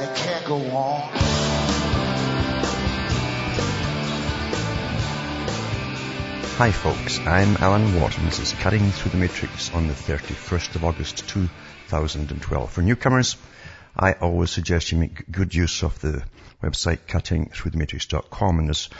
and 0.00 0.08
it 0.08 0.16
can't 0.16 0.44
go 0.44 0.56
on. 0.56 1.00
Hi 6.58 6.72
folks, 6.72 7.18
I'm 7.20 7.56
Alan 7.56 8.00
Watt 8.00 8.16
and 8.18 8.26
this 8.26 8.40
is 8.40 8.52
Cutting 8.52 8.90
Through 8.90 9.12
the 9.12 9.16
Matrix 9.16 9.72
on 9.72 9.86
the 9.86 9.94
31st 9.94 10.76
of 10.76 10.84
August 10.84 11.28
2012. 11.28 12.70
For 12.70 12.82
newcomers, 12.82 13.36
I 13.96 14.12
always 14.12 14.50
suggest 14.50 14.92
you 14.92 14.98
make 14.98 15.30
good 15.30 15.54
use 15.54 15.82
of 15.82 16.00
the 16.00 16.22
website 16.62 16.98
cuttingthroughthematrix.com 17.06 18.58
and 18.58 18.68
there's 18.68 18.90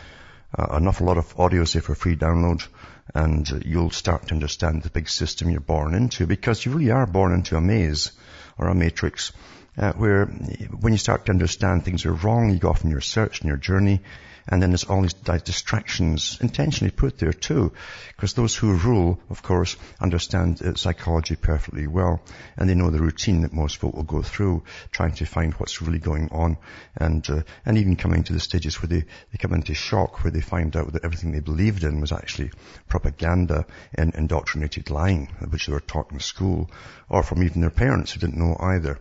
uh, 0.57 0.67
an 0.71 0.87
awful 0.87 1.07
lot 1.07 1.19
of 1.19 1.37
audios 1.37 1.73
there 1.75 1.83
for 1.83 1.95
free 1.95 2.17
download 2.17 2.67
and 3.15 3.51
uh, 3.53 3.59
you'll 3.65 3.91
start 3.91 4.29
to 4.29 4.35
understand 4.35 4.83
the 4.83 4.91
big 4.91 5.09
system 5.09 5.51
you're 5.51 5.61
born 5.61 5.95
into 5.95 6.27
because 6.27 6.65
you 6.65 6.73
really 6.73 6.91
are 6.91 7.07
born 7.07 7.33
into 7.33 7.57
a 7.57 7.61
maze 7.61 8.13
or 8.57 8.69
a 8.69 8.75
matrix 8.75 9.33
uh, 9.79 9.93
where 9.93 10.27
when 10.27 10.93
you 10.93 10.99
start 10.99 11.27
to 11.27 11.33
understand 11.33 11.85
things 11.85 12.05
are 12.05 12.13
wrong, 12.13 12.51
you 12.51 12.59
go 12.59 12.71
off 12.71 12.85
on 12.85 12.91
your 12.91 13.01
search 13.01 13.41
and 13.41 13.49
your 13.49 13.57
journey 13.57 14.01
and 14.49 14.63
then 14.63 14.71
there's 14.71 14.85
all 14.85 15.03
these 15.03 15.15
distractions 15.15 16.39
intentionally 16.41 16.91
put 16.91 17.19
there 17.19 17.33
too, 17.33 17.73
because 18.17 18.33
those 18.33 18.57
who 18.57 18.73
rule, 18.75 19.21
of 19.31 19.43
course, 19.43 19.77
understand 20.01 20.61
uh, 20.63 20.75
psychology 20.75 21.37
perfectly 21.37 21.87
well, 21.87 22.21
and 22.57 22.69
they 22.69 22.75
know 22.75 22.91
the 22.91 23.03
routine 23.03 23.43
that 23.43 23.53
most 23.53 23.77
folk 23.77 23.95
will 23.95 24.03
go 24.03 24.23
through, 24.23 24.63
trying 24.91 25.13
to 25.13 25.27
find 25.27 25.53
what's 25.55 25.83
really 25.83 25.99
going 25.99 26.29
on, 26.33 26.57
and 26.97 27.29
uh, 27.31 27.43
and 27.67 27.79
even 27.79 27.97
coming 27.97 28.25
to 28.25 28.33
the 28.33 28.41
stages 28.41 28.81
where 28.83 28.89
they, 28.89 29.01
they 29.01 29.39
come 29.39 29.53
into 29.53 29.75
shock, 29.75 30.25
where 30.25 30.31
they 30.31 30.41
find 30.41 30.77
out 30.77 30.93
that 30.93 31.05
everything 31.05 31.33
they 31.33 31.41
believed 31.41 31.85
in 31.85 32.01
was 32.01 32.13
actually 32.13 32.51
propaganda 32.89 33.67
and 33.95 34.15
indoctrinated 34.15 34.91
lying, 34.91 35.27
which 35.51 35.67
they 35.67 35.73
were 35.73 35.81
taught 35.81 36.11
in 36.13 36.21
school, 36.21 36.71
or 37.09 37.23
from 37.23 37.43
even 37.43 37.61
their 37.61 37.71
parents 37.71 38.13
who 38.13 38.21
didn't 38.21 38.39
know 38.39 38.57
either. 38.59 38.99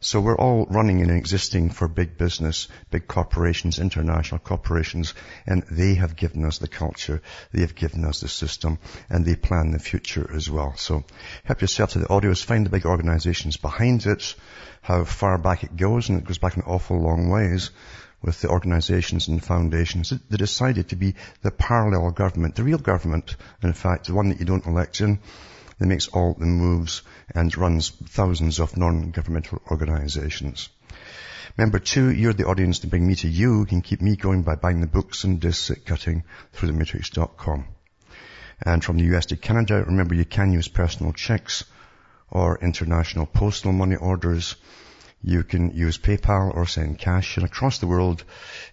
So 0.00 0.20
we're 0.20 0.36
all 0.36 0.66
running 0.66 1.00
and 1.00 1.10
existing 1.10 1.70
for 1.70 1.88
big 1.88 2.18
business, 2.18 2.68
big 2.90 3.08
corporations, 3.08 3.78
international 3.78 4.38
corporations, 4.38 4.83
and 5.46 5.62
they 5.70 5.94
have 5.94 6.16
given 6.16 6.44
us 6.44 6.58
the 6.58 6.68
culture, 6.68 7.22
they 7.52 7.62
have 7.62 7.74
given 7.74 8.04
us 8.04 8.20
the 8.20 8.28
system, 8.28 8.78
and 9.08 9.24
they 9.24 9.36
plan 9.36 9.70
the 9.70 9.78
future 9.78 10.30
as 10.34 10.50
well. 10.50 10.74
So 10.76 11.04
help 11.44 11.60
yourself 11.60 11.92
to 11.92 12.00
the 12.00 12.06
audios, 12.06 12.44
find 12.44 12.66
the 12.66 12.70
big 12.70 12.84
organizations 12.84 13.56
behind 13.56 14.06
it, 14.06 14.34
how 14.82 15.04
far 15.04 15.38
back 15.38 15.64
it 15.64 15.76
goes, 15.76 16.08
and 16.08 16.18
it 16.18 16.24
goes 16.24 16.38
back 16.38 16.56
an 16.56 16.64
awful 16.66 17.00
long 17.00 17.30
ways 17.30 17.70
with 18.22 18.40
the 18.40 18.48
organizations 18.48 19.28
and 19.28 19.44
foundations 19.44 20.10
that 20.10 20.38
decided 20.38 20.88
to 20.88 20.96
be 20.96 21.14
the 21.42 21.50
parallel 21.50 22.10
government, 22.10 22.54
the 22.54 22.64
real 22.64 22.78
government, 22.78 23.36
in 23.62 23.72
fact, 23.72 24.06
the 24.06 24.14
one 24.14 24.30
that 24.30 24.40
you 24.40 24.46
don't 24.46 24.66
elect 24.66 25.00
in, 25.00 25.20
that 25.78 25.86
makes 25.86 26.08
all 26.08 26.34
the 26.34 26.46
moves 26.46 27.02
and 27.34 27.56
runs 27.56 27.90
thousands 27.90 28.60
of 28.60 28.76
non-governmental 28.76 29.60
organizations. 29.70 30.68
Remember 31.56 31.78
two, 31.78 32.10
you're 32.10 32.32
the 32.32 32.46
audience 32.46 32.80
to 32.80 32.86
bring 32.86 33.06
me 33.06 33.14
to 33.16 33.28
you. 33.28 33.60
You 33.60 33.66
can 33.66 33.82
keep 33.82 34.00
me 34.00 34.16
going 34.16 34.42
by 34.42 34.54
buying 34.56 34.80
the 34.80 34.86
books 34.86 35.24
and 35.24 35.40
discs 35.40 35.70
at 35.70 35.84
cuttingthroughthematrix.com. 35.84 37.66
And 38.64 38.84
from 38.84 38.96
the 38.96 39.16
US 39.16 39.26
to 39.26 39.36
Canada, 39.36 39.84
remember 39.84 40.14
you 40.14 40.24
can 40.24 40.52
use 40.52 40.68
personal 40.68 41.12
checks 41.12 41.64
or 42.30 42.58
international 42.60 43.26
postal 43.26 43.72
money 43.72 43.96
orders. 43.96 44.56
You 45.26 45.42
can 45.42 45.70
use 45.70 45.96
PayPal 45.96 46.54
or 46.54 46.66
send 46.66 46.98
cash. 46.98 47.38
And 47.38 47.46
across 47.46 47.78
the 47.78 47.86
world, 47.86 48.24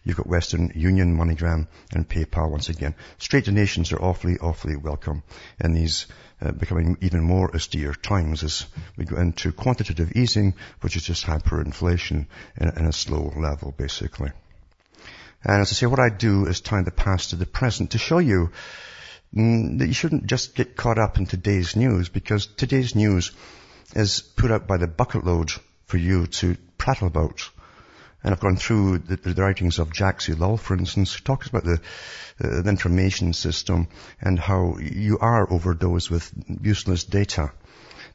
you've 0.03 0.17
got 0.17 0.28
Western 0.28 0.73
Union, 0.75 1.16
MoneyGram, 1.16 1.67
and 1.94 2.09
PayPal 2.09 2.51
once 2.51 2.67
again. 2.67 2.94
Straight 3.19 3.45
donations 3.45 3.94
are 3.94 4.01
awfully, 4.01 4.38
awfully 4.38 4.75
welcome 4.75 5.23
in 5.62 5.72
these 5.72 6.07
uh, 6.41 6.51
becoming 6.51 6.97
even 7.00 7.22
more 7.22 7.56
austere 7.56 7.94
times 7.94 8.44
as 8.44 8.66
we 8.97 9.06
go 9.06 9.16
into 9.16 9.53
quantitative 9.53 10.12
easing, 10.13 10.53
which 10.81 10.97
is 10.97 11.03
just 11.03 11.25
hyperinflation 11.25 12.28
in, 12.57 12.68
in 12.68 12.85
a 12.85 12.91
slow 12.91 13.31
level, 13.38 13.73
basically. 13.78 14.31
And 15.45 15.62
as 15.62 15.72
I 15.72 15.75
say, 15.75 15.85
what 15.85 16.01
I 16.01 16.09
do 16.09 16.47
is 16.47 16.59
tie 16.59 16.81
the 16.81 16.91
past 16.91 17.29
to 17.29 17.38
the 17.38 17.45
present 17.45 17.91
to 17.91 17.97
show 17.97 18.18
you 18.18 18.51
mm, 19.33 19.79
that 19.79 19.88
you 19.88 19.94
shouldn't 19.94 20.25
just 20.25 20.53
get 20.53 20.75
caught 20.75 21.00
up 21.00 21.18
in 21.18 21.28
today's 21.28 21.78
news 21.78 22.09
because 22.09 22.45
today's 22.45 22.94
news 22.94 23.31
is 23.95 24.19
put 24.19 24.51
out 24.51 24.68
by 24.68 24.75
the 24.75 24.88
bucket 24.88 25.23
load 25.23 25.51
for 25.91 25.97
you 25.97 26.25
to 26.25 26.56
prattle 26.78 27.07
about. 27.07 27.50
And 28.24 28.34
I've 28.34 28.40
gone 28.40 28.56
through 28.56 29.00
the, 29.00 29.18
the 29.18 29.41
writings 29.41 29.78
of 29.78 29.94
Jacques 29.94 30.22
Ellul, 30.22 30.57
for 30.57 30.78
instance, 30.78 31.13
who 31.13 31.22
talks 31.22 31.47
about 31.47 31.66
the, 31.66 31.81
uh, 32.41 32.62
the 32.62 32.69
information 32.69 33.34
system 33.34 33.90
and 34.22 34.40
how 34.40 34.78
you 34.78 35.19
are 35.19 35.51
overdosed 35.51 36.09
with 36.09 36.31
useless 36.62 37.03
data. 37.03 37.51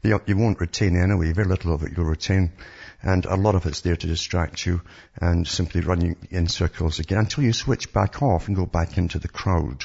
You, 0.03 0.23
you 0.25 0.39
won't 0.39 0.59
retain 0.59 0.97
anyway. 0.97 1.35
Very 1.35 1.49
little 1.49 1.75
of 1.75 1.83
it 1.83 1.93
you'll 1.95 2.07
retain. 2.07 2.53
And 3.03 3.27
a 3.27 3.37
lot 3.37 3.55
of 3.55 3.67
it's 3.67 3.83
there 3.83 3.97
to 3.97 4.07
distract 4.07 4.65
you 4.65 4.81
and 5.21 5.47
simply 5.47 5.83
run 5.83 6.01
you 6.01 6.17
in 6.31 6.49
circles 6.49 6.99
again 6.99 7.19
until 7.19 7.45
you 7.45 7.53
switch 7.53 7.93
back 7.93 8.23
off 8.23 8.47
and 8.47 8.57
go 8.57 8.65
back 8.65 8.97
into 8.97 9.19
the 9.19 9.29
crowd. 9.29 9.85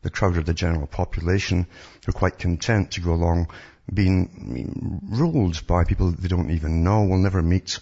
The 0.00 0.10
crowd 0.10 0.38
of 0.38 0.46
the 0.46 0.54
general 0.54 0.86
population 0.86 1.66
who 2.06 2.10
are 2.10 2.18
quite 2.18 2.38
content 2.38 2.92
to 2.92 3.02
go 3.02 3.12
along 3.12 3.48
being 3.92 5.00
ruled 5.10 5.66
by 5.66 5.84
people 5.84 6.12
they 6.12 6.28
don't 6.28 6.50
even 6.50 6.82
know, 6.84 7.04
will 7.04 7.18
never 7.18 7.42
meet, 7.42 7.80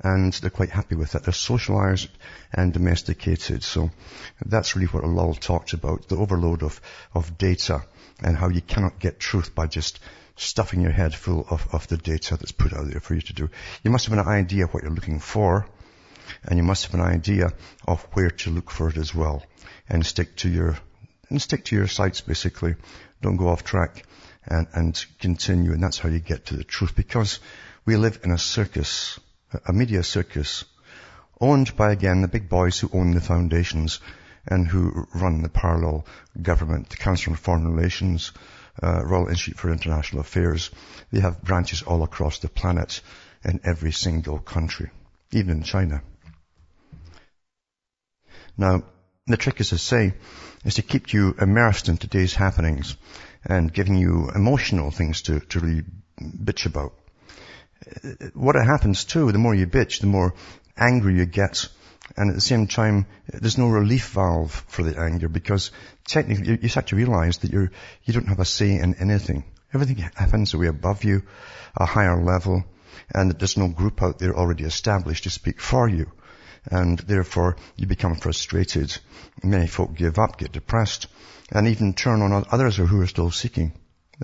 and 0.00 0.32
they're 0.34 0.50
quite 0.50 0.70
happy 0.70 0.94
with 0.94 1.14
it. 1.14 1.22
They're 1.22 1.32
socialized 1.32 2.08
and 2.52 2.72
domesticated. 2.72 3.62
So 3.62 3.90
that's 4.44 4.74
really 4.74 4.88
what 4.88 5.04
Ellul 5.04 5.38
talked 5.38 5.72
about, 5.72 6.08
the 6.08 6.16
overload 6.16 6.62
of, 6.62 6.80
of 7.14 7.38
data 7.38 7.84
and 8.22 8.36
how 8.36 8.48
you 8.48 8.60
cannot 8.60 8.98
get 8.98 9.20
truth 9.20 9.54
by 9.54 9.66
just 9.66 10.00
stuffing 10.36 10.80
your 10.80 10.92
head 10.92 11.14
full 11.14 11.46
of, 11.50 11.66
of 11.72 11.86
the 11.88 11.96
data 11.96 12.36
that's 12.36 12.52
put 12.52 12.72
out 12.72 12.90
there 12.90 13.00
for 13.00 13.14
you 13.14 13.20
to 13.20 13.32
do. 13.32 13.48
You 13.82 13.90
must 13.90 14.06
have 14.06 14.18
an 14.18 14.26
idea 14.26 14.66
what 14.66 14.82
you're 14.82 14.92
looking 14.92 15.20
for, 15.20 15.66
and 16.44 16.56
you 16.56 16.62
must 16.62 16.86
have 16.86 16.94
an 16.94 17.06
idea 17.06 17.52
of 17.86 18.02
where 18.12 18.30
to 18.30 18.50
look 18.50 18.70
for 18.70 18.88
it 18.88 18.96
as 18.96 19.14
well, 19.14 19.44
and 19.88 20.04
stick 20.04 20.36
to 20.36 20.48
your 20.48 20.78
and 21.28 21.40
stick 21.40 21.64
to 21.66 21.76
your 21.76 21.86
sites 21.86 22.20
basically. 22.20 22.74
Don't 23.20 23.36
go 23.36 23.48
off 23.48 23.64
track 23.64 24.04
and, 24.46 24.66
and 24.74 25.04
continue, 25.20 25.72
and 25.72 25.82
that's 25.82 25.98
how 25.98 26.08
you 26.08 26.18
get 26.18 26.46
to 26.46 26.56
the 26.56 26.64
truth. 26.64 26.94
Because 26.96 27.40
we 27.84 27.96
live 27.96 28.20
in 28.24 28.30
a 28.30 28.38
circus 28.38 29.18
a 29.66 29.72
media 29.72 30.02
circus 30.02 30.64
owned 31.40 31.76
by, 31.76 31.92
again, 31.92 32.22
the 32.22 32.28
big 32.28 32.48
boys 32.48 32.78
who 32.78 32.90
own 32.92 33.12
the 33.12 33.20
foundations 33.20 34.00
and 34.46 34.66
who 34.66 35.06
run 35.14 35.42
the 35.42 35.48
parallel 35.48 36.06
government, 36.40 36.88
the 36.88 36.96
Council 36.96 37.32
on 37.32 37.36
Foreign 37.36 37.74
Relations, 37.74 38.32
uh, 38.82 39.02
Royal 39.04 39.28
Institute 39.28 39.58
for 39.58 39.70
International 39.70 40.20
Affairs. 40.20 40.70
They 41.10 41.20
have 41.20 41.42
branches 41.42 41.82
all 41.82 42.02
across 42.02 42.38
the 42.38 42.48
planet 42.48 43.00
in 43.44 43.60
every 43.64 43.92
single 43.92 44.38
country, 44.38 44.90
even 45.32 45.58
in 45.58 45.62
China. 45.62 46.02
Now, 48.56 48.84
the 49.26 49.36
trick, 49.36 49.60
as 49.60 49.72
I 49.72 49.76
say, 49.76 50.14
is 50.64 50.74
to 50.74 50.82
keep 50.82 51.12
you 51.12 51.34
immersed 51.40 51.88
in 51.88 51.96
today's 51.96 52.34
happenings 52.34 52.96
and 53.44 53.72
giving 53.72 53.96
you 53.96 54.30
emotional 54.34 54.90
things 54.90 55.22
to, 55.22 55.40
to 55.40 55.60
really 55.60 55.82
bitch 56.20 56.66
about 56.66 56.92
what 58.34 58.54
happens 58.54 59.04
too, 59.04 59.32
the 59.32 59.38
more 59.38 59.54
you 59.54 59.66
bitch, 59.66 60.00
the 60.00 60.06
more 60.06 60.34
angry 60.76 61.16
you 61.16 61.26
get. 61.26 61.68
And 62.16 62.30
at 62.30 62.34
the 62.34 62.42
same 62.42 62.66
time, 62.66 63.06
there's 63.26 63.58
no 63.58 63.68
relief 63.68 64.10
valve 64.10 64.64
for 64.68 64.82
the 64.82 64.98
anger 64.98 65.28
because 65.28 65.70
technically 66.06 66.58
you, 66.60 66.68
start 66.68 66.88
to 66.88 66.96
realize 66.96 67.38
that 67.38 67.52
you're, 67.52 67.70
you 68.04 68.12
don't 68.12 68.28
have 68.28 68.40
a 68.40 68.44
say 68.44 68.76
in 68.76 68.94
anything. 68.96 69.44
Everything 69.72 69.96
happens 69.96 70.54
way 70.54 70.66
above 70.66 71.04
you, 71.04 71.22
a 71.76 71.86
higher 71.86 72.22
level, 72.22 72.64
and 73.14 73.32
there's 73.32 73.56
no 73.56 73.68
group 73.68 74.02
out 74.02 74.18
there 74.18 74.36
already 74.36 74.64
established 74.64 75.24
to 75.24 75.30
speak 75.30 75.60
for 75.60 75.88
you. 75.88 76.10
And 76.66 76.98
therefore, 76.98 77.56
you 77.76 77.86
become 77.86 78.16
frustrated. 78.16 78.96
Many 79.42 79.66
folk 79.66 79.94
give 79.94 80.18
up, 80.18 80.38
get 80.38 80.52
depressed, 80.52 81.08
and 81.52 81.68
even 81.68 81.92
turn 81.92 82.22
on 82.22 82.44
others 82.50 82.76
who 82.76 83.00
are 83.00 83.06
still 83.06 83.30
seeking. 83.30 83.72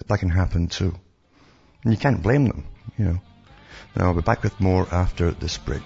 That 0.07 0.19
can 0.19 0.31
happen 0.31 0.69
too. 0.69 0.95
And 1.85 1.93
you 1.93 1.99
can't 1.99 2.23
blame 2.23 2.47
them, 2.47 2.65
you 2.97 3.05
know. 3.05 3.21
Now 3.95 4.07
I'll 4.07 4.15
be 4.15 4.23
back 4.23 4.43
with 4.43 4.59
more 4.61 4.87
after 4.93 5.31
this 5.31 5.59
break. 5.59 5.83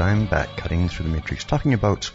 I'm 0.00 0.26
back 0.26 0.56
cutting 0.56 0.88
through 0.88 1.06
the 1.06 1.12
matrix 1.12 1.44
talking 1.44 1.74
about 1.74 2.10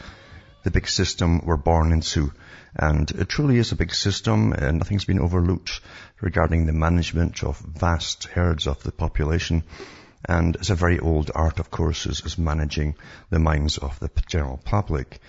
the 0.64 0.72
big 0.72 0.88
system 0.88 1.46
we're 1.46 1.56
born 1.56 1.92
into. 1.92 2.34
And 2.76 3.10
it 3.12 3.30
truly 3.30 3.58
is 3.58 3.72
a 3.72 3.76
big 3.76 3.94
system 3.94 4.54
and 4.54 4.78
nothing's 4.78 5.06
been 5.06 5.20
overlooked 5.20 5.80
regarding 6.20 6.66
the 6.66 6.74
management 6.74 7.44
of 7.44 7.58
vast 7.60 8.26
herds 8.26 8.68
of 8.68 8.84
the 8.84 8.92
population. 8.92 9.64
And 10.28 10.56
it's 10.56 10.70
a 10.70 10.76
very 10.76 11.00
old 11.00 11.32
art, 11.34 11.60
of 11.60 11.72
course, 11.72 12.06
is, 12.06 12.22
is 12.26 12.38
managing 12.38 12.96
the 13.30 13.40
minds 13.40 13.78
of 13.78 14.00
the 14.00 14.10
general 14.28 14.58
public. 14.58 15.20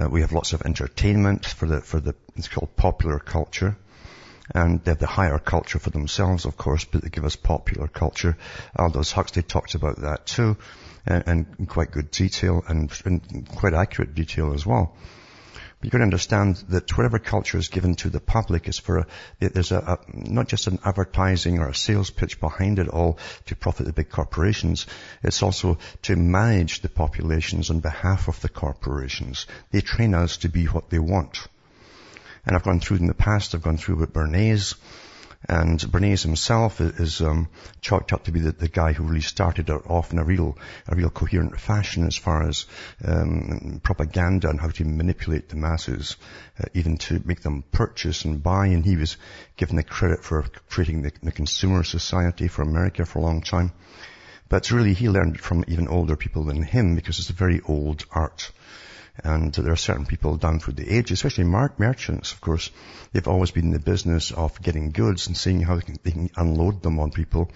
Uh, 0.00 0.08
we 0.08 0.20
have 0.20 0.32
lots 0.32 0.52
of 0.52 0.62
entertainment 0.62 1.44
for 1.44 1.66
the, 1.66 1.80
for 1.80 1.98
the, 1.98 2.14
it's 2.36 2.48
called 2.48 2.76
popular 2.76 3.18
culture. 3.18 3.76
And 4.54 4.82
they 4.84 4.92
have 4.92 5.00
the 5.00 5.06
higher 5.06 5.40
culture 5.40 5.80
for 5.80 5.90
themselves, 5.90 6.44
of 6.44 6.56
course, 6.56 6.84
but 6.84 7.02
they 7.02 7.08
give 7.08 7.24
us 7.24 7.34
popular 7.34 7.88
culture. 7.88 8.36
Aldous 8.78 9.10
Huxley 9.10 9.42
talked 9.42 9.74
about 9.74 10.02
that 10.02 10.26
too, 10.26 10.56
and, 11.06 11.46
in 11.58 11.66
quite 11.66 11.92
good 11.92 12.10
detail 12.10 12.62
and 12.66 12.90
quite 13.54 13.74
accurate 13.74 14.14
detail 14.14 14.52
as 14.52 14.66
well. 14.66 14.96
But 15.78 15.84
you've 15.84 15.92
got 15.92 15.98
to 15.98 16.04
understand 16.04 16.56
that 16.70 16.96
whatever 16.96 17.18
culture 17.18 17.58
is 17.58 17.68
given 17.68 17.96
to 17.96 18.08
the 18.08 18.20
public 18.20 18.66
is 18.66 18.78
for 18.78 18.98
a, 18.98 19.06
there's 19.40 19.72
a, 19.72 19.78
a, 19.78 19.98
not 20.14 20.48
just 20.48 20.68
an 20.68 20.78
advertising 20.84 21.58
or 21.58 21.68
a 21.68 21.74
sales 21.74 22.10
pitch 22.10 22.40
behind 22.40 22.78
it 22.78 22.88
all 22.88 23.18
to 23.46 23.56
profit 23.56 23.84
the 23.84 23.92
big 23.92 24.08
corporations. 24.08 24.86
It's 25.22 25.42
also 25.42 25.78
to 26.02 26.16
manage 26.16 26.80
the 26.80 26.88
populations 26.88 27.68
on 27.70 27.80
behalf 27.80 28.28
of 28.28 28.40
the 28.40 28.48
corporations. 28.48 29.46
They 29.70 29.82
train 29.82 30.14
us 30.14 30.38
to 30.38 30.48
be 30.48 30.64
what 30.64 30.88
they 30.88 30.98
want. 30.98 31.46
And 32.46 32.56
I've 32.56 32.62
gone 32.62 32.80
through 32.80 32.98
in 32.98 33.06
the 33.06 33.14
past, 33.14 33.54
I've 33.54 33.62
gone 33.62 33.76
through 33.76 33.96
with 33.96 34.14
Bernays, 34.14 34.76
and 35.48 35.78
Bernays 35.78 36.22
himself 36.22 36.80
is 36.80 37.20
um, 37.20 37.48
chalked 37.80 38.12
up 38.12 38.24
to 38.24 38.32
be 38.32 38.40
the, 38.40 38.52
the, 38.52 38.68
guy 38.68 38.92
who 38.92 39.04
really 39.04 39.20
started 39.20 39.70
it 39.70 39.82
off 39.86 40.12
in 40.12 40.18
a 40.18 40.24
real, 40.24 40.58
a 40.88 40.96
real 40.96 41.08
coherent 41.08 41.60
fashion 41.60 42.04
as 42.04 42.16
far 42.16 42.48
as 42.48 42.66
um, 43.04 43.80
propaganda 43.82 44.48
and 44.48 44.60
how 44.60 44.68
to 44.68 44.84
manipulate 44.84 45.48
the 45.48 45.56
masses, 45.56 46.16
uh, 46.58 46.64
even 46.74 46.98
to 46.98 47.22
make 47.24 47.42
them 47.42 47.62
purchase 47.70 48.24
and 48.24 48.42
buy. 48.42 48.66
And 48.66 48.84
he 48.84 48.96
was 48.96 49.16
given 49.56 49.76
the 49.76 49.84
credit 49.84 50.24
for 50.24 50.44
creating 50.68 51.02
the, 51.02 51.12
the 51.22 51.32
consumer 51.32 51.84
society 51.84 52.48
for 52.48 52.62
America 52.62 53.06
for 53.06 53.20
a 53.20 53.22
long 53.22 53.40
time. 53.40 53.72
But 54.48 54.70
really, 54.72 54.94
he 54.94 55.08
learned 55.08 55.40
from 55.40 55.64
even 55.68 55.88
older 55.88 56.16
people 56.16 56.44
than 56.44 56.62
him 56.62 56.96
because 56.96 57.18
it's 57.18 57.30
a 57.30 57.34
very 57.34 57.60
old 57.66 58.04
art. 58.10 58.50
And 59.24 59.52
there 59.52 59.72
are 59.72 59.76
certain 59.76 60.06
people 60.06 60.36
down 60.36 60.60
through 60.60 60.74
the 60.74 60.94
ages, 60.94 61.12
especially 61.12 61.44
mark 61.44 61.78
merchants, 61.78 62.32
of 62.32 62.40
course, 62.40 62.70
they've 63.12 63.28
always 63.28 63.50
been 63.50 63.66
in 63.66 63.70
the 63.72 63.78
business 63.78 64.30
of 64.30 64.60
getting 64.60 64.92
goods 64.92 65.26
and 65.26 65.36
seeing 65.36 65.62
how 65.62 65.76
they 65.76 65.82
can, 65.82 65.98
they 66.02 66.10
can 66.10 66.30
unload 66.36 66.82
them 66.82 66.98
on 66.98 67.10
people 67.10 67.50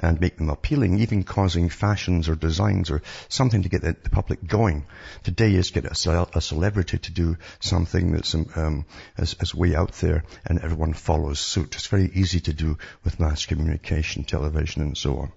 and 0.00 0.20
make 0.20 0.36
them 0.36 0.48
appealing, 0.48 1.00
even 1.00 1.24
causing 1.24 1.68
fashions 1.68 2.28
or 2.28 2.36
designs 2.36 2.90
or 2.90 3.02
something 3.28 3.62
to 3.62 3.68
get 3.68 3.82
the, 3.82 3.96
the 4.02 4.10
public 4.10 4.46
going. 4.46 4.86
Today 5.24 5.54
is 5.54 5.70
get 5.70 5.84
a, 5.84 6.28
a, 6.34 6.40
celebrity 6.40 6.98
to 6.98 7.12
do 7.12 7.36
something 7.60 8.12
that's 8.12 8.34
um, 8.34 8.46
um, 8.54 8.86
is 9.18 9.54
way 9.54 9.74
out 9.74 9.92
there 9.94 10.24
and 10.46 10.60
everyone 10.60 10.92
follows 10.92 11.40
suit. 11.40 11.74
It's 11.74 11.86
very 11.86 12.10
easy 12.14 12.40
to 12.40 12.52
do 12.52 12.78
with 13.04 13.18
mass 13.18 13.46
communication, 13.46 14.24
television 14.24 14.82
and 14.82 14.96
so 14.96 15.18
on. 15.18 15.32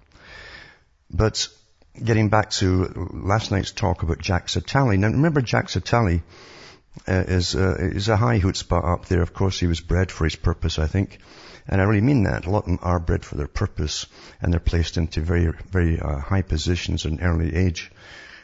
But 1.09 1.47
getting 1.93 2.29
back 2.29 2.49
to 2.51 3.09
last 3.13 3.51
night's 3.51 3.71
talk 3.71 4.03
about 4.03 4.23
Jacques 4.23 4.47
Attali. 4.47 4.97
Now 4.97 5.09
remember 5.09 5.41
Jacques 5.41 5.69
Attali 5.71 6.21
uh, 7.07 7.23
is, 7.27 7.55
uh, 7.55 7.75
is 7.79 8.09
a 8.09 8.17
high 8.17 8.39
chutzpah 8.39 8.93
up 8.93 9.05
there. 9.05 9.21
Of 9.21 9.33
course 9.33 9.59
he 9.59 9.67
was 9.67 9.81
bred 9.81 10.11
for 10.11 10.25
his 10.25 10.35
purpose, 10.35 10.79
I 10.79 10.87
think. 10.87 11.19
And 11.67 11.79
I 11.79 11.85
really 11.85 12.01
mean 12.01 12.23
that. 12.23 12.45
A 12.45 12.49
lot 12.49 12.63
of 12.63 12.65
them 12.65 12.79
are 12.81 12.99
bred 12.99 13.23
for 13.23 13.35
their 13.35 13.47
purpose 13.47 14.05
and 14.41 14.51
they're 14.51 14.59
placed 14.59 14.97
into 14.97 15.21
very, 15.21 15.51
very 15.69 15.99
uh, 15.99 16.19
high 16.19 16.41
positions 16.41 17.05
at 17.05 17.11
an 17.11 17.21
early 17.21 17.55
age. 17.55 17.91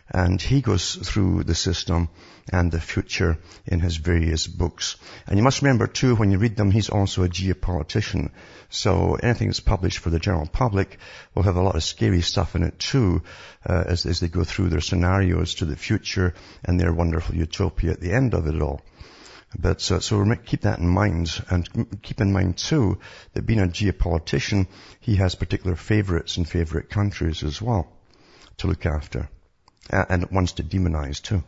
And 0.10 0.42
he 0.42 0.62
goes 0.62 0.96
through 0.96 1.44
the 1.44 1.56
system 1.56 2.10
and 2.52 2.72
the 2.72 2.80
future 2.80 3.38
in 3.66 3.80
his 3.82 3.98
various 3.98 4.48
books. 4.48 4.96
And 5.28 5.38
you 5.38 5.44
must 5.44 5.62
remember 5.62 5.88
too, 5.88 6.16
when 6.16 6.32
you 6.32 6.38
read 6.38 6.56
them, 6.56 6.72
he's 6.72 6.90
also 6.90 7.24
a 7.24 7.30
geopolitician. 7.30 8.32
So 8.70 9.16
anything 9.16 9.48
that's 9.48 9.60
published 9.60 10.00
for 10.00 10.10
the 10.10 10.20
general 10.20 10.48
public 10.48 10.98
will 11.36 11.44
have 11.44 11.58
a 11.58 11.62
lot 11.62 11.76
of 11.76 11.84
scary 11.84 12.22
stuff 12.22 12.56
in 12.56 12.64
it 12.64 12.80
too, 12.80 13.24
uh, 13.66 13.84
as, 13.88 14.06
as 14.06 14.20
they 14.20 14.30
go 14.30 14.44
through 14.44 14.70
their 14.70 14.82
scenarios 14.82 15.56
to 15.56 15.66
the 15.66 15.76
future 15.76 16.34
and 16.64 16.80
their 16.80 16.94
wonderful 16.94 17.36
utopia 17.36 17.92
at 17.92 18.00
the 18.00 18.14
end 18.14 18.34
of 18.34 18.48
it 18.48 18.62
all. 18.62 18.82
But 19.58 19.90
uh, 19.92 20.00
so 20.02 20.36
keep 20.46 20.62
that 20.62 20.80
in 20.80 20.88
mind, 20.88 21.42
and 21.50 22.02
keep 22.02 22.20
in 22.20 22.34
mind 22.34 22.58
too 22.58 23.00
that 23.34 23.46
being 23.46 23.62
a 23.62 23.68
geopolitician, 23.68 24.68
he 25.00 25.16
has 25.16 25.36
particular 25.36 25.76
favourites 25.76 26.38
and 26.38 26.48
favourite 26.48 26.90
countries 26.90 27.44
as 27.44 27.62
well 27.62 27.88
to 28.58 28.68
look 28.68 28.86
after, 28.86 29.30
uh, 29.92 30.06
and 30.10 30.30
wants 30.32 30.54
to 30.54 30.64
demonize 30.64 31.22
too. 31.22 31.44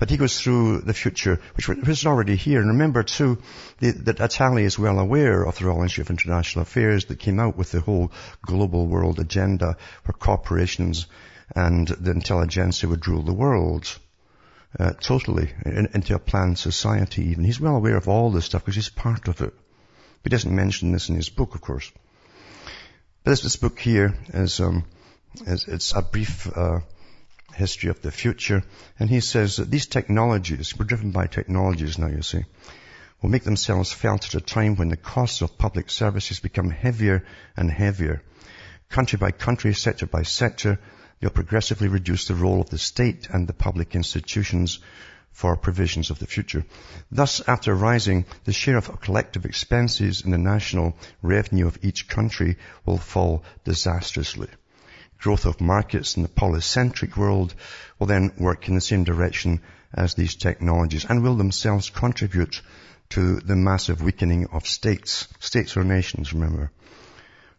But 0.00 0.08
he 0.08 0.16
goes 0.16 0.40
through 0.40 0.80
the 0.80 0.94
future, 0.94 1.38
which 1.56 1.68
is 1.68 2.06
already 2.06 2.34
here. 2.34 2.60
And 2.60 2.70
remember 2.70 3.02
too, 3.02 3.36
that 3.80 4.16
Attali 4.16 4.62
is 4.62 4.78
well 4.78 4.98
aware 4.98 5.42
of 5.42 5.58
the 5.58 5.66
Royal 5.66 5.82
Institute 5.82 6.06
of 6.06 6.10
International 6.10 6.62
Affairs 6.62 7.04
that 7.06 7.18
came 7.18 7.38
out 7.38 7.58
with 7.58 7.70
the 7.72 7.80
whole 7.80 8.10
global 8.40 8.86
world 8.86 9.20
agenda 9.20 9.76
where 10.04 10.14
corporations 10.18 11.06
and 11.54 11.86
the 11.86 12.12
intelligentsia 12.12 12.88
would 12.88 13.06
rule 13.06 13.22
the 13.22 13.34
world. 13.34 13.98
Uh, 14.78 14.92
totally 14.92 15.52
in, 15.66 15.88
into 15.92 16.14
a 16.14 16.18
planned 16.18 16.58
society 16.58 17.24
even. 17.24 17.44
He's 17.44 17.60
well 17.60 17.76
aware 17.76 17.96
of 17.96 18.08
all 18.08 18.30
this 18.30 18.46
stuff 18.46 18.62
because 18.62 18.76
he's 18.76 18.88
part 18.88 19.28
of 19.28 19.42
it. 19.42 19.52
He 20.22 20.30
doesn't 20.30 20.54
mention 20.54 20.92
this 20.92 21.10
in 21.10 21.16
his 21.16 21.28
book, 21.28 21.54
of 21.54 21.60
course. 21.60 21.90
But 23.22 23.32
this, 23.32 23.42
this 23.42 23.56
book 23.56 23.78
here 23.78 24.14
is, 24.32 24.60
um, 24.60 24.84
is 25.46 25.66
it's 25.68 25.92
a 25.92 26.00
brief 26.00 26.50
uh, 26.56 26.80
history 27.54 27.90
of 27.90 28.00
the 28.02 28.10
future. 28.10 28.62
And 28.98 29.08
he 29.08 29.20
says 29.20 29.56
that 29.56 29.70
these 29.70 29.86
technologies, 29.86 30.76
we're 30.78 30.84
driven 30.84 31.10
by 31.10 31.26
technologies 31.26 31.98
now, 31.98 32.08
you 32.08 32.22
see, 32.22 32.44
will 33.22 33.30
make 33.30 33.44
themselves 33.44 33.92
felt 33.92 34.26
at 34.26 34.34
a 34.34 34.40
time 34.40 34.76
when 34.76 34.88
the 34.88 34.96
costs 34.96 35.42
of 35.42 35.58
public 35.58 35.90
services 35.90 36.40
become 36.40 36.70
heavier 36.70 37.24
and 37.56 37.70
heavier. 37.70 38.22
Country 38.88 39.18
by 39.18 39.30
country, 39.30 39.74
sector 39.74 40.06
by 40.06 40.22
sector, 40.22 40.78
they'll 41.20 41.30
progressively 41.30 41.88
reduce 41.88 42.26
the 42.26 42.34
role 42.34 42.60
of 42.60 42.70
the 42.70 42.78
state 42.78 43.28
and 43.30 43.46
the 43.46 43.52
public 43.52 43.94
institutions 43.94 44.80
for 45.32 45.56
provisions 45.56 46.10
of 46.10 46.18
the 46.18 46.26
future. 46.26 46.64
Thus, 47.10 47.40
after 47.46 47.74
rising, 47.74 48.26
the 48.44 48.52
share 48.52 48.76
of 48.76 49.00
collective 49.00 49.44
expenses 49.44 50.22
in 50.22 50.30
the 50.30 50.38
national 50.38 50.96
revenue 51.22 51.66
of 51.66 51.78
each 51.82 52.08
country 52.08 52.56
will 52.84 52.98
fall 52.98 53.44
disastrously 53.64 54.48
growth 55.20 55.44
of 55.44 55.60
markets 55.60 56.16
in 56.16 56.22
the 56.22 56.28
polycentric 56.28 57.14
world 57.16 57.54
will 57.98 58.06
then 58.06 58.32
work 58.38 58.68
in 58.68 58.74
the 58.74 58.80
same 58.80 59.04
direction 59.04 59.60
as 59.92 60.14
these 60.14 60.34
technologies 60.34 61.04
and 61.04 61.22
will 61.22 61.36
themselves 61.36 61.90
contribute 61.90 62.62
to 63.10 63.40
the 63.40 63.56
massive 63.56 64.02
weakening 64.02 64.46
of 64.52 64.66
states, 64.66 65.28
states 65.38 65.76
or 65.76 65.84
nations, 65.84 66.32
remember. 66.32 66.70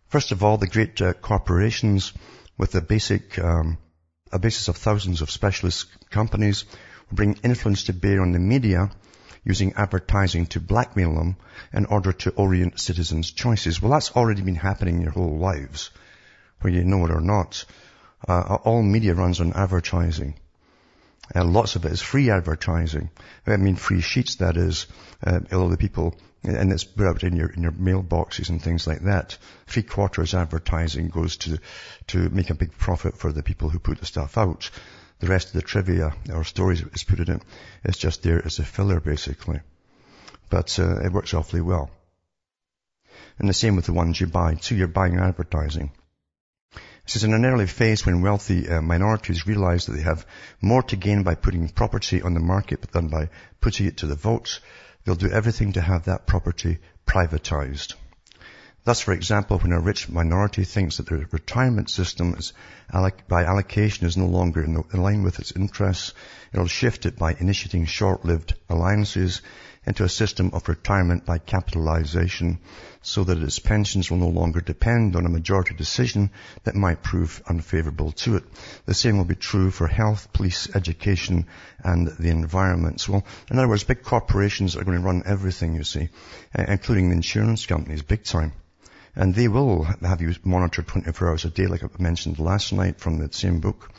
First 0.07 0.31
of 0.31 0.43
all, 0.43 0.57
the 0.57 0.67
great 0.67 0.99
uh, 1.01 1.13
corporations 1.13 2.13
with 2.57 2.73
a 2.75 2.81
basic, 2.81 3.37
um, 3.37 3.77
a 4.31 4.39
basis 4.39 4.67
of 4.67 4.77
thousands 4.77 5.21
of 5.21 5.29
specialist 5.29 5.87
companies 6.09 6.65
will 7.09 7.17
bring 7.17 7.39
influence 7.43 7.83
to 7.83 7.93
bear 7.93 8.21
on 8.21 8.31
the 8.31 8.39
media 8.39 8.89
using 9.43 9.73
advertising 9.73 10.45
to 10.47 10.59
blackmail 10.59 11.13
them 11.15 11.35
in 11.73 11.85
order 11.85 12.13
to 12.13 12.31
orient 12.31 12.79
citizens' 12.79 13.31
choices. 13.31 13.81
Well, 13.81 13.91
that's 13.91 14.11
already 14.11 14.41
been 14.41 14.55
happening 14.55 15.01
your 15.01 15.11
whole 15.11 15.37
lives 15.37 15.91
whether 16.61 16.75
you 16.75 16.83
know 16.83 17.05
it 17.05 17.11
or 17.11 17.21
not, 17.21 17.65
uh, 18.27 18.57
all 18.63 18.81
media 18.81 19.13
runs 19.13 19.41
on 19.41 19.53
advertising. 19.53 20.35
And 21.33 21.53
lots 21.53 21.75
of 21.75 21.85
it 21.85 21.91
is 21.91 22.01
free 22.01 22.29
advertising. 22.29 23.09
I 23.47 23.57
mean 23.57 23.75
free 23.75 24.01
sheets, 24.01 24.35
that 24.35 24.57
is. 24.57 24.87
Uh, 25.25 25.39
a 25.51 25.57
lot 25.57 25.65
of 25.65 25.71
the 25.71 25.77
people, 25.77 26.15
and 26.43 26.71
it's 26.71 26.83
put 26.83 27.07
out 27.07 27.23
in 27.23 27.35
your, 27.35 27.49
in 27.49 27.63
your 27.63 27.71
mailboxes 27.71 28.49
and 28.49 28.61
things 28.61 28.85
like 28.85 29.01
that. 29.03 29.37
Three 29.67 29.83
quarters 29.83 30.33
advertising 30.33 31.09
goes 31.09 31.37
to, 31.37 31.59
to 32.07 32.29
make 32.29 32.49
a 32.49 32.55
big 32.55 32.77
profit 32.77 33.17
for 33.17 33.31
the 33.31 33.43
people 33.43 33.69
who 33.69 33.79
put 33.79 33.99
the 33.99 34.05
stuff 34.05 34.37
out. 34.37 34.69
The 35.19 35.27
rest 35.27 35.49
of 35.49 35.53
the 35.53 35.61
trivia 35.61 36.13
or 36.33 36.43
stories 36.43 36.81
is 36.81 37.03
put 37.03 37.19
in 37.19 37.29
it. 37.29 37.41
It's 37.83 37.97
just 37.97 38.23
there 38.23 38.43
as 38.43 38.59
a 38.59 38.65
filler 38.65 38.99
basically. 38.99 39.61
But, 40.49 40.77
uh, 40.79 40.99
it 41.01 41.13
works 41.13 41.33
awfully 41.33 41.61
well. 41.61 41.91
And 43.39 43.47
the 43.47 43.53
same 43.53 43.75
with 43.75 43.85
the 43.85 43.93
ones 43.93 44.19
you 44.19 44.27
buy 44.27 44.55
too. 44.55 44.75
You're 44.75 44.87
buying 44.87 45.17
advertising. 45.17 45.91
This 47.05 47.15
is 47.15 47.24
in 47.24 47.34
an 47.34 47.46
early 47.46 47.67
phase 47.67 48.05
when 48.05 48.22
wealthy 48.22 48.70
uh, 48.70 48.81
minorities 48.81 49.48
realize 49.48 49.86
that 49.86 49.93
they 49.93 50.03
have 50.03 50.25
more 50.62 50.84
to 50.84 50.96
gain 50.96 51.24
by 51.24 51.36
putting 51.36 51.67
property 51.67 52.22
on 52.22 52.34
the 52.34 52.39
market 52.39 52.81
than 52.91 53.08
by 53.08 53.29
putting 53.60 53.88
it 53.88 53.98
to 53.98 54.08
the 54.08 54.15
votes. 54.15 54.60
They'll 55.03 55.15
do 55.15 55.31
everything 55.31 55.74
to 55.74 55.81
have 55.81 56.05
that 56.05 56.27
property 56.27 56.77
privatized. 57.08 57.96
Thus, 58.84 59.00
for 59.00 59.13
example, 59.13 59.60
when 59.60 59.74
a 59.74 59.79
rich 59.79 60.10
minority 60.10 60.63
thinks 60.63 60.98
that 60.98 61.08
the 61.08 61.27
retirement 61.31 61.89
system 61.89 62.34
is 62.36 62.53
by 63.27 63.46
allocation 63.46 64.08
is 64.08 64.17
no 64.17 64.25
longer 64.25 64.63
in 64.63 65.01
line 65.01 65.24
with 65.24 65.39
its 65.39 65.51
interests, 65.51 66.13
it'll 66.53 66.67
shift 66.67 67.05
it 67.05 67.17
by 67.17 67.34
initiating 67.34 67.86
short-lived 67.86 68.55
alliances 68.70 69.41
into 69.85 70.03
a 70.03 70.09
system 70.09 70.51
of 70.53 70.69
retirement 70.69 71.25
by 71.25 71.39
capitalization 71.39 72.59
so 73.01 73.23
that 73.23 73.41
its 73.41 73.57
pensions 73.57 74.11
will 74.11 74.19
no 74.19 74.27
longer 74.27 74.61
depend 74.61 75.15
on 75.15 75.25
a 75.25 75.29
majority 75.29 75.73
decision 75.73 76.29
that 76.63 76.75
might 76.75 77.01
prove 77.01 77.41
unfavorable 77.47 78.11
to 78.11 78.35
it. 78.35 78.43
The 78.85 78.93
same 78.93 79.17
will 79.17 79.25
be 79.25 79.35
true 79.35 79.71
for 79.71 79.88
health, 79.88 80.31
police, 80.33 80.69
education, 80.75 81.47
and 81.83 82.07
the 82.07 82.29
environment. 82.29 83.09
Well, 83.09 83.25
in 83.50 83.57
other 83.57 83.67
words, 83.67 83.83
big 83.83 84.03
corporations 84.03 84.75
are 84.75 84.83
going 84.83 85.00
to 85.00 85.03
run 85.03 85.23
everything, 85.25 85.75
you 85.75 85.83
see, 85.83 86.09
uh, 86.57 86.65
including 86.67 87.09
the 87.09 87.15
insurance 87.15 87.65
companies, 87.65 88.03
big 88.03 88.23
time. 88.23 88.53
And 89.15 89.33
they 89.33 89.47
will 89.47 89.83
have 89.83 90.21
you 90.21 90.35
monitored 90.43 90.88
24 90.88 91.27
hours 91.27 91.45
a 91.45 91.50
day, 91.50 91.65
like 91.65 91.83
I 91.83 91.88
mentioned 91.97 92.38
last 92.39 92.71
night 92.71 93.00
from 93.00 93.17
the 93.17 93.33
same 93.33 93.59
book. 93.59 93.91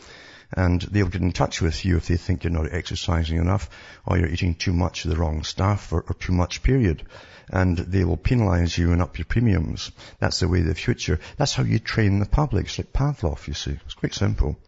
And 0.53 0.83
they'll 0.83 1.09
get 1.09 1.23
in 1.23 1.33
touch 1.33 1.63
with 1.63 1.85
you 1.85 1.97
if 1.97 2.09
they 2.09 2.17
think 2.17 2.45
you're 2.45 2.53
not 2.53 2.73
exercising 2.73 3.39
enough 3.39 3.71
or 4.07 4.19
you're 4.19 4.29
eating 4.29 4.55
too 4.55 4.73
much 4.73 5.05
of 5.05 5.11
the 5.11 5.17
wrong 5.17 5.45
stuff 5.45 5.93
or, 5.93 6.03
or 6.03 6.15
too 6.15 6.33
much 6.33 6.63
period. 6.63 7.05
And 7.49 7.77
they 7.79 8.05
will 8.05 8.19
penalize 8.19 8.77
you 8.77 8.93
and 8.93 9.01
up 9.01 9.19
your 9.19 9.25
premiums. 9.25 9.91
That's 10.19 10.41
the 10.41 10.49
way 10.49 10.61
of 10.61 10.67
the 10.67 10.75
future. 10.75 11.21
That's 11.39 11.55
how 11.55 11.63
you 11.63 11.79
train 11.79 12.19
the 12.19 12.27
public. 12.27 12.67
It's 12.67 12.79
like 12.79 12.93
Pavlov, 12.93 13.47
you 13.49 13.55
see. 13.55 13.79
It's 13.85 13.95
quite 13.95 14.15
simple. 14.15 14.59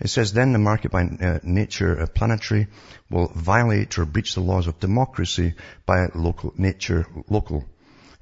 It 0.00 0.08
says, 0.08 0.32
then 0.32 0.52
the 0.52 0.58
market 0.58 0.90
by 0.90 1.04
uh, 1.04 1.38
nature 1.44 2.00
uh, 2.00 2.06
planetary 2.06 2.66
will 3.08 3.28
violate 3.28 3.96
or 3.98 4.04
breach 4.04 4.34
the 4.34 4.40
laws 4.40 4.66
of 4.66 4.80
democracy 4.80 5.54
by 5.86 6.08
local 6.14 6.52
nature 6.56 7.06
local. 7.28 7.64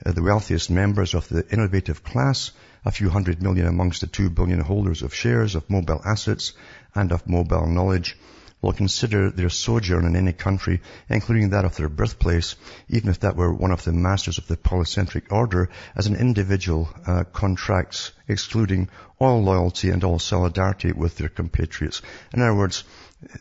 Uh, 0.05 0.13
the 0.13 0.23
wealthiest 0.23 0.69
members 0.69 1.15
of 1.15 1.29
the 1.29 1.49
innovative 1.51 2.05
class 2.05 2.53
a 2.85 2.91
few 2.91 3.11
hundred 3.11 3.43
million 3.43 3.67
amongst 3.67 4.01
the 4.01 4.07
two 4.07 4.31
billion 4.31 4.61
holders 4.61 5.03
of 5.03 5.15
shares 5.15 5.55
of 5.55 5.69
mobile 5.69 6.01
assets 6.05 6.53
and 6.95 7.13
of 7.13 7.29
mobile 7.29 7.67
knowledge 7.67 8.17
will 8.63 8.73
consider 8.73 9.31
their 9.31 9.49
sojourn 9.49 10.05
in 10.05 10.17
any 10.17 10.33
country, 10.33 10.81
including 11.09 11.51
that 11.51 11.65
of 11.65 11.77
their 11.77 11.89
birthplace, 11.89 12.57
even 12.89 13.09
if 13.09 13.21
that 13.21 13.37
were 13.37 13.53
one 13.53 13.71
of 13.71 13.85
the 13.85 13.93
masters 13.93 14.39
of 14.39 14.47
the 14.49 14.57
polycentric 14.57 15.33
order, 15.33 15.71
as 15.97 16.07
an 16.07 16.17
individual 16.17 16.89
uh, 17.07 17.25
contracts, 17.33 18.13
excluding 18.29 18.89
all 19.19 19.43
loyalty 19.43 19.91
and 19.91 20.05
all 20.05 20.19
solidarity 20.19 20.93
with 20.93 21.17
their 21.17 21.29
compatriots. 21.29 22.03
In 22.35 22.43
other 22.43 22.55
words, 22.55 22.85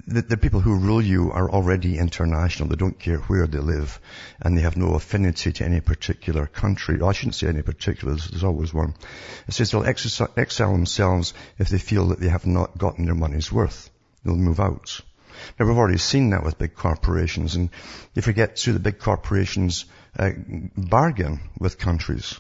the, 0.07 0.21
the, 0.21 0.38
people 0.38 0.59
who 0.59 0.75
rule 0.75 1.01
you 1.01 1.31
are 1.31 1.50
already 1.50 1.98
international. 1.98 2.67
They 2.67 2.75
don't 2.75 3.00
care 3.00 3.19
where 3.19 3.48
they 3.48 3.59
live, 3.59 4.00
and 4.41 4.57
they 4.57 4.62
have 4.62 4.75
no 4.75 4.93
affinity 4.93 5.53
to 5.53 5.65
any 5.65 5.79
particular 5.79 6.48
country. 6.48 7.01
I 7.01 7.13
shouldn't 7.13 7.36
say 7.36 7.48
any 7.48 7.62
particular. 7.62 8.13
There's, 8.13 8.29
there's 8.29 8.43
always 8.43 8.74
one. 8.74 8.95
It 9.48 9.53
says 9.53 9.71
they'll 9.71 9.86
exile 9.86 10.74
themselves 10.74 11.33
if 11.57 11.69
they 11.69 11.77
feel 11.77 12.07
that 12.07 12.19
they 12.19 12.27
have 12.27 12.45
not 12.45 12.77
gotten 12.77 13.05
their 13.05 13.15
money's 13.15 13.51
worth. 13.51 13.89
They'll 14.24 14.36
move 14.36 14.59
out. 14.59 15.00
Now 15.57 15.65
we've 15.65 15.77
already 15.77 15.98
seen 15.98 16.31
that 16.31 16.43
with 16.43 16.57
big 16.57 16.75
corporations, 16.75 17.55
and 17.55 17.69
you 18.13 18.21
forget 18.21 18.57
to 18.57 18.74
the 18.74 18.79
big 18.79 19.00
corporations 19.00 19.86
uh, 20.17 20.31
bargain 20.75 21.39
with 21.57 21.77
countries 21.77 22.38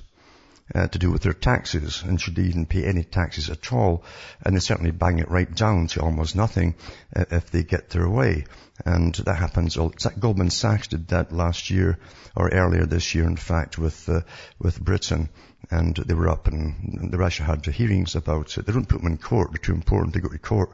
uh, 0.73 0.87
to 0.87 0.99
do 0.99 1.11
with 1.11 1.21
their 1.21 1.33
taxes 1.33 2.03
and 2.03 2.19
should 2.19 2.35
they 2.35 2.43
even 2.43 2.65
pay 2.65 2.85
any 2.85 3.03
taxes 3.03 3.49
at 3.49 3.71
all. 3.73 4.03
And 4.41 4.55
they 4.55 4.59
certainly 4.59 4.91
bang 4.91 5.19
it 5.19 5.29
right 5.29 5.53
down 5.53 5.87
to 5.87 6.01
almost 6.01 6.35
nothing 6.35 6.75
uh, 7.15 7.25
if 7.31 7.51
they 7.51 7.63
get 7.63 7.89
their 7.89 8.09
way. 8.09 8.45
And 8.85 9.13
that 9.15 9.35
happens. 9.35 9.77
Goldman 10.19 10.51
Sachs 10.51 10.87
did 10.87 11.09
that 11.09 11.33
last 11.33 11.69
year 11.69 11.99
or 12.35 12.49
earlier 12.49 12.85
this 12.85 13.13
year, 13.13 13.25
in 13.25 13.35
fact, 13.35 13.77
with 13.77 14.07
uh, 14.07 14.21
with 14.57 14.79
Britain. 14.79 15.29
And 15.71 15.95
they 15.95 16.13
were 16.13 16.29
up 16.29 16.47
and 16.47 17.11
the 17.11 17.17
Russia 17.17 17.43
had 17.43 17.65
hearings 17.65 18.15
about 18.15 18.57
it. 18.57 18.65
They 18.65 18.71
don't 18.71 18.87
put 18.87 19.01
them 19.01 19.11
in 19.11 19.17
court. 19.17 19.51
They're 19.51 19.57
too 19.57 19.73
important 19.73 20.13
to 20.13 20.21
go 20.21 20.29
to 20.29 20.37
court. 20.39 20.71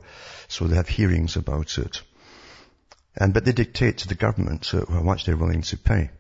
So 0.47 0.67
they 0.67 0.75
have 0.75 0.87
hearings 0.87 1.35
about 1.35 1.77
it. 1.77 2.01
And, 3.17 3.33
but 3.33 3.45
they 3.45 3.51
dictate 3.51 3.99
to 3.99 4.07
the 4.07 4.15
government 4.15 4.73
uh, 4.73 4.85
how 4.87 5.01
much 5.01 5.25
they're 5.25 5.37
willing 5.37 5.63
to 5.63 5.77
pay. 5.77 6.11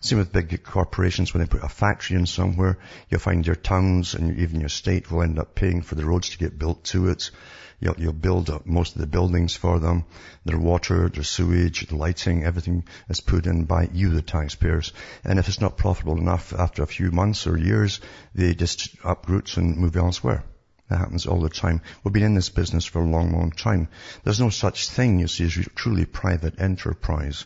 Same 0.00 0.18
with 0.18 0.32
big 0.32 0.62
corporations 0.64 1.32
when 1.32 1.40
they 1.40 1.48
put 1.48 1.62
a 1.62 1.68
factory 1.68 2.16
in 2.16 2.26
somewhere, 2.26 2.78
you'll 3.08 3.20
find 3.20 3.46
your 3.46 3.56
towns 3.56 4.14
and 4.14 4.38
even 4.38 4.60
your 4.60 4.68
state 4.68 5.10
will 5.10 5.22
end 5.22 5.38
up 5.38 5.54
paying 5.54 5.82
for 5.82 5.94
the 5.94 6.04
roads 6.04 6.30
to 6.30 6.38
get 6.38 6.58
built 6.58 6.84
to 6.84 7.08
it. 7.08 7.30
You'll, 7.78 7.94
you'll 7.98 8.12
build 8.12 8.50
up 8.50 8.66
most 8.66 8.94
of 8.94 9.00
the 9.00 9.06
buildings 9.06 9.54
for 9.54 9.78
them. 9.78 10.04
Their 10.44 10.58
water, 10.58 11.08
their 11.08 11.22
sewage, 11.22 11.86
the 11.86 11.96
lighting, 11.96 12.42
everything 12.44 12.84
is 13.08 13.20
put 13.20 13.46
in 13.46 13.64
by 13.64 13.88
you, 13.92 14.10
the 14.10 14.22
taxpayers. 14.22 14.92
And 15.24 15.38
if 15.38 15.48
it's 15.48 15.60
not 15.60 15.76
profitable 15.76 16.18
enough 16.18 16.52
after 16.52 16.82
a 16.82 16.86
few 16.86 17.10
months 17.10 17.46
or 17.46 17.56
years, 17.56 18.00
they 18.34 18.54
just 18.54 18.96
uproot 19.04 19.56
and 19.56 19.76
move 19.76 19.96
elsewhere. 19.96 20.42
That 20.88 20.98
happens 20.98 21.26
all 21.26 21.40
the 21.40 21.48
time. 21.48 21.82
We've 22.02 22.12
been 22.14 22.22
in 22.22 22.34
this 22.34 22.48
business 22.48 22.84
for 22.84 23.02
a 23.02 23.08
long, 23.08 23.32
long 23.32 23.50
time. 23.50 23.88
There's 24.24 24.40
no 24.40 24.50
such 24.50 24.88
thing, 24.88 25.18
you 25.18 25.28
see, 25.28 25.44
as 25.44 25.52
truly 25.74 26.06
private 26.06 26.60
enterprise 26.60 27.44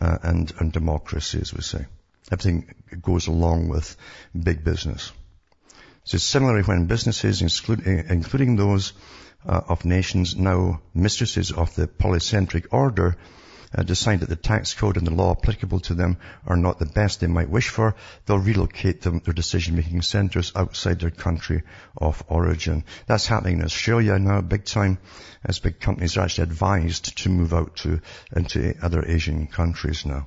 uh, 0.00 0.18
and, 0.22 0.52
and 0.58 0.72
democracy, 0.72 1.38
as 1.40 1.54
we 1.54 1.62
say. 1.62 1.86
Everything 2.30 2.74
goes 3.02 3.26
along 3.26 3.68
with 3.68 3.96
big 4.38 4.64
business. 4.64 5.12
So 6.04 6.18
similarly, 6.18 6.62
when 6.62 6.86
businesses, 6.86 7.42
including 7.42 8.56
those 8.56 8.92
uh, 9.46 9.60
of 9.68 9.84
nations 9.84 10.36
now 10.36 10.80
mistresses 10.94 11.52
of 11.52 11.74
the 11.74 11.86
polycentric 11.86 12.66
order, 12.70 13.16
uh, 13.74 13.82
decide 13.82 14.20
that 14.20 14.28
the 14.28 14.36
tax 14.36 14.74
code 14.74 14.96
and 14.96 15.06
the 15.06 15.14
law 15.14 15.32
applicable 15.32 15.80
to 15.80 15.94
them 15.94 16.16
are 16.46 16.56
not 16.56 16.78
the 16.78 16.86
best 16.86 17.20
they 17.20 17.26
might 17.26 17.50
wish 17.50 17.68
for, 17.68 17.94
they'll 18.26 18.38
relocate 18.38 19.02
them, 19.02 19.20
their 19.24 19.34
decision-making 19.34 20.02
centres 20.02 20.52
outside 20.54 21.00
their 21.00 21.10
country 21.10 21.62
of 21.96 22.22
origin. 22.28 22.84
That's 23.06 23.26
happening 23.26 23.58
in 23.58 23.64
Australia 23.64 24.18
now, 24.18 24.40
big 24.40 24.64
time, 24.64 24.98
as 25.44 25.58
big 25.58 25.80
companies 25.80 26.16
are 26.16 26.22
actually 26.22 26.44
advised 26.44 27.16
to 27.18 27.28
move 27.28 27.52
out 27.52 27.76
to 27.76 28.00
into 28.34 28.74
other 28.82 29.04
Asian 29.06 29.46
countries 29.46 30.04
now. 30.04 30.26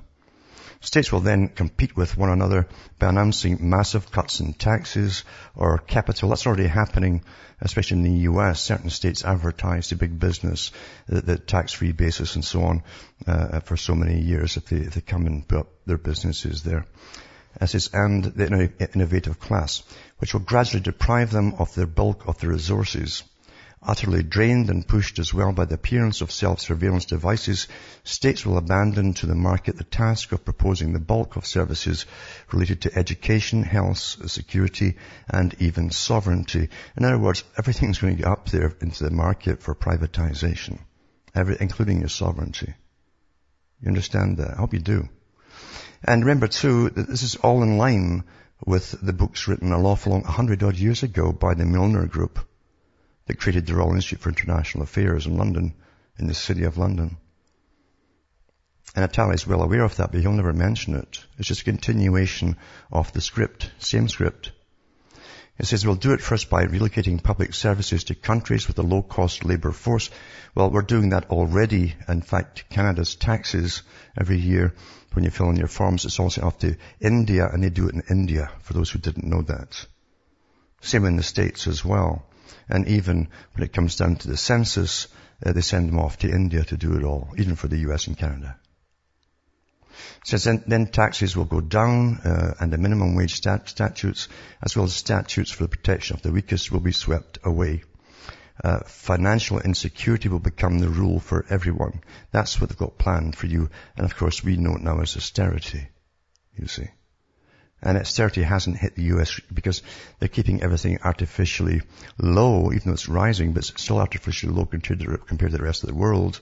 States 0.82 1.12
will 1.12 1.20
then 1.20 1.46
compete 1.46 1.96
with 1.96 2.16
one 2.16 2.28
another 2.28 2.66
by 2.98 3.08
announcing 3.08 3.70
massive 3.70 4.10
cuts 4.10 4.40
in 4.40 4.52
taxes 4.52 5.22
or 5.54 5.78
capital. 5.78 6.28
That's 6.28 6.44
already 6.44 6.66
happening, 6.66 7.22
especially 7.60 7.98
in 7.98 8.02
the 8.02 8.20
US. 8.30 8.60
Certain 8.60 8.90
states 8.90 9.24
advertise 9.24 9.88
to 9.88 9.96
big 9.96 10.18
business 10.18 10.72
the, 11.06 11.20
the 11.20 11.38
tax-free 11.38 11.92
basis 11.92 12.34
and 12.34 12.44
so 12.44 12.64
on 12.64 12.82
uh, 13.28 13.60
for 13.60 13.76
so 13.76 13.94
many 13.94 14.20
years 14.22 14.56
if 14.56 14.66
they, 14.66 14.78
if 14.78 14.94
they 14.94 15.00
come 15.00 15.26
and 15.26 15.46
put 15.46 15.60
up 15.60 15.68
their 15.86 15.98
businesses 15.98 16.64
there. 16.64 16.84
As 17.60 17.76
is, 17.76 17.90
and 17.92 18.24
the 18.24 18.72
innovative 18.92 19.38
class, 19.38 19.84
which 20.18 20.34
will 20.34 20.40
gradually 20.40 20.82
deprive 20.82 21.30
them 21.30 21.54
of 21.58 21.72
the 21.74 21.86
bulk 21.86 22.26
of 22.26 22.38
the 22.38 22.48
resources 22.48 23.22
Utterly 23.84 24.22
drained 24.22 24.70
and 24.70 24.86
pushed 24.86 25.18
as 25.18 25.34
well 25.34 25.52
by 25.52 25.64
the 25.64 25.74
appearance 25.74 26.20
of 26.20 26.30
self-surveillance 26.30 27.04
devices, 27.04 27.66
states 28.04 28.46
will 28.46 28.56
abandon 28.56 29.12
to 29.12 29.26
the 29.26 29.34
market 29.34 29.76
the 29.76 29.82
task 29.82 30.30
of 30.30 30.44
proposing 30.44 30.92
the 30.92 31.00
bulk 31.00 31.34
of 31.34 31.44
services 31.44 32.06
related 32.52 32.82
to 32.82 32.96
education, 32.96 33.64
health, 33.64 33.98
security, 34.30 34.94
and 35.28 35.56
even 35.58 35.90
sovereignty. 35.90 36.68
In 36.96 37.04
other 37.04 37.18
words, 37.18 37.42
everything's 37.58 37.98
going 37.98 38.14
to 38.16 38.22
get 38.22 38.30
up 38.30 38.48
there 38.50 38.72
into 38.80 39.02
the 39.02 39.10
market 39.10 39.60
for 39.60 39.74
privatization, 39.74 40.78
every, 41.34 41.56
including 41.58 41.98
your 41.98 42.08
sovereignty. 42.08 42.72
You 43.80 43.88
understand 43.88 44.36
that? 44.36 44.52
I 44.52 44.56
hope 44.58 44.74
you 44.74 44.78
do. 44.78 45.08
And 46.04 46.24
remember 46.24 46.46
too, 46.46 46.90
that 46.90 47.08
this 47.08 47.24
is 47.24 47.34
all 47.34 47.64
in 47.64 47.78
line 47.78 48.22
with 48.64 48.92
the 49.02 49.12
books 49.12 49.48
written 49.48 49.72
a 49.72 49.78
lawful 49.78 50.12
long, 50.12 50.22
a 50.22 50.30
hundred 50.30 50.62
odd 50.62 50.76
years 50.76 51.02
ago 51.02 51.32
by 51.32 51.54
the 51.54 51.64
Milner 51.64 52.06
Group 52.06 52.38
that 53.32 53.40
created 53.40 53.66
the 53.66 53.74
Royal 53.74 53.94
Institute 53.94 54.20
for 54.20 54.28
International 54.28 54.84
Affairs 54.84 55.26
in 55.26 55.38
London, 55.38 55.72
in 56.18 56.26
the 56.26 56.34
city 56.34 56.64
of 56.64 56.76
London. 56.76 57.16
And 58.94 59.10
Attali 59.10 59.36
is 59.36 59.46
well 59.46 59.62
aware 59.62 59.84
of 59.84 59.96
that, 59.96 60.12
but 60.12 60.20
he'll 60.20 60.32
never 60.32 60.52
mention 60.52 60.94
it. 60.96 61.24
It's 61.38 61.48
just 61.48 61.62
a 61.62 61.64
continuation 61.64 62.58
of 62.90 63.10
the 63.14 63.22
script, 63.22 63.70
same 63.78 64.10
script. 64.10 64.52
It 65.58 65.64
says 65.64 65.86
we'll 65.86 65.94
do 65.94 66.12
it 66.12 66.20
first 66.20 66.50
by 66.50 66.66
relocating 66.66 67.22
public 67.22 67.54
services 67.54 68.04
to 68.04 68.14
countries 68.14 68.68
with 68.68 68.78
a 68.78 68.82
low-cost 68.82 69.46
labour 69.46 69.72
force. 69.72 70.10
Well, 70.54 70.70
we're 70.70 70.82
doing 70.82 71.10
that 71.10 71.30
already. 71.30 71.94
In 72.06 72.20
fact, 72.20 72.68
Canada's 72.68 73.14
taxes 73.14 73.82
every 74.14 74.40
year, 74.40 74.74
when 75.14 75.24
you 75.24 75.30
fill 75.30 75.48
in 75.48 75.56
your 75.56 75.68
forms, 75.68 76.04
it's 76.04 76.20
also 76.20 76.42
off 76.42 76.58
to 76.58 76.76
India, 77.00 77.48
and 77.50 77.64
they 77.64 77.70
do 77.70 77.88
it 77.88 77.94
in 77.94 78.02
India, 78.10 78.50
for 78.60 78.74
those 78.74 78.90
who 78.90 78.98
didn't 78.98 79.24
know 79.24 79.40
that. 79.40 79.86
Same 80.82 81.06
in 81.06 81.16
the 81.16 81.22
States 81.22 81.66
as 81.66 81.82
well. 81.82 82.26
And 82.68 82.88
even 82.88 83.28
when 83.54 83.64
it 83.64 83.72
comes 83.72 83.96
down 83.96 84.16
to 84.16 84.28
the 84.28 84.36
census, 84.36 85.08
uh, 85.44 85.52
they 85.52 85.60
send 85.60 85.88
them 85.88 85.98
off 85.98 86.18
to 86.18 86.30
India 86.30 86.64
to 86.64 86.76
do 86.76 86.96
it 86.96 87.04
all, 87.04 87.28
even 87.36 87.56
for 87.56 87.68
the 87.68 87.78
US 87.78 88.06
and 88.06 88.16
Canada. 88.16 88.56
Says 90.24 90.44
then, 90.44 90.62
then, 90.66 90.86
taxes 90.86 91.36
will 91.36 91.44
go 91.44 91.60
down, 91.60 92.18
uh, 92.18 92.54
and 92.60 92.72
the 92.72 92.78
minimum 92.78 93.14
wage 93.14 93.34
stat- 93.34 93.68
statutes, 93.68 94.28
as 94.62 94.76
well 94.76 94.86
as 94.86 94.94
statutes 94.94 95.50
for 95.50 95.64
the 95.64 95.68
protection 95.68 96.16
of 96.16 96.22
the 96.22 96.32
weakest, 96.32 96.72
will 96.72 96.80
be 96.80 96.92
swept 96.92 97.38
away. 97.44 97.82
Uh, 98.62 98.80
financial 98.86 99.58
insecurity 99.58 100.28
will 100.28 100.38
become 100.38 100.78
the 100.78 100.88
rule 100.88 101.18
for 101.18 101.44
everyone. 101.50 102.00
That's 102.30 102.60
what 102.60 102.70
they've 102.70 102.78
got 102.78 102.98
planned 102.98 103.36
for 103.36 103.46
you. 103.46 103.70
And 103.96 104.04
of 104.04 104.16
course, 104.16 104.44
we 104.44 104.56
know 104.56 104.76
it 104.76 104.82
now 104.82 105.00
as 105.00 105.16
austerity. 105.16 105.88
You 106.56 106.68
see. 106.68 106.88
And 107.82 107.98
it 107.98 108.06
certainly 108.06 108.46
hasn't 108.48 108.78
hit 108.78 108.94
the 108.94 109.04
US 109.14 109.40
because 109.52 109.82
they're 110.18 110.28
keeping 110.28 110.62
everything 110.62 110.98
artificially 111.02 111.82
low, 112.18 112.72
even 112.72 112.82
though 112.86 112.92
it's 112.92 113.08
rising, 113.08 113.52
but 113.52 113.68
it's 113.68 113.82
still 113.82 113.98
artificially 113.98 114.52
low 114.52 114.66
compared 114.66 115.00
to, 115.00 115.18
compared 115.18 115.50
to 115.50 115.58
the 115.58 115.64
rest 115.64 115.82
of 115.82 115.88
the 115.88 115.96
world 115.96 116.40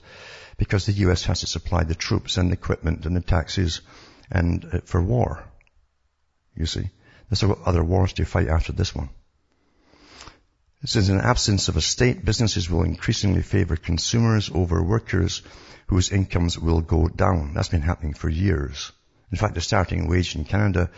because 0.57 0.85
the 0.85 1.01
US 1.07 1.23
has 1.23 1.39
to 1.39 1.47
supply 1.47 1.83
the 1.83 1.95
troops 1.95 2.37
and 2.37 2.49
the 2.49 2.53
equipment 2.53 3.07
and 3.07 3.15
the 3.15 3.21
taxes 3.21 3.81
and 4.31 4.63
uh, 4.71 4.79
for 4.85 5.01
war. 5.01 5.43
You 6.55 6.67
see. 6.67 6.89
There's 7.29 7.43
other 7.65 7.83
wars 7.83 8.13
to 8.13 8.25
fight 8.25 8.49
after 8.49 8.73
this 8.73 8.93
one. 8.93 9.09
Since 10.83 11.09
in 11.09 11.19
absence 11.19 11.69
of 11.69 11.77
a 11.77 11.81
state, 11.81 12.25
businesses 12.25 12.69
will 12.69 12.83
increasingly 12.83 13.41
favor 13.41 13.77
consumers 13.77 14.51
over 14.53 14.83
workers 14.83 15.41
whose 15.87 16.11
incomes 16.11 16.59
will 16.59 16.81
go 16.81 17.07
down. 17.07 17.53
That's 17.53 17.69
been 17.69 17.81
happening 17.81 18.13
for 18.13 18.29
years. 18.29 18.91
In 19.31 19.37
fact, 19.37 19.55
the 19.55 19.61
starting 19.61 20.07
wage 20.07 20.35
in 20.35 20.43
Canada 20.43 20.89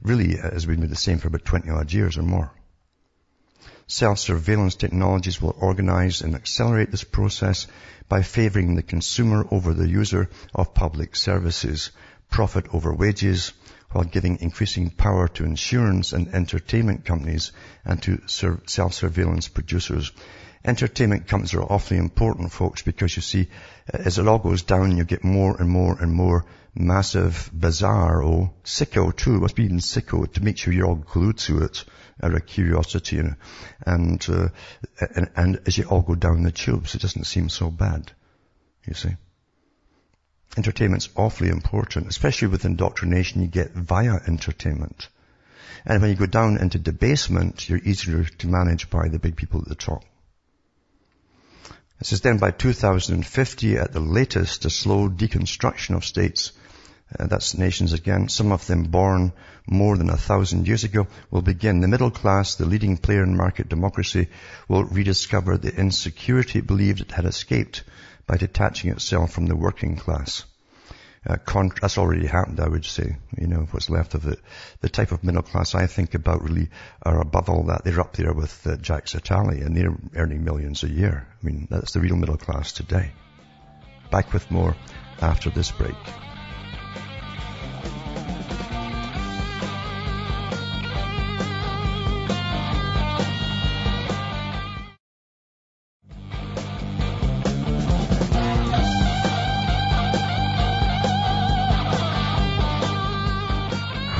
really 0.00 0.38
uh, 0.38 0.50
has 0.50 0.64
been 0.64 0.88
the 0.88 0.96
same 0.96 1.18
for 1.18 1.28
about 1.28 1.44
20 1.44 1.68
odd 1.68 1.92
years 1.92 2.16
or 2.16 2.22
more. 2.22 2.50
Self-surveillance 3.86 4.76
technologies 4.76 5.42
will 5.42 5.54
organize 5.58 6.22
and 6.22 6.34
accelerate 6.34 6.90
this 6.90 7.04
process 7.04 7.66
by 8.08 8.22
favoring 8.22 8.74
the 8.74 8.82
consumer 8.82 9.46
over 9.50 9.74
the 9.74 9.88
user 9.88 10.30
of 10.54 10.72
public 10.72 11.14
services, 11.14 11.90
profit 12.30 12.66
over 12.72 12.94
wages, 12.94 13.52
while 13.90 14.04
giving 14.04 14.40
increasing 14.40 14.88
power 14.88 15.28
to 15.28 15.44
insurance 15.44 16.14
and 16.14 16.28
entertainment 16.28 17.04
companies 17.04 17.52
and 17.84 18.02
to 18.02 18.22
self-surveillance 18.26 19.48
producers. 19.48 20.12
Entertainment 20.64 21.26
companies 21.26 21.52
are 21.52 21.62
awfully 21.62 21.98
important, 21.98 22.52
folks, 22.52 22.80
because 22.80 23.14
you 23.16 23.22
see, 23.22 23.48
as 23.92 24.18
it 24.18 24.26
all 24.26 24.38
goes 24.38 24.62
down, 24.62 24.96
you 24.96 25.04
get 25.04 25.24
more 25.24 25.60
and 25.60 25.68
more 25.68 26.00
and 26.00 26.12
more 26.12 26.46
massive, 26.74 27.50
bizarre, 27.52 28.22
oh, 28.22 28.54
sicko 28.64 29.14
too. 29.14 29.40
Must 29.40 29.56
be 29.56 29.64
even 29.64 29.78
sicko 29.78 30.30
to 30.32 30.42
make 30.42 30.58
sure 30.58 30.72
you're 30.72 30.86
all 30.86 30.94
glued 30.94 31.38
to 31.38 31.62
it 31.62 31.84
out 32.22 32.34
of 32.34 32.46
curiosity. 32.46 33.18
And, 33.18 33.36
and, 33.84 34.26
uh, 34.28 34.48
and, 35.14 35.30
and 35.36 35.60
as 35.66 35.76
you 35.76 35.84
all 35.84 36.02
go 36.02 36.14
down 36.14 36.42
the 36.42 36.52
tubes, 36.52 36.94
it 36.94 37.02
doesn't 37.02 37.24
seem 37.24 37.48
so 37.48 37.70
bad. 37.70 38.12
You 38.86 38.94
see. 38.94 39.16
Entertainment's 40.56 41.08
awfully 41.16 41.48
important, 41.48 42.08
especially 42.08 42.48
with 42.48 42.66
indoctrination 42.66 43.40
you 43.40 43.48
get 43.48 43.72
via 43.72 44.18
entertainment. 44.26 45.08
And 45.86 46.00
when 46.00 46.10
you 46.10 46.16
go 46.16 46.26
down 46.26 46.58
into 46.58 46.78
debasement, 46.78 47.68
you're 47.68 47.78
easier 47.78 48.24
to 48.24 48.46
manage 48.46 48.90
by 48.90 49.08
the 49.08 49.18
big 49.18 49.36
people 49.36 49.60
at 49.62 49.68
the 49.68 49.74
top. 49.74 50.04
It 52.00 52.06
says 52.06 52.20
then 52.20 52.38
by 52.38 52.50
2050 52.50 53.76
at 53.76 53.92
the 53.92 54.00
latest, 54.00 54.64
a 54.64 54.70
slow 54.70 55.08
deconstruction 55.08 55.96
of 55.96 56.04
states, 56.04 56.52
uh, 57.18 57.26
that's 57.26 57.56
nations 57.56 57.92
again, 57.92 58.28
some 58.28 58.52
of 58.52 58.66
them 58.66 58.84
born 58.84 59.32
more 59.66 59.96
than 59.96 60.10
a 60.10 60.16
thousand 60.16 60.66
years 60.66 60.84
ago, 60.84 61.06
will 61.30 61.42
begin. 61.42 61.80
The 61.80 61.88
middle 61.88 62.10
class, 62.10 62.54
the 62.56 62.66
leading 62.66 62.96
player 62.96 63.22
in 63.22 63.36
market 63.36 63.68
democracy, 63.68 64.28
will 64.68 64.84
rediscover 64.84 65.56
the 65.56 65.74
insecurity 65.74 66.60
it 66.60 66.66
believed 66.66 67.00
it 67.00 67.12
had 67.12 67.24
escaped 67.24 67.84
by 68.26 68.36
detaching 68.36 68.90
itself 68.90 69.32
from 69.32 69.46
the 69.46 69.56
working 69.56 69.96
class. 69.96 70.44
Uh, 71.24 71.36
con- 71.36 71.70
that's 71.80 71.98
already 71.98 72.26
happened, 72.26 72.58
I 72.58 72.68
would 72.68 72.84
say. 72.84 73.16
You 73.38 73.46
know, 73.46 73.68
what's 73.70 73.88
left 73.88 74.14
of 74.14 74.26
it. 74.26 74.40
The 74.80 74.88
type 74.88 75.12
of 75.12 75.22
middle 75.22 75.42
class 75.42 75.74
I 75.74 75.86
think 75.86 76.14
about 76.14 76.42
really 76.42 76.68
are 77.02 77.20
above 77.20 77.48
all 77.48 77.64
that. 77.64 77.84
They're 77.84 78.00
up 78.00 78.16
there 78.16 78.32
with 78.32 78.66
uh, 78.66 78.76
Jacques 78.76 79.06
Attali 79.06 79.64
and 79.64 79.76
they're 79.76 79.96
earning 80.16 80.42
millions 80.42 80.82
a 80.82 80.88
year. 80.88 81.28
I 81.40 81.46
mean, 81.46 81.68
that's 81.70 81.92
the 81.92 82.00
real 82.00 82.16
middle 82.16 82.36
class 82.36 82.72
today. 82.72 83.12
Back 84.10 84.32
with 84.32 84.50
more 84.50 84.76
after 85.20 85.50
this 85.50 85.70
break. 85.70 85.94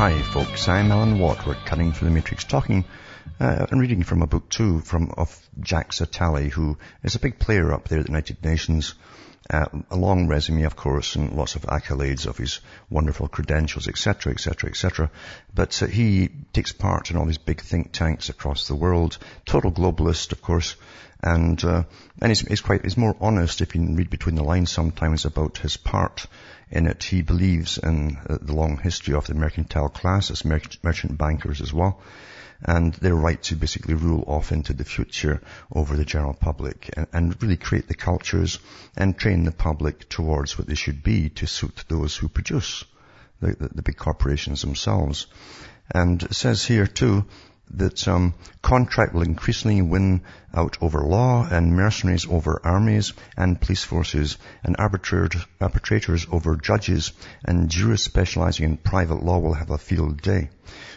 Hi 0.03 0.21
folks, 0.21 0.67
I'm 0.67 0.91
Alan 0.91 1.21
Watt. 1.21 1.47
We're 1.47 1.55
cutting 1.55 1.93
through 1.93 2.09
the 2.09 2.15
matrix 2.15 2.43
talking 2.43 2.85
uh, 3.39 3.67
and 3.71 3.81
reading 3.81 4.03
from 4.03 4.23
a 4.23 4.27
book 4.27 4.49
too 4.49 4.81
from 4.81 5.13
of 5.17 5.49
Jacques 5.63 5.93
Attali 5.93 6.51
who 6.51 6.77
is 7.05 7.15
a 7.15 7.21
big 7.21 7.39
player 7.39 7.73
up 7.73 7.87
there 7.87 8.01
at 8.01 8.07
the 8.07 8.11
United 8.11 8.43
Nations. 8.43 8.95
Uh, 9.51 9.67
a 9.91 9.97
long 9.97 10.29
resume, 10.29 10.63
of 10.63 10.77
course, 10.77 11.17
and 11.17 11.33
lots 11.33 11.57
of 11.57 11.63
accolades 11.63 12.27
of 12.27 12.39
his 12.39 12.61
wonderful 12.89 13.27
credentials, 13.27 13.89
etc., 13.89 14.33
etc., 14.33 14.71
etc. 14.71 15.11
But 15.53 15.83
uh, 15.83 15.87
he 15.87 16.31
takes 16.53 16.73
part 16.73 17.11
in 17.11 17.17
all 17.17 17.27
these 17.27 17.39
big 17.39 17.61
think 17.61 17.93
tanks 17.93 18.29
across 18.29 18.69
the 18.69 18.77
world. 18.77 19.19
Total 19.45 19.73
globalist, 19.73 20.31
of 20.31 20.43
course, 20.43 20.77
and 21.23 21.63
uh, 21.65 21.83
and 22.21 22.31
he's, 22.31 22.41
he's 22.41 22.61
quite 22.61 22.83
he's 22.83 22.97
more 22.97 23.17
honest 23.21 23.61
if 23.61 23.75
you 23.75 23.83
read 23.95 24.11
between 24.11 24.37
the 24.37 24.45
lines 24.45 24.71
sometimes 24.71 25.25
about 25.25 25.59
his 25.59 25.77
part 25.77 26.27
in 26.71 26.87
it. 26.87 27.03
He 27.03 27.23
believes 27.23 27.79
in 27.79 28.19
uh, 28.29 28.39
the 28.41 28.55
long 28.55 28.79
history 28.79 29.15
of 29.15 29.27
the 29.27 29.35
mercantile 29.35 29.89
class 29.89 30.31
as 30.31 30.45
merchant 30.45 31.19
bankers 31.19 31.61
as 31.61 31.73
well, 31.73 32.01
and 32.65 32.95
their 32.95 33.15
right 33.15 33.43
to 33.43 33.57
basically 33.57 33.95
rule 33.95 34.25
off 34.27 34.53
into 34.53 34.73
the 34.73 34.85
future 34.85 35.41
over 35.75 35.97
the 35.97 36.05
general 36.05 36.35
public 36.35 36.91
and, 36.97 37.07
and 37.13 37.43
really 37.43 37.57
create 37.57 37.89
the 37.89 37.95
cultures 37.95 38.59
and 38.97 39.19
train 39.19 39.45
the 39.45 39.53
public 39.53 40.09
towards 40.09 40.57
what 40.57 40.67
they 40.67 40.75
should 40.75 41.03
be 41.03 41.29
to 41.29 41.47
suit 41.47 41.85
those 41.89 42.17
who 42.17 42.29
produce 42.29 42.85
the, 43.41 43.55
the, 43.55 43.69
the 43.75 43.83
big 43.83 43.97
corporations 43.97 44.63
themselves. 44.63 45.27
And 45.95 46.23
it 46.23 46.35
says 46.35 46.65
here 46.65 46.87
too 46.87 47.25
that 47.75 48.07
um, 48.07 48.35
contract 48.61 49.15
will 49.15 49.23
increasingly 49.23 49.81
win 49.83 50.23
out 50.55 50.77
over 50.83 51.01
law 51.01 51.47
and 51.51 51.75
mercenaries 51.75 52.27
over 52.29 52.61
armies 52.65 53.15
and 53.37 53.61
police 53.61 53.83
forces 53.83 54.37
and 54.63 54.77
arbitrators 54.79 56.27
over 56.31 56.57
judges 56.57 57.13
and 57.45 57.71
jurists 57.71 58.07
specializing 58.07 58.67
in 58.67 58.77
private 58.77 59.23
law 59.23 59.39
will 59.39 59.55
have 59.55 59.71
a 59.71 59.79
field 59.79 60.21
day. 60.21 60.51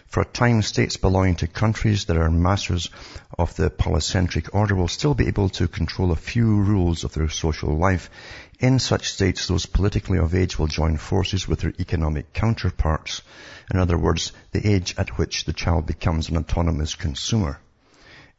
For 0.07 0.21
a 0.21 0.25
time, 0.25 0.61
states 0.61 0.97
belonging 0.97 1.35
to 1.37 1.47
countries 1.47 2.05
that 2.05 2.15
are 2.15 2.29
masters 2.29 2.89
of 3.37 3.55
the 3.55 3.69
polycentric 3.69 4.49
order 4.53 4.75
will 4.75 4.87
still 4.87 5.13
be 5.13 5.27
able 5.27 5.49
to 5.49 5.67
control 5.67 6.11
a 6.11 6.15
few 6.15 6.61
rules 6.61 7.03
of 7.03 7.13
their 7.13 7.27
social 7.27 7.77
life. 7.77 8.09
In 8.59 8.79
such 8.79 9.11
states, 9.11 9.47
those 9.47 9.65
politically 9.65 10.17
of 10.17 10.33
age 10.33 10.57
will 10.57 10.67
join 10.67 10.97
forces 10.97 11.47
with 11.47 11.59
their 11.59 11.73
economic 11.79 12.31
counterparts. 12.33 13.23
In 13.73 13.79
other 13.79 13.97
words, 13.97 14.31
the 14.51 14.65
age 14.65 14.95
at 14.97 15.17
which 15.17 15.43
the 15.43 15.53
child 15.53 15.85
becomes 15.85 16.29
an 16.29 16.37
autonomous 16.37 16.95
consumer. 16.95 17.59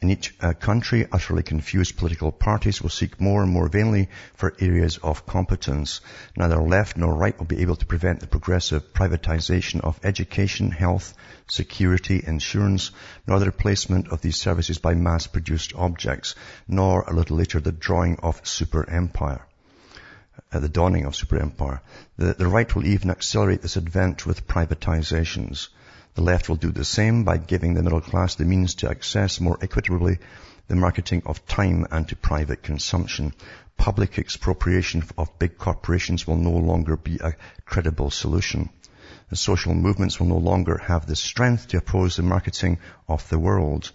In 0.02 0.10
each 0.10 0.34
uh, 0.42 0.52
country, 0.52 1.06
utterly 1.10 1.42
confused 1.42 1.96
political 1.96 2.30
parties 2.30 2.82
will 2.82 2.90
seek 2.90 3.18
more 3.18 3.42
and 3.42 3.50
more 3.50 3.66
vainly 3.66 4.10
for 4.34 4.54
areas 4.60 4.98
of 4.98 5.24
competence. 5.24 6.02
Neither 6.36 6.60
left 6.60 6.98
nor 6.98 7.14
right 7.14 7.36
will 7.38 7.46
be 7.46 7.62
able 7.62 7.76
to 7.76 7.86
prevent 7.86 8.20
the 8.20 8.26
progressive 8.26 8.92
privatization 8.92 9.80
of 9.80 9.98
education, 10.04 10.70
health, 10.70 11.14
security, 11.48 12.22
insurance, 12.26 12.90
nor 13.26 13.38
the 13.38 13.46
replacement 13.46 14.08
of 14.08 14.20
these 14.20 14.36
services 14.36 14.76
by 14.76 14.92
mass-produced 14.92 15.72
objects, 15.74 16.34
nor 16.68 17.00
a 17.02 17.14
little 17.14 17.38
later 17.38 17.58
the 17.58 17.72
drawing 17.72 18.18
of 18.18 18.46
super 18.46 18.86
empire. 18.90 19.46
At 20.52 20.60
the 20.60 20.68
dawning 20.68 21.06
of 21.06 21.16
super 21.16 21.38
empire. 21.38 21.80
The, 22.18 22.34
the 22.34 22.46
right 22.46 22.72
will 22.74 22.86
even 22.86 23.10
accelerate 23.10 23.62
this 23.62 23.78
advent 23.78 24.26
with 24.26 24.46
privatizations. 24.46 25.68
The 26.16 26.22
left 26.22 26.48
will 26.48 26.56
do 26.56 26.72
the 26.72 26.82
same 26.82 27.24
by 27.24 27.36
giving 27.36 27.74
the 27.74 27.82
middle 27.82 28.00
class 28.00 28.36
the 28.36 28.46
means 28.46 28.76
to 28.76 28.88
access 28.88 29.38
more 29.38 29.58
equitably 29.60 30.16
the 30.66 30.74
marketing 30.74 31.22
of 31.26 31.46
time 31.46 31.86
and 31.90 32.08
to 32.08 32.16
private 32.16 32.62
consumption. 32.62 33.34
Public 33.76 34.18
expropriation 34.18 35.04
of 35.18 35.38
big 35.38 35.58
corporations 35.58 36.26
will 36.26 36.38
no 36.38 36.52
longer 36.52 36.96
be 36.96 37.18
a 37.18 37.34
credible 37.66 38.10
solution. 38.10 38.70
The 39.28 39.36
social 39.36 39.74
movements 39.74 40.18
will 40.18 40.28
no 40.28 40.38
longer 40.38 40.78
have 40.78 41.04
the 41.04 41.16
strength 41.16 41.68
to 41.68 41.76
oppose 41.76 42.16
the 42.16 42.22
marketing 42.22 42.78
of 43.06 43.28
the 43.28 43.38
world. 43.38 43.92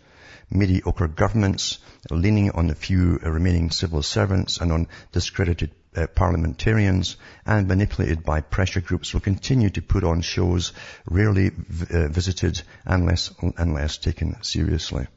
Mediocre 0.52 1.08
governments 1.08 1.80
leaning 2.12 2.52
on 2.52 2.68
the 2.68 2.76
few 2.76 3.18
remaining 3.24 3.72
civil 3.72 4.04
servants 4.04 4.60
and 4.60 4.72
on 4.72 4.88
discredited 5.12 5.72
uh, 5.96 6.08
parliamentarians 6.08 7.18
and 7.46 7.68
manipulated 7.68 8.24
by 8.24 8.42
pressure 8.42 8.82
groups 8.82 9.14
will 9.14 9.22
continue 9.22 9.70
to 9.70 9.82
put 9.82 10.04
on 10.04 10.22
shows 10.22 10.74
rarely 11.06 11.48
uh, 11.48 12.08
visited 12.08 12.62
unless, 12.86 13.32
unless 13.58 13.98
taken 13.98 14.42
seriously. 14.42 15.08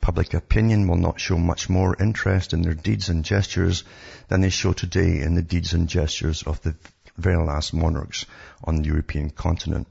Public 0.00 0.34
opinion 0.34 0.88
will 0.88 0.96
not 0.96 1.20
show 1.20 1.38
much 1.38 1.68
more 1.68 1.96
interest 2.00 2.52
in 2.52 2.62
their 2.62 2.74
deeds 2.74 3.08
and 3.08 3.24
gestures 3.24 3.84
than 4.28 4.40
they 4.40 4.50
show 4.50 4.72
today 4.72 5.20
in 5.20 5.34
the 5.34 5.42
deeds 5.42 5.72
and 5.72 5.88
gestures 5.88 6.42
of 6.42 6.60
the 6.62 6.74
very 7.16 7.42
last 7.42 7.72
monarchs 7.72 8.26
on 8.64 8.76
the 8.76 8.84
European 8.84 9.30
continent. 9.30 9.86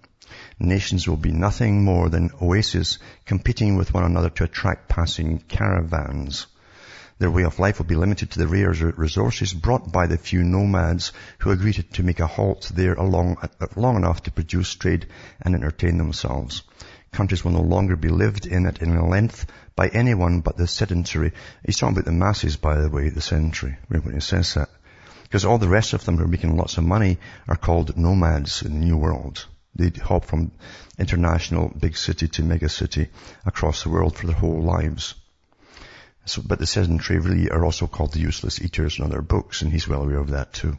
Nations 0.60 1.08
will 1.08 1.18
be 1.18 1.32
nothing 1.32 1.84
more 1.84 2.10
than 2.10 2.32
oases 2.42 3.00
competing 3.26 3.78
with 3.78 3.94
one 3.94 4.04
another 4.04 4.30
to 4.30 4.44
attract 4.44 4.90
passing 4.90 5.40
caravans. 5.40 6.48
Their 7.18 7.32
way 7.32 7.44
of 7.44 7.60
life 7.60 7.80
will 7.80 7.86
be 7.86 7.96
limited 7.96 8.32
to 8.32 8.40
the 8.40 8.48
rare 8.48 8.72
resources 8.72 9.54
brought 9.54 9.90
by 9.90 10.06
the 10.06 10.18
few 10.18 10.44
nomads 10.44 11.14
who 11.38 11.52
agree 11.52 11.72
to, 11.72 12.04
make 12.04 12.20
a 12.20 12.28
halt 12.28 12.70
there 12.76 12.96
along, 12.96 13.38
uh, 13.42 13.68
long 13.78 13.96
enough 13.96 14.24
to 14.24 14.32
produce, 14.32 14.76
trade, 14.76 15.08
and 15.42 15.56
entertain 15.56 15.98
themselves. 15.98 16.64
Countries 17.14 17.46
will 17.46 17.54
no 17.54 17.62
longer 17.62 17.96
be 17.96 18.10
lived 18.10 18.46
in 18.46 18.66
at 18.66 18.82
any 18.82 18.98
length 18.98 19.46
by 19.78 19.88
anyone 19.88 20.42
but 20.42 20.58
the 20.58 20.68
sedentary. 20.68 21.32
He's 21.66 21.78
talking 21.78 21.96
about 21.96 22.04
the 22.04 22.12
masses, 22.12 22.58
by 22.58 22.82
the 22.82 22.90
way, 22.90 23.08
the 23.08 23.22
sedentary, 23.22 23.78
when 23.88 24.14
he 24.14 24.20
says 24.20 24.54
that. 24.56 24.70
Because 25.24 25.46
all 25.46 25.58
the 25.58 25.70
rest 25.70 25.94
of 25.94 26.04
them 26.04 26.18
who 26.18 26.26
are 26.26 26.28
making 26.28 26.58
lots 26.58 26.78
of 26.78 26.84
money 26.84 27.18
are 27.48 27.56
called 27.56 27.96
nomads 27.98 28.62
in 28.62 28.74
the 28.74 28.86
New 28.86 28.98
World. 28.98 29.46
They 29.74 29.90
hop 29.90 30.26
from 30.26 30.52
international 31.00 31.70
big 31.70 31.96
city 31.96 32.28
to 32.28 32.44
mega 32.44 32.68
city 32.68 33.08
across 33.46 33.84
the 33.84 33.90
world 33.90 34.18
for 34.18 34.28
their 34.28 34.36
whole 34.36 34.62
lives. 34.62 35.16
So, 36.26 36.42
but 36.46 36.58
the 36.58 36.66
sedentary 36.66 37.20
really 37.20 37.52
are 37.52 37.64
also 37.64 37.86
called 37.86 38.14
the 38.14 38.20
useless 38.20 38.60
eaters 38.60 38.98
in 38.98 39.06
other 39.06 39.22
books, 39.22 39.62
and 39.62 39.72
he's 39.72 39.88
well 39.88 40.02
aware 40.02 40.18
of 40.18 40.32
that 40.32 40.54
too. 40.54 40.78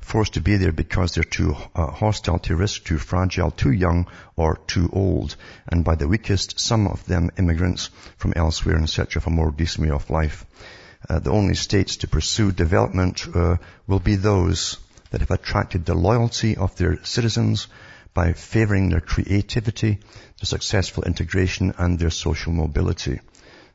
Forced 0.00 0.34
to 0.34 0.40
be 0.40 0.56
there 0.56 0.72
because 0.72 1.14
they're 1.14 1.24
too 1.24 1.56
uh, 1.74 1.90
hostile 1.90 2.38
to 2.40 2.56
risk, 2.56 2.84
too 2.84 2.98
fragile, 2.98 3.50
too 3.50 3.72
young, 3.72 4.06
or 4.36 4.56
too 4.66 4.88
old. 4.92 5.36
And 5.66 5.84
by 5.84 5.96
the 5.96 6.08
weakest, 6.08 6.60
some 6.60 6.86
of 6.86 7.04
them 7.06 7.30
immigrants 7.38 7.90
from 8.18 8.34
elsewhere 8.36 8.76
in 8.76 8.86
search 8.86 9.16
of 9.16 9.26
a 9.26 9.30
more 9.30 9.50
decent 9.50 9.86
way 9.86 9.92
of 9.92 10.10
life. 10.10 10.46
Uh, 11.08 11.18
the 11.18 11.30
only 11.30 11.54
states 11.54 11.96
to 11.96 12.08
pursue 12.08 12.52
development 12.52 13.26
uh, 13.34 13.56
will 13.86 14.00
be 14.00 14.16
those 14.16 14.78
that 15.10 15.20
have 15.20 15.30
attracted 15.30 15.84
the 15.84 15.94
loyalty 15.94 16.56
of 16.56 16.76
their 16.76 17.02
citizens 17.04 17.66
by 18.14 18.32
favoring 18.32 18.90
their 18.90 19.00
creativity, 19.00 19.94
their 19.94 20.44
successful 20.44 21.02
integration, 21.04 21.74
and 21.78 21.98
their 21.98 22.10
social 22.10 22.52
mobility. 22.52 23.20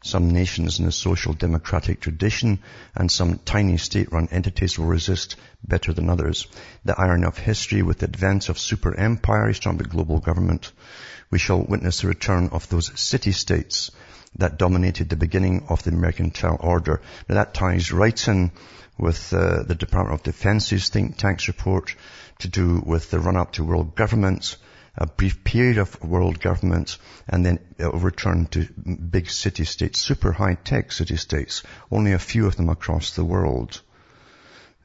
Some 0.03 0.29
nations 0.29 0.79
in 0.79 0.85
the 0.85 0.91
social 0.91 1.33
democratic 1.33 1.99
tradition 1.99 2.59
and 2.95 3.11
some 3.11 3.39
tiny 3.39 3.77
state-run 3.77 4.29
entities 4.31 4.77
will 4.77 4.85
resist 4.85 5.35
better 5.63 5.91
than 5.91 6.09
others. 6.09 6.47
The 6.85 6.99
irony 6.99 7.25
of 7.25 7.37
history 7.37 7.81
with 7.81 7.99
the 7.99 8.05
advance 8.05 8.49
of 8.49 8.59
super 8.59 8.95
empire 8.95 9.49
is 9.49 9.59
talking 9.59 9.79
global 9.79 10.19
government. 10.19 10.71
We 11.29 11.39
shall 11.39 11.61
witness 11.61 12.01
the 12.01 12.07
return 12.07 12.49
of 12.51 12.69
those 12.69 12.97
city-states 12.99 13.91
that 14.35 14.57
dominated 14.57 15.09
the 15.09 15.15
beginning 15.15 15.65
of 15.69 15.83
the 15.83 15.91
mercantile 15.91 16.57
order. 16.59 17.01
Now 17.27 17.35
that 17.35 17.53
ties 17.53 17.91
right 17.91 18.27
in 18.27 18.51
with 18.97 19.33
uh, 19.33 19.63
the 19.63 19.75
Department 19.75 20.19
of 20.19 20.23
Defense's 20.23 20.89
think 20.89 21.17
tanks 21.17 21.47
report 21.47 21.95
to 22.39 22.47
do 22.47 22.81
with 22.85 23.09
the 23.09 23.19
run-up 23.19 23.53
to 23.53 23.63
world 23.63 23.95
governments, 23.95 24.57
a 24.97 25.05
brief 25.05 25.43
period 25.43 25.77
of 25.77 26.03
world 26.03 26.39
governments, 26.39 26.97
and 27.27 27.45
then 27.45 27.59
it'll 27.77 27.99
return 27.99 28.47
to 28.47 28.65
big 28.65 29.29
city-states, 29.29 29.99
super 29.99 30.31
high-tech 30.31 30.91
city-states, 30.91 31.63
only 31.91 32.13
a 32.13 32.19
few 32.19 32.47
of 32.47 32.55
them 32.55 32.69
across 32.69 33.15
the 33.15 33.23
world. 33.23 33.81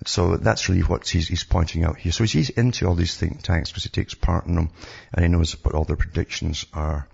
So 0.04 0.36
that's 0.36 0.68
really 0.68 0.82
what 0.82 1.08
he's, 1.08 1.28
he's 1.28 1.44
pointing 1.44 1.84
out 1.84 1.96
here. 1.96 2.12
So 2.12 2.24
he's 2.24 2.50
into 2.50 2.86
all 2.86 2.94
these 2.94 3.16
think 3.16 3.42
tanks 3.42 3.70
because 3.70 3.84
he 3.84 3.90
takes 3.90 4.14
part 4.14 4.46
in 4.46 4.56
them 4.56 4.70
and 5.12 5.24
he 5.24 5.30
knows 5.30 5.52
what 5.64 5.74
all 5.74 5.84
their 5.84 5.96
predictions 5.96 6.66
are. 6.72 7.06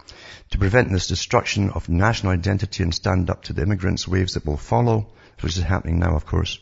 To 0.51 0.59
prevent 0.59 0.91
this 0.91 1.07
destruction 1.07 1.71
of 1.71 1.89
national 1.89 2.33
identity 2.33 2.83
and 2.83 2.95
stand 2.95 3.29
up 3.29 3.45
to 3.45 3.53
the 3.53 3.63
immigrants 3.63 4.09
waves 4.09 4.35
that 4.35 4.47
will 4.47 4.57
follow, 4.57 5.07
which 5.41 5.57
is 5.57 5.63
happening 5.63 5.99
now 5.99 6.17
of 6.17 6.25
course, 6.25 6.59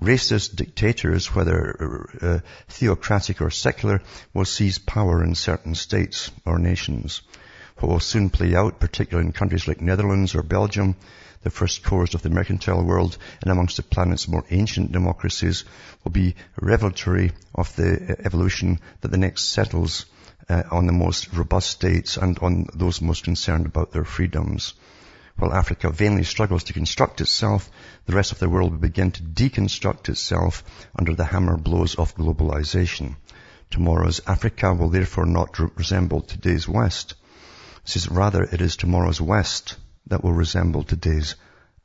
Racist 0.00 0.56
dictators, 0.56 1.34
whether 1.34 2.08
uh, 2.20 2.38
theocratic 2.68 3.40
or 3.40 3.50
secular, 3.50 4.02
will 4.32 4.44
seize 4.44 4.78
power 4.78 5.22
in 5.22 5.34
certain 5.34 5.74
states 5.74 6.30
or 6.44 6.58
nations. 6.58 7.22
What 7.78 7.88
will 7.88 8.00
soon 8.00 8.30
play 8.30 8.54
out, 8.54 8.80
particularly 8.80 9.26
in 9.26 9.32
countries 9.32 9.68
like 9.68 9.80
Netherlands 9.80 10.34
or 10.34 10.42
Belgium, 10.42 10.96
the 11.42 11.50
first 11.50 11.84
cores 11.84 12.14
of 12.14 12.22
the 12.22 12.30
mercantile 12.30 12.82
world 12.82 13.18
and 13.42 13.52
amongst 13.52 13.76
the 13.76 13.82
planet's 13.82 14.26
more 14.26 14.44
ancient 14.50 14.90
democracies, 14.92 15.64
will 16.02 16.12
be 16.12 16.34
revelatory 16.60 17.32
of 17.54 17.74
the 17.76 18.16
evolution 18.24 18.80
that 19.00 19.10
the 19.10 19.18
next 19.18 19.44
settles 19.50 20.06
uh, 20.48 20.62
on 20.70 20.86
the 20.86 20.92
most 20.92 21.32
robust 21.32 21.70
states 21.70 22.16
and 22.16 22.38
on 22.40 22.66
those 22.74 23.00
most 23.00 23.24
concerned 23.24 23.66
about 23.66 23.92
their 23.92 24.04
freedoms. 24.04 24.74
While 25.36 25.52
Africa 25.52 25.90
vainly 25.90 26.22
struggles 26.22 26.64
to 26.64 26.72
construct 26.72 27.20
itself, 27.20 27.68
the 28.06 28.14
rest 28.14 28.30
of 28.30 28.38
the 28.38 28.48
world 28.48 28.70
will 28.70 28.78
begin 28.78 29.10
to 29.10 29.22
deconstruct 29.22 30.08
itself 30.08 30.62
under 30.96 31.14
the 31.14 31.24
hammer 31.24 31.56
blows 31.56 31.96
of 31.96 32.14
globalization. 32.14 33.16
Tomorrow's 33.70 34.20
Africa 34.28 34.72
will 34.72 34.90
therefore 34.90 35.26
not 35.26 35.58
resemble 35.76 36.20
today's 36.20 36.68
West. 36.68 37.14
Says 37.84 38.08
rather 38.08 38.44
it 38.44 38.60
is 38.60 38.76
tomorrow's 38.76 39.20
West 39.20 39.76
that 40.06 40.22
will 40.22 40.32
resemble 40.32 40.84
today's 40.84 41.34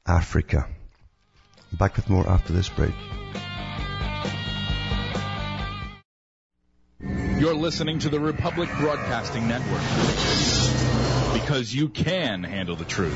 Africa. 0.05 0.67
Back 1.71 1.95
with 1.95 2.09
more 2.09 2.29
after 2.29 2.53
this 2.53 2.69
break. 2.69 2.93
You're 7.39 7.55
listening 7.55 7.99
to 7.99 8.09
the 8.09 8.19
Republic 8.19 8.69
Broadcasting 8.79 9.47
Network 9.47 9.81
because 11.49 11.73
you 11.73 11.89
can 11.89 12.43
handle 12.43 12.75
the 12.75 12.85
truth. 12.85 13.12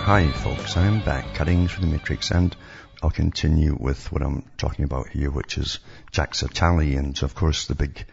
Hi 0.00 0.32
folks, 0.32 0.78
I'm 0.78 1.00
back 1.00 1.34
cutting 1.34 1.68
through 1.68 1.84
the 1.84 1.92
matrix 1.92 2.30
and 2.30 2.56
I'll 3.02 3.10
continue 3.10 3.76
with 3.78 4.10
what 4.10 4.22
I'm 4.22 4.46
talking 4.56 4.86
about 4.86 5.10
here, 5.10 5.30
which 5.30 5.58
is 5.58 5.80
Attali 6.14 6.96
and 6.96 7.22
of 7.22 7.34
course 7.34 7.66
the 7.66 7.74
big 7.74 8.06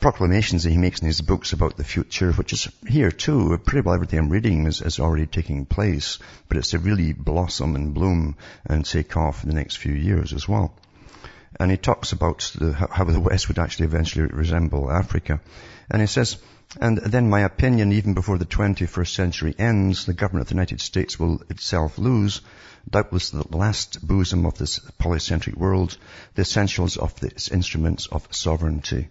proclamations 0.00 0.64
that 0.64 0.70
he 0.70 0.76
makes 0.76 1.00
in 1.00 1.06
his 1.06 1.20
books 1.20 1.52
about 1.52 1.76
the 1.76 1.84
future, 1.84 2.32
which 2.32 2.52
is 2.52 2.68
here 2.86 3.10
too. 3.10 3.56
Pretty 3.64 3.84
well 3.84 3.94
everything 3.94 4.18
I'm 4.18 4.28
reading 4.28 4.66
is, 4.66 4.82
is 4.82 5.00
already 5.00 5.26
taking 5.26 5.66
place, 5.66 6.18
but 6.48 6.56
it's 6.56 6.70
to 6.70 6.78
really 6.78 7.12
blossom 7.12 7.76
and 7.76 7.94
bloom 7.94 8.36
and 8.66 8.84
take 8.84 9.16
off 9.16 9.42
in 9.42 9.48
the 9.48 9.54
next 9.54 9.76
few 9.76 9.94
years 9.94 10.32
as 10.32 10.48
well. 10.48 10.74
And 11.58 11.70
he 11.70 11.76
talks 11.76 12.12
about 12.12 12.52
the, 12.58 12.72
how 12.72 13.04
the 13.04 13.20
West 13.20 13.48
would 13.48 13.58
actually 13.58 13.86
eventually 13.86 14.26
resemble 14.26 14.90
Africa. 14.90 15.40
And 15.90 16.00
he 16.00 16.06
says, 16.06 16.38
and 16.80 16.98
then 16.98 17.30
my 17.30 17.40
opinion, 17.40 17.92
even 17.92 18.14
before 18.14 18.38
the 18.38 18.46
21st 18.46 19.14
century 19.14 19.54
ends, 19.56 20.06
the 20.06 20.14
government 20.14 20.42
of 20.42 20.48
the 20.48 20.54
United 20.54 20.80
States 20.80 21.20
will 21.20 21.40
itself 21.48 21.98
lose, 21.98 22.40
doubtless 22.90 23.30
the 23.30 23.46
last 23.56 24.04
bosom 24.04 24.44
of 24.44 24.58
this 24.58 24.80
polycentric 25.00 25.56
world, 25.56 25.96
the 26.34 26.42
essentials 26.42 26.96
of 26.96 27.22
its 27.22 27.48
instruments 27.48 28.06
of 28.06 28.26
sovereignty. 28.30 29.08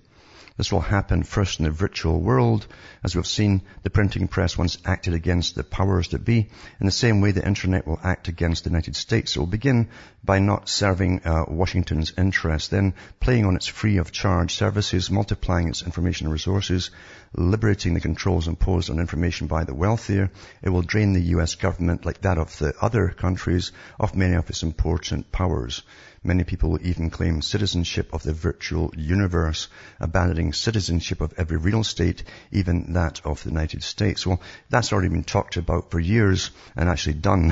This 0.55 0.71
will 0.71 0.81
happen 0.81 1.23
first 1.23 1.59
in 1.59 1.65
the 1.65 1.71
virtual 1.71 2.21
world. 2.21 2.67
As 3.03 3.15
we've 3.15 3.25
seen, 3.25 3.63
the 3.81 3.89
printing 3.89 4.27
press 4.27 4.55
once 4.55 4.77
acted 4.85 5.15
against 5.15 5.55
the 5.55 5.63
powers 5.63 6.09
that 6.09 6.23
be. 6.23 6.49
In 6.79 6.85
the 6.85 6.91
same 6.91 7.21
way, 7.21 7.31
the 7.31 7.45
internet 7.45 7.87
will 7.87 7.99
act 8.03 8.27
against 8.27 8.63
the 8.63 8.69
United 8.69 8.95
States. 8.95 9.35
It 9.35 9.39
will 9.39 9.47
begin 9.47 9.89
by 10.23 10.37
not 10.37 10.69
serving 10.69 11.21
uh, 11.25 11.45
Washington's 11.47 12.13
interests, 12.19 12.67
then 12.69 12.93
playing 13.19 13.45
on 13.45 13.55
its 13.55 13.65
free 13.65 13.97
of 13.97 14.11
charge 14.11 14.53
services, 14.53 15.09
multiplying 15.09 15.69
its 15.69 15.81
information 15.81 16.29
resources, 16.29 16.91
liberating 17.35 17.95
the 17.95 17.99
controls 17.99 18.47
imposed 18.47 18.91
on 18.91 18.99
information 18.99 19.47
by 19.47 19.63
the 19.63 19.73
wealthier. 19.73 20.29
It 20.61 20.69
will 20.69 20.83
drain 20.83 21.13
the 21.13 21.31
US 21.37 21.55
government 21.55 22.05
like 22.05 22.21
that 22.21 22.37
of 22.37 22.55
the 22.59 22.75
other 22.79 23.09
countries 23.09 23.71
of 23.99 24.15
many 24.15 24.35
of 24.35 24.47
its 24.51 24.61
important 24.61 25.31
powers. 25.31 25.81
Many 26.25 26.45
people 26.45 26.79
even 26.81 27.09
claim 27.09 27.41
citizenship 27.41 28.13
of 28.13 28.23
the 28.23 28.31
virtual 28.31 28.93
universe, 28.95 29.67
abandoning 29.99 30.53
citizenship 30.53 31.19
of 31.19 31.33
every 31.35 31.57
real 31.57 31.83
state, 31.83 32.23
even 32.49 32.93
that 32.93 33.19
of 33.25 33.43
the 33.43 33.49
United 33.49 33.83
States. 33.83 34.25
Well, 34.25 34.39
that's 34.69 34.93
already 34.93 35.09
been 35.09 35.25
talked 35.25 35.57
about 35.57 35.91
for 35.91 35.99
years 35.99 36.51
and 36.77 36.87
actually 36.87 37.15
done 37.15 37.51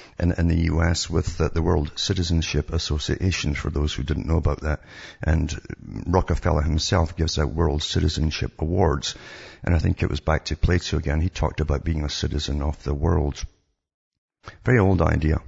in, 0.20 0.30
in 0.30 0.46
the 0.46 0.70
US 0.72 1.10
with 1.10 1.36
the, 1.36 1.48
the 1.48 1.62
World 1.62 1.90
Citizenship 1.96 2.72
Association, 2.72 3.54
for 3.54 3.70
those 3.70 3.92
who 3.92 4.04
didn't 4.04 4.28
know 4.28 4.36
about 4.36 4.60
that. 4.60 4.82
And 5.20 5.52
Rockefeller 6.06 6.62
himself 6.62 7.16
gives 7.16 7.40
out 7.40 7.52
World 7.52 7.82
Citizenship 7.82 8.52
Awards. 8.60 9.16
And 9.64 9.74
I 9.74 9.80
think 9.80 10.00
it 10.00 10.10
was 10.10 10.20
back 10.20 10.44
to 10.44 10.56
Plato 10.56 10.96
again. 10.96 11.20
He 11.20 11.28
talked 11.28 11.60
about 11.60 11.82
being 11.82 12.04
a 12.04 12.08
citizen 12.08 12.62
of 12.62 12.80
the 12.84 12.94
world. 12.94 13.44
Very 14.64 14.78
old 14.78 15.02
idea 15.02 15.40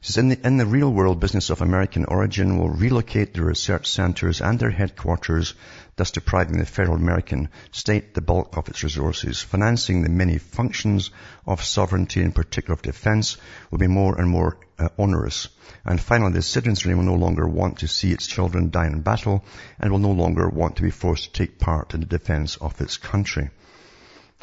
says, 0.00 0.16
in 0.16 0.28
the, 0.28 0.46
in 0.46 0.56
the 0.56 0.66
real 0.66 0.92
world, 0.92 1.18
business 1.18 1.50
of 1.50 1.60
American 1.60 2.04
origin 2.04 2.58
will 2.58 2.68
relocate 2.68 3.34
their 3.34 3.44
research 3.44 3.88
centers 3.88 4.40
and 4.40 4.58
their 4.58 4.70
headquarters, 4.70 5.54
thus 5.96 6.12
depriving 6.12 6.58
the 6.58 6.66
federal 6.66 6.96
American 6.96 7.48
state 7.72 8.14
the 8.14 8.20
bulk 8.20 8.56
of 8.56 8.68
its 8.68 8.84
resources. 8.84 9.42
Financing 9.42 10.02
the 10.02 10.08
many 10.08 10.38
functions 10.38 11.10
of 11.46 11.64
sovereignty, 11.64 12.22
in 12.22 12.32
particular 12.32 12.74
of 12.74 12.82
defense, 12.82 13.36
will 13.70 13.78
be 13.78 13.88
more 13.88 14.16
and 14.18 14.28
more 14.30 14.58
uh, 14.78 14.88
onerous. 14.98 15.48
And 15.84 16.00
finally, 16.00 16.32
the 16.32 16.42
citizenry 16.42 16.94
will 16.94 17.02
no 17.02 17.14
longer 17.14 17.48
want 17.48 17.78
to 17.78 17.88
see 17.88 18.12
its 18.12 18.26
children 18.26 18.70
die 18.70 18.86
in 18.86 19.00
battle 19.00 19.44
and 19.80 19.90
will 19.90 19.98
no 19.98 20.12
longer 20.12 20.48
want 20.48 20.76
to 20.76 20.82
be 20.82 20.90
forced 20.90 21.24
to 21.24 21.32
take 21.32 21.58
part 21.58 21.94
in 21.94 22.00
the 22.00 22.06
defense 22.06 22.56
of 22.56 22.80
its 22.80 22.96
country. 22.96 23.50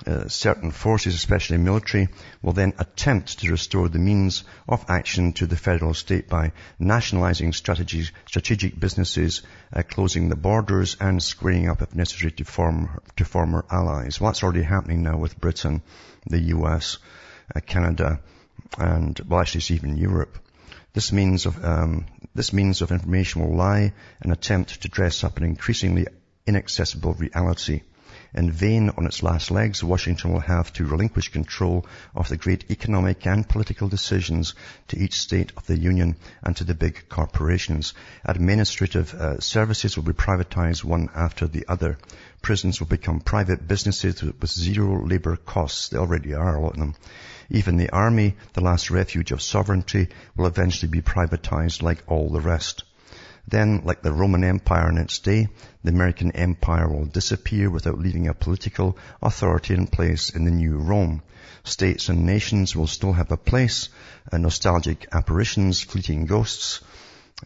Uh, 0.05 0.27
certain 0.27 0.71
forces, 0.71 1.15
especially 1.15 1.57
military, 1.57 2.09
will 2.41 2.51
then 2.51 2.73
attempt 2.79 3.39
to 3.39 3.49
restore 3.49 3.87
the 3.87 3.99
means 3.99 4.43
of 4.67 4.83
action 4.89 5.31
to 5.33 5.45
the 5.45 5.55
federal 5.55 5.93
state 5.93 6.27
by 6.27 6.51
nationalizing 6.79 7.53
strategic 7.53 8.77
businesses, 8.77 9.41
uh, 9.71 9.83
closing 9.83 10.27
the 10.27 10.35
borders, 10.35 10.97
and 10.99 11.23
squaring 11.23 11.69
up 11.69 11.81
if 11.81 11.95
necessary 11.95 12.31
to, 12.31 12.43
form, 12.43 12.99
to 13.15 13.23
former 13.23 13.65
allies. 13.71 14.19
Well, 14.19 14.33
already 14.43 14.63
happening 14.63 15.01
now 15.01 15.17
with 15.17 15.39
Britain, 15.39 15.81
the 16.25 16.39
US, 16.39 16.97
uh, 17.55 17.61
Canada, 17.61 18.19
and 18.77 19.19
well, 19.27 19.39
actually, 19.39 19.59
it's 19.59 19.71
even 19.71 19.95
Europe. 19.95 20.37
This 20.93 21.11
means 21.11 21.45
of 21.45 21.63
um, 21.63 22.05
this 22.33 22.51
means 22.53 22.81
of 22.81 22.91
information 22.91 23.41
will 23.41 23.55
lie 23.55 23.93
and 24.21 24.31
attempt 24.31 24.81
to 24.81 24.89
dress 24.89 25.23
up 25.23 25.37
an 25.37 25.43
increasingly 25.43 26.07
inaccessible 26.47 27.13
reality. 27.13 27.81
In 28.37 28.51
vain 28.51 28.89
on 28.89 29.05
its 29.05 29.23
last 29.23 29.49
legs, 29.49 29.81
Washington 29.81 30.33
will 30.33 30.41
have 30.41 30.73
to 30.73 30.85
relinquish 30.85 31.29
control 31.29 31.85
of 32.13 32.27
the 32.27 32.35
great 32.35 32.69
economic 32.69 33.25
and 33.25 33.47
political 33.47 33.87
decisions 33.87 34.55
to 34.89 34.97
each 34.99 35.21
state 35.21 35.53
of 35.55 35.65
the 35.67 35.79
Union 35.79 36.17
and 36.43 36.53
to 36.57 36.65
the 36.65 36.75
big 36.75 37.07
corporations. 37.07 37.93
Administrative 38.25 39.13
uh, 39.13 39.39
services 39.39 39.95
will 39.95 40.03
be 40.03 40.11
privatized 40.11 40.83
one 40.83 41.09
after 41.15 41.47
the 41.47 41.65
other. 41.69 41.97
Prisons 42.41 42.81
will 42.81 42.87
become 42.87 43.21
private 43.21 43.69
businesses 43.69 44.21
with 44.21 44.49
zero 44.49 45.05
labor 45.05 45.37
costs. 45.37 45.87
They 45.87 45.97
already 45.97 46.33
are, 46.33 46.57
a 46.57 46.61
lot 46.61 46.73
of 46.73 46.79
them. 46.79 46.95
Even 47.49 47.77
the 47.77 47.91
army, 47.91 48.35
the 48.51 48.61
last 48.61 48.91
refuge 48.91 49.31
of 49.31 49.41
sovereignty, 49.41 50.09
will 50.35 50.47
eventually 50.47 50.91
be 50.91 51.01
privatized 51.01 51.81
like 51.81 52.03
all 52.07 52.29
the 52.29 52.41
rest. 52.41 52.83
Then, 53.47 53.83
like 53.85 54.01
the 54.01 54.11
Roman 54.11 54.43
Empire 54.43 54.89
in 54.89 54.97
its 54.97 55.19
day, 55.19 55.49
the 55.83 55.91
American 55.91 56.31
Empire 56.31 56.87
will 56.89 57.05
disappear 57.05 57.69
without 57.69 57.99
leaving 57.99 58.27
a 58.27 58.33
political 58.33 58.97
authority 59.21 59.75
in 59.75 59.87
place 59.87 60.31
in 60.31 60.45
the 60.45 60.51
new 60.51 60.77
Rome. 60.77 61.21
States 61.63 62.09
and 62.09 62.25
nations 62.25 62.75
will 62.75 62.87
still 62.87 63.13
have 63.13 63.31
a 63.31 63.37
place, 63.37 63.89
uh, 64.31 64.37
nostalgic 64.37 65.07
apparitions, 65.11 65.81
fleeting 65.81 66.25
ghosts, 66.25 66.81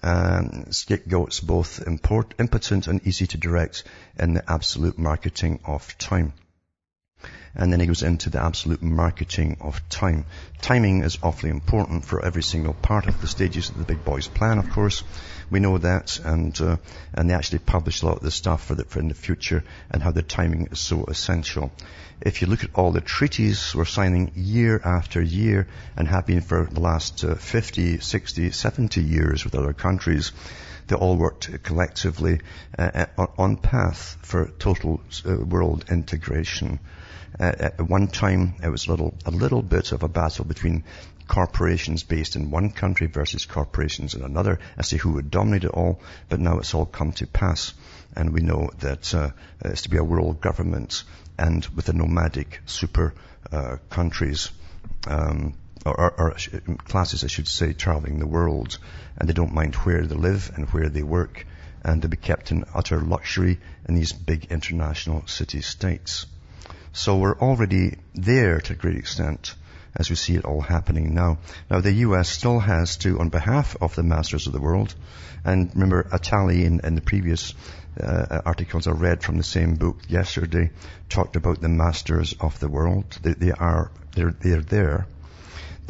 um, 0.04 0.72
scapegoats 0.72 1.40
both 1.40 1.86
import, 1.86 2.34
impotent 2.40 2.88
and 2.88 3.06
easy 3.06 3.28
to 3.28 3.38
direct 3.38 3.84
in 4.18 4.34
the 4.34 4.52
absolute 4.52 4.98
marketing 4.98 5.60
of 5.66 5.98
time. 5.98 6.34
And 7.56 7.74
then 7.74 7.80
he 7.80 7.88
goes 7.88 8.04
into 8.04 8.30
the 8.30 8.42
absolute 8.42 8.84
marketing 8.84 9.58
of 9.60 9.82
time. 9.90 10.26
Timing 10.62 11.04
is 11.04 11.18
awfully 11.24 11.50
important 11.50 12.06
for 12.06 12.24
every 12.24 12.44
single 12.44 12.74
part 12.74 13.08
of 13.08 13.20
the 13.20 13.28
stages 13.28 13.70
of 13.70 13.78
the 13.78 13.84
big 13.84 14.06
boys 14.06 14.28
plan, 14.28 14.60
of 14.60 14.70
course. 14.70 15.04
We 15.52 15.60
know 15.60 15.78
that, 15.80 16.20
and 16.24 16.60
uh, 16.62 16.78
and 17.14 17.30
they 17.30 17.34
actually 17.34 17.60
publish 17.60 18.02
a 18.02 18.06
lot 18.06 18.18
of 18.18 18.24
this 18.24 18.36
stuff 18.36 18.66
for 18.66 18.76
the, 18.76 18.86
for 18.86 19.00
in 19.00 19.08
the 19.08 19.16
future 19.16 19.64
and 19.90 20.04
how 20.04 20.12
the 20.12 20.22
timing 20.22 20.68
is 20.72 20.80
so 20.80 21.06
essential. 21.06 21.72
If 22.22 22.42
you 22.42 22.48
look 22.48 22.64
at 22.64 22.76
all 22.76 22.92
the 22.92 23.02
treaties 23.02 23.74
we're 23.74 23.86
signing 23.86 24.32
year 24.36 24.82
after 24.84 25.22
year 25.22 25.68
and 25.96 26.08
have 26.08 26.26
been 26.26 26.42
for 26.42 26.66
the 26.66 26.82
last 26.82 27.24
uh, 27.24 27.36
50, 27.36 28.00
60, 28.00 28.52
70 28.52 29.02
years 29.02 29.46
with 29.46 29.56
other 29.56 29.74
countries, 29.74 30.34
they 30.88 30.96
all 30.96 31.16
worked 31.16 31.64
collectively 31.64 32.42
uh, 32.78 33.06
uh 33.18 33.28
on 33.38 33.58
path 33.58 34.18
for 34.22 34.52
total 34.60 35.02
uh, 35.26 35.36
world 35.36 35.86
integration. 35.90 36.80
Uh, 37.40 37.54
at 37.60 37.82
one 37.82 38.08
time, 38.08 38.56
it 38.64 38.70
was 38.70 38.88
a 38.88 38.92
little, 38.92 39.14
a 39.26 39.32
little 39.32 39.62
bit 39.62 39.92
of 39.92 40.04
a 40.04 40.08
battle 40.08 40.46
between 40.46 40.84
corporations 41.28 42.04
based 42.04 42.36
in 42.36 42.52
one 42.52 42.72
country 42.72 43.08
versus 43.08 43.46
corporations 43.46 44.16
in 44.16 44.24
another 44.24 44.60
as 44.78 44.90
to 44.90 44.98
who 44.98 45.14
would 45.14 45.32
dominate 45.32 45.64
it 45.64 45.72
all. 45.72 46.02
But 46.28 46.40
now 46.40 46.58
it's 46.58 46.74
all 46.74 46.86
come 46.86 47.14
to 47.14 47.28
pass. 47.28 47.74
And 48.16 48.34
we 48.34 48.42
know 48.42 48.70
that 48.80 49.14
uh, 49.14 49.30
it's 49.64 49.84
to 49.84 49.90
be 49.90 49.98
a 49.98 50.04
world 50.04 50.42
government 50.42 51.04
and 51.38 51.66
with 51.68 51.86
the 51.86 51.94
nomadic 51.94 52.62
super 52.66 53.14
uh, 53.52 53.78
countries, 53.90 54.52
um, 55.08 55.54
or, 55.86 55.98
or, 55.98 56.14
or, 56.20 56.36
classes, 56.78 57.24
I 57.24 57.28
should 57.28 57.48
say, 57.48 57.74
traveling 57.74 58.20
the 58.20 58.28
world. 58.28 58.78
And 59.18 59.30
they 59.30 59.34
don't 59.34 59.54
mind 59.54 59.76
where 59.76 60.06
they 60.06 60.16
live 60.16 60.52
and 60.56 60.68
where 60.70 60.90
they 60.90 61.04
work. 61.04 61.46
And 61.82 62.02
to 62.02 62.10
be 62.10 62.18
kept 62.18 62.52
in 62.52 62.66
utter 62.74 63.00
luxury 63.00 63.60
in 63.88 63.96
these 63.96 64.12
big 64.12 64.52
international 64.52 65.28
city-states. 65.28 66.26
So 66.92 67.18
we're 67.18 67.38
already 67.38 67.98
there 68.16 68.60
to 68.62 68.74
a 68.74 68.76
great 68.76 68.98
extent 68.98 69.56
as 69.96 70.10
we 70.10 70.16
see 70.16 70.36
it 70.36 70.46
all 70.46 70.62
happening 70.62 71.14
now. 71.14 71.40
Now 71.70 71.82
the 71.82 71.92
US 71.92 72.30
still 72.30 72.60
has 72.60 72.98
to, 72.98 73.20
on 73.20 73.30
behalf 73.30 73.76
of 73.82 73.96
the 73.96 74.04
masters 74.04 74.48
of 74.48 74.54
the 74.54 74.62
world, 74.62 74.94
and 75.44 75.72
remember 75.74 76.04
Attali 76.04 76.64
in, 76.66 76.82
in 76.84 76.96
the 76.96 77.02
previous 77.02 77.54
uh, 78.00 78.42
articles 78.46 78.88
I 78.88 78.92
read 78.92 79.24
from 79.24 79.38
the 79.38 79.44
same 79.44 79.76
book 79.76 79.98
yesterday 80.08 80.72
talked 81.10 81.36
about 81.36 81.62
the 81.62 81.70
masters 81.70 82.34
of 82.40 82.60
the 82.60 82.70
world. 82.70 83.18
They, 83.22 83.34
they 83.34 83.52
are, 83.52 83.92
they're, 84.14 84.32
they're 84.32 84.62
there 84.62 85.08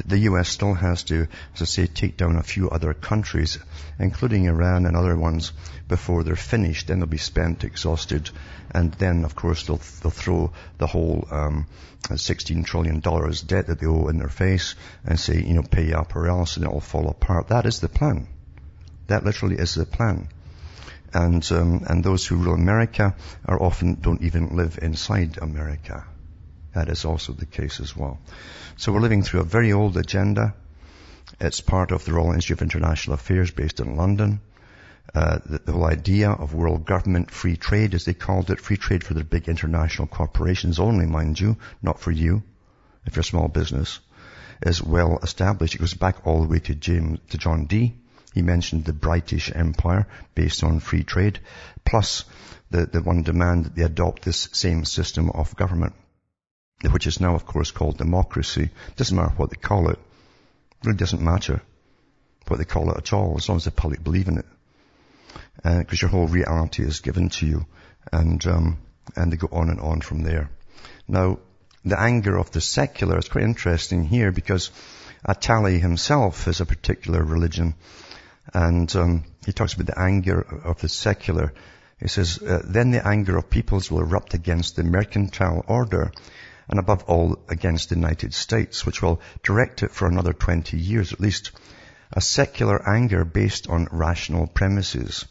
the 0.06 0.20
US 0.30 0.50
still 0.50 0.74
has 0.74 1.04
to, 1.04 1.28
as 1.56 1.62
I 1.62 1.66
say, 1.66 1.88
take 1.88 2.18
down 2.18 2.36
a 2.36 2.44
few 2.44 2.70
other 2.70 2.94
countries, 2.94 3.60
including 4.00 4.46
Iran 4.46 4.86
and 4.86 4.96
other 4.96 5.16
ones, 5.16 5.52
before 5.88 6.24
they're 6.24 6.36
finished. 6.36 6.88
Then 6.88 7.00
they'll 7.00 7.08
be 7.08 7.18
spent, 7.18 7.64
exhausted, 7.64 8.30
and 8.72 8.94
then, 8.94 9.26
of 9.26 9.36
course, 9.36 9.66
they'll, 9.66 9.82
they'll 10.02 10.12
throw 10.12 10.52
the 10.78 10.88
whole 10.88 11.28
um, 11.32 11.68
$16 12.04 12.66
trillion 12.66 13.00
debt 13.00 13.68
that 13.68 13.80
they 13.80 13.88
owe 13.88 14.08
in 14.08 14.18
their 14.18 14.30
face 14.30 14.76
and 15.06 15.20
say, 15.20 15.42
you 15.42 15.54
know, 15.54 15.64
pay 15.64 15.94
up 15.94 16.16
or 16.16 16.28
else, 16.28 16.58
and 16.58 16.66
it'll 16.66 16.80
fall 16.80 17.10
apart. 17.10 17.50
That 17.50 17.66
is 17.66 17.80
the 17.80 17.90
plan. 17.90 18.28
That 19.08 19.26
literally 19.26 19.56
is 19.56 19.76
the 19.76 19.86
plan. 19.86 20.30
And 21.12 21.52
um, 21.52 21.84
and 21.88 22.04
those 22.04 22.28
who 22.28 22.36
rule 22.36 22.54
America 22.54 23.16
are 23.46 23.62
often 23.62 23.96
don't 23.96 24.22
even 24.22 24.56
live 24.56 24.78
inside 24.80 25.40
America. 25.42 26.06
That 26.80 26.88
is 26.88 27.04
also 27.04 27.34
the 27.34 27.46
case 27.46 27.82
as 27.82 27.94
well. 27.94 28.22
So 28.78 28.94
we're 28.94 29.02
living 29.02 29.22
through 29.22 29.42
a 29.42 29.56
very 29.58 29.74
old 29.74 29.98
agenda. 29.98 30.54
It's 31.38 31.60
part 31.60 31.92
of 31.92 32.06
the 32.06 32.14
Royal 32.14 32.32
Institute 32.32 32.60
of 32.60 32.62
International 32.62 33.16
Affairs 33.16 33.52
based 33.52 33.82
in 33.82 33.98
London. 33.98 34.40
Uh, 35.14 35.40
the, 35.46 35.60
the, 35.60 35.72
whole 35.74 35.84
idea 35.84 36.32
of 36.32 36.54
world 36.54 36.86
government 36.86 37.32
free 37.32 37.58
trade, 37.58 37.96
as 37.96 38.06
they 38.06 38.14
called 38.14 38.50
it, 38.50 38.62
free 38.62 38.78
trade 38.78 39.04
for 39.04 39.14
the 39.14 39.26
big 39.26 39.50
international 39.50 40.08
corporations 40.08 40.80
only, 40.80 41.06
mind 41.06 41.38
you, 41.38 41.58
not 41.82 42.00
for 42.00 42.12
you, 42.12 42.44
if 43.06 43.18
you're 43.18 43.22
a 43.22 43.26
small 43.26 43.50
business, 43.50 44.00
is 44.62 44.82
well 44.82 45.20
established. 45.22 45.76
It 45.76 45.80
goes 45.80 45.96
back 45.96 46.26
all 46.26 46.44
the 46.44 46.48
way 46.48 46.60
to 46.60 46.76
James, 46.76 47.20
to 47.32 47.38
John 47.38 47.66
Dee. 47.66 47.98
He 48.34 48.42
mentioned 48.42 48.86
the 48.86 48.94
British 48.94 49.52
Empire 49.54 50.08
based 50.34 50.64
on 50.64 50.80
free 50.80 51.04
trade, 51.04 51.40
plus 51.84 52.24
the, 52.72 52.86
the 52.86 53.02
one 53.02 53.24
demand 53.24 53.66
that 53.66 53.76
they 53.76 53.84
adopt 53.84 54.22
this 54.22 54.48
same 54.54 54.86
system 54.86 55.30
of 55.32 55.58
government 55.58 55.94
which 56.92 57.08
is 57.08 57.20
now 57.20 57.36
of 57.36 57.46
course 57.46 57.72
called 57.72 57.98
democracy. 57.98 58.70
Doesn't 58.96 59.16
matter 59.16 59.34
what 59.36 59.50
they 59.50 59.58
call 59.58 59.90
it. 59.90 60.00
Really 60.84 60.98
doesn't 60.98 61.22
matter 61.22 61.62
what 62.48 62.58
they 62.58 62.66
call 62.66 62.92
it 62.92 62.98
at 62.98 63.14
all, 63.14 63.36
as 63.38 63.48
long 63.50 63.58
as 63.58 63.66
the 63.66 63.72
public 63.72 64.04
believe 64.04 64.28
in 64.28 64.38
it. 64.38 64.46
Because 65.64 66.02
uh, 66.02 66.06
your 66.06 66.10
whole 66.10 66.28
reality 66.28 66.84
is 66.84 67.02
given 67.02 67.30
to 67.30 67.46
you, 67.46 67.66
and 68.12 68.46
um, 68.48 68.78
and 69.16 69.32
they 69.32 69.38
go 69.38 69.50
on 69.52 69.70
and 69.70 69.82
on 69.82 70.02
from 70.02 70.24
there. 70.24 70.50
Now, 71.08 71.40
the 71.84 72.00
anger 72.00 72.38
of 72.38 72.52
the 72.52 72.62
secular 72.62 73.18
is 73.18 73.30
quite 73.30 73.44
interesting 73.44 74.06
here 74.06 74.32
because 74.32 74.72
Attali 75.28 75.80
himself 75.80 76.48
is 76.48 76.62
a 76.62 76.66
particular 76.66 77.24
religion, 77.24 77.76
and 78.54 78.94
um, 78.96 79.24
he 79.46 79.52
talks 79.52 79.74
about 79.74 79.88
the 79.88 80.00
anger 80.00 80.40
of 80.64 80.80
the 80.80 80.90
secular. 80.90 81.54
He 82.00 82.08
says, 82.08 82.42
uh, 82.42 82.62
then 82.64 82.92
the 82.92 83.06
anger 83.06 83.38
of 83.38 83.50
peoples 83.50 83.92
will 83.92 84.00
erupt 84.00 84.34
against 84.34 84.78
the 84.78 84.84
mercantile 84.84 85.66
order 85.68 86.14
and 86.70 86.80
above 86.80 87.04
all 87.06 87.40
against 87.50 87.90
the 87.90 87.96
United 87.96 88.34
States, 88.34 88.86
which 88.86 89.02
will 89.02 89.20
direct 89.44 89.84
it 89.84 89.92
for 89.92 90.08
another 90.08 90.34
20 90.34 90.78
years 90.78 91.12
at 91.12 91.20
least. 91.20 91.52
A 92.14 92.22
secular 92.22 92.88
anger 92.88 93.26
based 93.26 93.68
on 93.68 93.88
rational 93.92 94.48
premises. 94.48 95.26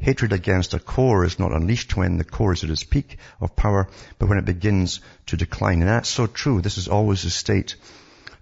Hatred 0.00 0.32
against 0.32 0.74
a 0.74 0.78
core 0.78 1.24
is 1.24 1.38
not 1.38 1.52
unleashed 1.52 1.96
when 1.96 2.18
the 2.18 2.24
core 2.24 2.52
is 2.52 2.62
at 2.62 2.70
its 2.70 2.84
peak 2.84 3.18
of 3.40 3.56
power, 3.56 3.88
but 4.18 4.28
when 4.28 4.38
it 4.38 4.44
begins 4.44 5.00
to 5.26 5.36
decline. 5.36 5.80
And 5.80 5.88
that's 5.88 6.08
so 6.08 6.26
true. 6.26 6.60
This 6.60 6.78
is 6.78 6.86
always 6.86 7.22
the 7.22 7.30
state. 7.30 7.74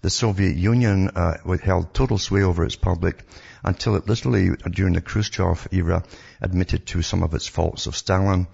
The 0.02 0.10
Soviet 0.10 0.54
Union 0.54 1.08
uh, 1.08 1.56
held 1.62 1.94
total 1.94 2.18
sway 2.18 2.42
over 2.42 2.64
its 2.64 2.76
public 2.76 3.24
until 3.64 3.96
it 3.96 4.06
literally, 4.06 4.50
during 4.70 4.92
the 4.92 5.00
Khrushchev 5.00 5.68
era, 5.72 6.04
admitted 6.42 6.86
to 6.88 7.02
some 7.02 7.22
of 7.22 7.32
its 7.32 7.46
faults 7.46 7.86
of 7.86 7.96
Stalin 7.96 8.46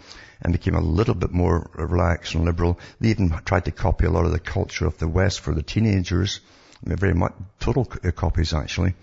and 0.42 0.52
became 0.52 0.74
a 0.74 0.80
little 0.80 1.14
bit 1.14 1.30
more 1.30 1.70
relaxed 1.74 2.34
and 2.34 2.44
liberal. 2.44 2.78
They 3.00 3.10
even 3.10 3.30
tried 3.44 3.64
to 3.66 3.70
copy 3.70 4.06
a 4.06 4.10
lot 4.10 4.26
of 4.26 4.32
the 4.32 4.40
culture 4.40 4.86
of 4.86 4.98
the 4.98 5.08
West 5.08 5.40
for 5.40 5.54
the 5.54 5.62
teenagers. 5.62 6.40
Very 6.82 7.14
much 7.14 7.32
total 7.60 7.90
uh, 8.04 8.10
copies 8.10 8.52
actually. 8.52 8.94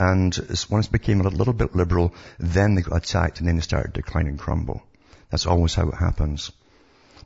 And 0.00 0.36
once 0.68 0.86
it 0.86 0.92
became 0.92 1.20
a 1.20 1.28
little 1.28 1.52
bit 1.52 1.74
liberal, 1.74 2.14
then 2.38 2.74
they 2.74 2.82
got 2.82 3.04
attacked 3.04 3.40
and 3.40 3.48
then 3.48 3.56
they 3.56 3.62
started 3.62 3.94
to 3.94 4.02
decline 4.02 4.26
and 4.26 4.38
crumble. 4.38 4.82
That's 5.30 5.46
always 5.46 5.74
how 5.74 5.88
it 5.88 5.94
happens. 5.94 6.52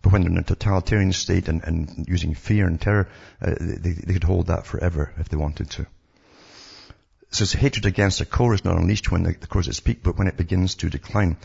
But 0.03 0.13
when 0.13 0.23
they're 0.23 0.33
in 0.33 0.39
a 0.39 0.43
totalitarian 0.43 1.13
state 1.13 1.49
and, 1.49 1.63
and 1.63 2.07
using 2.09 2.35
fear 2.35 2.67
and 2.67 2.81
terror, 2.81 3.09
uh, 3.41 3.55
they, 3.61 3.93
they 3.93 4.13
could 4.15 4.25
hold 4.25 4.49
that 4.49 4.67
forever 4.67 5.13
if 5.19 5.29
they 5.29 5.37
wanted 5.37 5.71
to. 5.71 5.87
Says 7.35 7.53
hatred 7.53 7.87
against 7.87 8.21
a 8.21 8.27
core 8.27 8.55
is 8.55 8.65
not 8.65 8.77
unleashed 8.77 9.11
when 9.11 9.23
the, 9.23 9.33
the 9.33 9.47
core 9.47 9.61
is 9.61 9.69
at 9.69 9.73
its 9.73 9.81
peak, 9.81 10.03
but 10.03 10.19
when 10.19 10.29
it 10.29 10.37
begins 10.37 10.75
to 10.77 10.91
decline. 10.91 11.37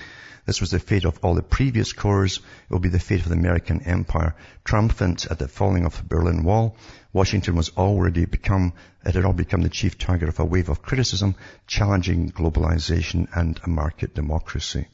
This 0.45 0.61
was 0.61 0.71
the 0.71 0.79
fate 0.79 1.03
of 1.03 1.19
all 1.21 1.35
the 1.35 1.41
previous 1.41 1.91
cores. 1.91 2.37
It 2.37 2.71
will 2.73 2.79
be 2.79 2.87
the 2.87 2.99
fate 2.99 3.21
of 3.21 3.27
the 3.27 3.35
American 3.35 3.81
empire. 3.81 4.33
Triumphant 4.63 5.25
at 5.29 5.39
the 5.39 5.47
falling 5.49 5.85
of 5.85 5.97
the 5.97 6.03
Berlin 6.03 6.43
Wall, 6.43 6.77
Washington 7.11 7.55
was 7.55 7.69
already 7.75 8.23
become, 8.25 8.71
it 9.05 9.15
had 9.15 9.25
all 9.25 9.33
become 9.33 9.61
the 9.61 9.69
chief 9.69 9.97
target 9.97 10.29
of 10.29 10.39
a 10.39 10.45
wave 10.45 10.69
of 10.69 10.81
criticism, 10.81 11.35
challenging 11.67 12.31
globalization 12.31 13.27
and 13.35 13.59
a 13.63 13.69
market 13.69 14.15
democracy. 14.15 14.87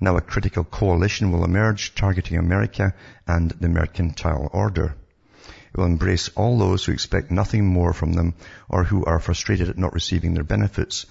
Now 0.00 0.16
a 0.16 0.20
critical 0.20 0.64
coalition 0.64 1.30
will 1.32 1.44
emerge 1.44 1.94
targeting 1.94 2.38
America 2.38 2.94
and 3.26 3.50
the 3.50 3.68
mercantile 3.68 4.50
order. 4.52 4.96
Will 5.74 5.84
embrace 5.84 6.28
all 6.36 6.58
those 6.58 6.84
who 6.84 6.92
expect 6.92 7.30
nothing 7.30 7.66
more 7.66 7.92
from 7.92 8.12
them 8.12 8.34
or 8.68 8.84
who 8.84 9.04
are 9.04 9.20
frustrated 9.20 9.68
at 9.68 9.78
not 9.78 9.92
receiving 9.94 10.34
their 10.34 10.44
benefits. 10.44 11.06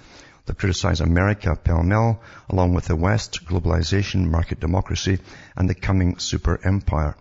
They'll 0.46 0.56
criticize 0.56 1.02
America 1.02 1.56
pell-mell 1.56 2.22
along 2.50 2.74
with 2.74 2.86
the 2.86 2.96
West, 2.96 3.46
globalization, 3.46 4.30
market 4.30 4.60
democracy, 4.60 5.20
and 5.56 5.70
the 5.70 5.76
coming 5.76 6.20
super 6.20 6.60
empire. 6.64 7.16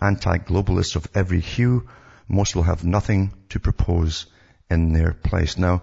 Anti-globalists 0.00 0.96
of 0.96 1.08
every 1.14 1.40
hue, 1.40 1.88
most 2.28 2.56
will 2.56 2.64
have 2.64 2.84
nothing 2.84 3.32
to 3.50 3.60
propose 3.60 4.26
in 4.70 4.92
their 4.92 5.12
place. 5.12 5.58
Now, 5.58 5.82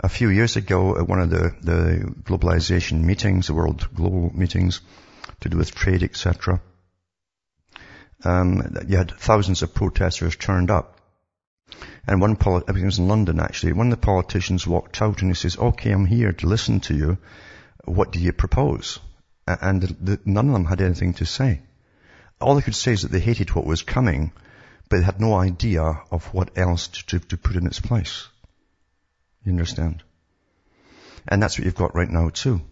a 0.00 0.08
few 0.08 0.28
years 0.28 0.56
ago 0.56 0.96
at 0.96 1.08
one 1.08 1.20
of 1.20 1.30
the, 1.30 1.54
the 1.60 2.14
globalization 2.22 3.02
meetings, 3.02 3.48
the 3.48 3.54
world 3.54 3.88
global 3.94 4.30
meetings 4.34 4.80
to 5.40 5.48
do 5.48 5.56
with 5.56 5.74
trade, 5.74 6.02
etc., 6.02 6.60
um, 8.24 8.76
you 8.86 8.96
had 8.96 9.12
thousands 9.12 9.62
of 9.62 9.74
protesters 9.74 10.36
turned 10.36 10.70
up. 10.70 11.00
And 12.06 12.20
one 12.20 12.36
polit- 12.36 12.64
I 12.68 12.72
think 12.72 12.82
it 12.82 12.86
was 12.86 12.98
in 12.98 13.08
London 13.08 13.40
actually, 13.40 13.72
one 13.72 13.92
of 13.92 14.00
the 14.00 14.06
politicians 14.06 14.66
walked 14.66 15.00
out 15.02 15.20
and 15.20 15.30
he 15.30 15.34
says, 15.34 15.58
okay, 15.58 15.92
I'm 15.92 16.06
here 16.06 16.32
to 16.32 16.46
listen 16.46 16.80
to 16.80 16.94
you. 16.94 17.18
What 17.84 18.12
do 18.12 18.18
you 18.18 18.32
propose? 18.32 18.98
And 19.46 19.82
the, 19.82 20.18
none 20.24 20.48
of 20.48 20.52
them 20.52 20.64
had 20.64 20.80
anything 20.80 21.14
to 21.14 21.26
say. 21.26 21.62
All 22.40 22.54
they 22.54 22.62
could 22.62 22.74
say 22.74 22.92
is 22.92 23.02
that 23.02 23.10
they 23.10 23.20
hated 23.20 23.54
what 23.54 23.66
was 23.66 23.82
coming, 23.82 24.32
but 24.88 24.98
they 24.98 25.02
had 25.02 25.20
no 25.20 25.34
idea 25.34 25.82
of 26.10 26.32
what 26.32 26.56
else 26.56 26.88
to, 26.88 27.06
to, 27.06 27.18
to 27.20 27.36
put 27.36 27.56
in 27.56 27.66
its 27.66 27.80
place. 27.80 28.28
You 29.44 29.52
understand? 29.52 30.02
And 31.26 31.42
that's 31.42 31.58
what 31.58 31.64
you've 31.64 31.74
got 31.74 31.94
right 31.94 32.10
now 32.10 32.30
too. 32.30 32.62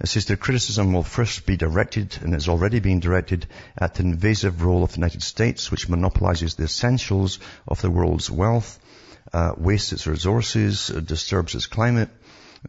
It 0.00 0.08
says 0.08 0.26
their 0.26 0.36
criticism 0.36 0.92
will 0.92 1.04
first 1.04 1.46
be 1.46 1.56
directed, 1.56 2.18
and 2.20 2.34
is 2.34 2.48
already 2.48 2.80
being 2.80 2.98
directed, 2.98 3.46
at 3.78 3.94
the 3.94 4.02
invasive 4.02 4.62
role 4.62 4.82
of 4.82 4.90
the 4.90 4.98
United 4.98 5.22
States, 5.22 5.70
which 5.70 5.88
monopolizes 5.88 6.56
the 6.56 6.64
essentials 6.64 7.38
of 7.68 7.80
the 7.80 7.90
world's 7.90 8.28
wealth, 8.28 8.80
uh, 9.32 9.52
wastes 9.56 9.92
its 9.92 10.06
resources, 10.08 10.90
uh, 10.90 10.98
disturbs 10.98 11.54
its 11.54 11.66
climate. 11.66 12.08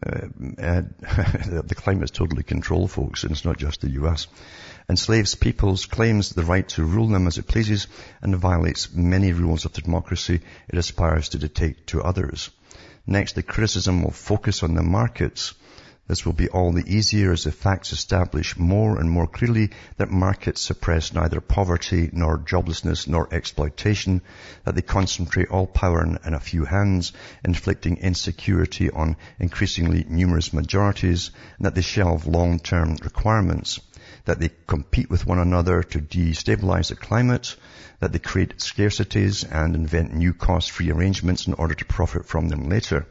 Uh, 0.04 0.28
the 1.00 1.74
climate 1.74 2.04
is 2.04 2.10
totally 2.12 2.44
controlled, 2.44 2.92
folks, 2.92 3.24
and 3.24 3.32
it's 3.32 3.44
not 3.44 3.58
just 3.58 3.80
the 3.80 3.90
U.S. 3.92 4.28
Enslaves 4.88 5.34
peoples, 5.34 5.86
claims 5.86 6.30
the 6.30 6.44
right 6.44 6.68
to 6.68 6.84
rule 6.84 7.08
them 7.08 7.26
as 7.26 7.38
it 7.38 7.48
pleases, 7.48 7.88
and 8.22 8.36
violates 8.36 8.94
many 8.94 9.32
rules 9.32 9.64
of 9.64 9.72
the 9.72 9.80
democracy 9.80 10.40
it 10.68 10.78
aspires 10.78 11.30
to 11.30 11.38
dictate 11.38 11.88
to 11.88 12.02
others. 12.02 12.50
Next, 13.04 13.34
the 13.34 13.42
criticism 13.42 14.04
will 14.04 14.12
focus 14.12 14.62
on 14.62 14.74
the 14.74 14.82
markets, 14.82 15.54
this 16.08 16.24
will 16.24 16.32
be 16.32 16.48
all 16.48 16.70
the 16.70 16.86
easier 16.86 17.32
as 17.32 17.42
the 17.44 17.50
facts 17.50 17.92
establish 17.92 18.56
more 18.56 18.96
and 19.00 19.10
more 19.10 19.26
clearly 19.26 19.70
that 19.96 20.08
markets 20.08 20.60
suppress 20.60 21.12
neither 21.12 21.40
poverty 21.40 22.08
nor 22.12 22.38
joblessness 22.38 23.08
nor 23.08 23.32
exploitation, 23.34 24.22
that 24.64 24.76
they 24.76 24.82
concentrate 24.82 25.48
all 25.48 25.66
power 25.66 26.04
in, 26.04 26.16
a 26.32 26.38
few 26.38 26.64
hands, 26.64 27.12
inflicting 27.44 27.96
insecurity 27.96 28.88
on 28.88 29.16
increasingly 29.40 30.04
numerous 30.08 30.52
majorities, 30.52 31.32
and 31.56 31.66
that 31.66 31.74
they 31.74 31.82
shelve 31.82 32.26
long-term 32.26 32.96
requirements, 33.02 33.80
that 34.26 34.38
they 34.38 34.50
compete 34.68 35.10
with 35.10 35.26
one 35.26 35.40
another 35.40 35.82
to 35.82 35.98
destabilize 35.98 36.90
the 36.90 36.94
climate, 36.94 37.56
that 37.98 38.12
they 38.12 38.20
create 38.20 38.58
scarcities 38.58 39.44
and 39.50 39.74
invent 39.74 40.14
new 40.14 40.32
cost-free 40.32 40.92
arrangements 40.92 41.48
in 41.48 41.54
order 41.54 41.74
to 41.74 41.84
profit 41.84 42.26
from 42.26 42.48
them 42.48 42.68
later 42.68 43.06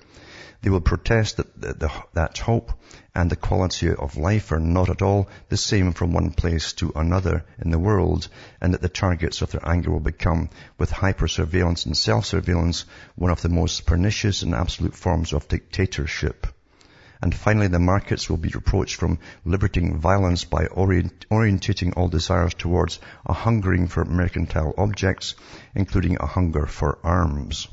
they 0.61 0.69
will 0.69 0.81
protest 0.81 1.37
that, 1.37 1.61
that, 1.61 2.07
that 2.13 2.37
hope 2.37 2.71
and 3.13 3.29
the 3.29 3.35
quality 3.35 3.89
of 3.93 4.17
life 4.17 4.51
are 4.51 4.59
not 4.59 4.89
at 4.89 5.01
all 5.01 5.29
the 5.47 5.55
same 5.55 5.93
from 5.93 6.11
one 6.11 6.31
place 6.31 6.73
to 6.73 6.91
another 6.95 7.45
in 7.59 7.71
the 7.71 7.79
world, 7.79 8.27
and 8.59 8.73
that 8.73 8.81
the 8.81 8.89
targets 8.89 9.41
of 9.41 9.51
their 9.51 9.67
anger 9.67 9.89
will 9.89 10.01
become, 10.01 10.49
with 10.77 10.91
hyper-surveillance 10.91 11.85
and 11.85 11.95
self-surveillance, 11.95 12.85
one 13.15 13.31
of 13.31 13.41
the 13.41 13.49
most 13.49 13.85
pernicious 13.85 14.41
and 14.41 14.53
absolute 14.53 14.95
forms 14.95 15.31
of 15.31 15.47
dictatorship. 15.47 16.45
And 17.21 17.33
finally, 17.33 17.67
the 17.67 17.79
markets 17.79 18.29
will 18.29 18.37
be 18.37 18.49
reproached 18.49 18.97
from 18.97 19.19
liberating 19.45 19.97
violence 19.99 20.43
by 20.43 20.65
orient, 20.65 21.25
orientating 21.31 21.93
all 21.95 22.09
desires 22.09 22.53
towards 22.53 22.99
a 23.25 23.31
hungering 23.31 23.87
for 23.87 24.03
mercantile 24.03 24.73
objects, 24.77 25.35
including 25.73 26.17
a 26.19 26.25
hunger 26.25 26.65
for 26.65 26.99
arms. 27.01 27.69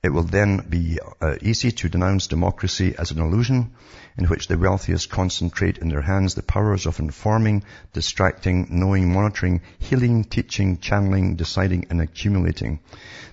It 0.00 0.10
will 0.10 0.22
then 0.22 0.64
be 0.68 1.00
uh, 1.20 1.34
easy 1.40 1.72
to 1.72 1.88
denounce 1.88 2.28
democracy 2.28 2.94
as 2.96 3.10
an 3.10 3.20
illusion 3.20 3.72
in 4.16 4.26
which 4.26 4.46
the 4.46 4.56
wealthiest 4.56 5.10
concentrate 5.10 5.78
in 5.78 5.88
their 5.88 6.02
hands 6.02 6.34
the 6.34 6.42
powers 6.42 6.86
of 6.86 7.00
informing, 7.00 7.64
distracting, 7.92 8.68
knowing, 8.70 9.12
monitoring, 9.12 9.60
healing, 9.78 10.22
teaching, 10.22 10.78
channeling, 10.78 11.34
deciding, 11.34 11.86
and 11.90 12.00
accumulating. 12.00 12.78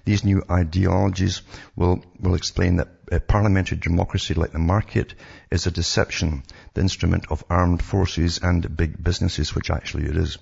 These 0.05 0.23
new 0.23 0.43
ideologies 0.49 1.43
will, 1.75 2.03
will 2.19 2.33
explain 2.33 2.77
that 2.77 3.27
parliamentary 3.27 3.77
democracy 3.77 4.33
like 4.33 4.51
the 4.51 4.57
market 4.57 5.13
is 5.51 5.67
a 5.67 5.71
deception, 5.71 6.43
the 6.73 6.81
instrument 6.81 7.25
of 7.29 7.43
armed 7.47 7.83
forces 7.83 8.39
and 8.41 8.75
big 8.75 9.03
businesses, 9.03 9.53
which 9.53 9.69
actually 9.69 10.05
it 10.05 10.17
is. 10.17 10.39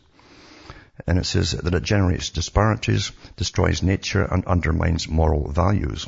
And 1.08 1.18
it 1.18 1.26
says 1.26 1.52
that 1.52 1.74
it 1.74 1.84
generates 1.84 2.30
disparities, 2.30 3.12
destroys 3.36 3.82
nature, 3.82 4.24
and 4.24 4.46
undermines 4.46 5.08
moral 5.08 5.52
values. 5.52 6.08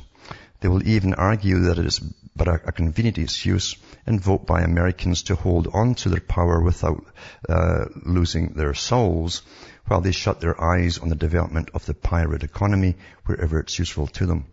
They 0.62 0.67
will 0.67 0.88
even 0.88 1.13
argue 1.13 1.60
that 1.62 1.80
it 1.80 1.86
is 1.86 2.00
but 2.36 2.48
a, 2.48 2.71
convenient 2.71 3.17
excuse 3.17 3.76
invoked 4.06 4.45
by 4.45 4.62
Americans 4.62 5.24
to 5.24 5.36
hold 5.36 5.67
on 5.74 5.95
to 5.95 6.10
their 6.10 6.19
power 6.19 6.62
without 6.62 7.06
uh, 7.48 7.86
losing 8.04 8.54
their 8.54 8.74
souls, 8.74 9.41
while 9.88 10.02
they 10.02 10.12
shut 10.12 10.41
their 10.41 10.60
eyes 10.62 10.98
on 10.98 11.10
the 11.10 11.15
development 11.15 11.69
of 11.74 11.86
the 11.86 11.93
pirate 11.93 12.43
economy 12.43 12.95
wherever 13.26 13.60
it's 13.60 13.80
useful 13.80 14.08
to 14.08 14.26
them. 14.26 14.45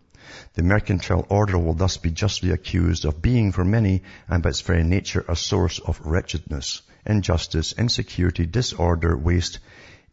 The 0.53 0.63
mercantile 0.63 1.25
order 1.29 1.57
will 1.57 1.73
thus 1.73 1.97
be 1.97 2.09
justly 2.09 2.51
accused 2.51 3.05
of 3.05 3.21
being 3.21 3.51
for 3.51 3.65
many 3.65 4.03
and 4.27 4.41
by 4.41 4.49
its 4.49 4.61
very 4.61 4.83
nature 4.83 5.25
a 5.27 5.35
source 5.35 5.79
of 5.79 5.99
wretchedness, 6.05 6.81
injustice, 7.05 7.73
insecurity, 7.73 8.45
disorder, 8.45 9.17
waste, 9.17 9.59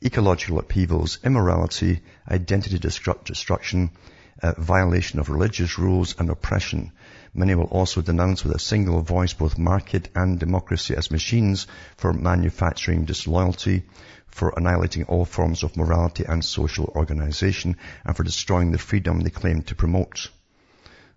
ecological 0.02 0.58
upheavals, 0.58 1.18
immorality, 1.24 2.00
identity 2.26 2.78
destruction, 2.78 3.90
uh, 4.42 4.54
violation 4.56 5.20
of 5.20 5.28
religious 5.28 5.78
rules 5.78 6.14
and 6.18 6.30
oppression. 6.30 6.90
Many 7.34 7.54
will 7.54 7.64
also 7.64 8.00
denounce 8.00 8.42
with 8.42 8.56
a 8.56 8.58
single 8.58 9.02
voice 9.02 9.34
both 9.34 9.58
market 9.58 10.08
and 10.14 10.40
democracy 10.40 10.96
as 10.96 11.10
machines 11.10 11.66
for 11.98 12.14
manufacturing 12.14 13.04
disloyalty, 13.04 13.82
for 14.28 14.54
annihilating 14.56 15.04
all 15.04 15.26
forms 15.26 15.62
of 15.62 15.76
morality 15.76 16.24
and 16.24 16.42
social 16.42 16.86
organization, 16.96 17.76
and 18.04 18.16
for 18.16 18.24
destroying 18.24 18.72
the 18.72 18.78
freedom 18.78 19.20
they 19.20 19.30
claim 19.30 19.60
to 19.62 19.74
promote. 19.74 20.30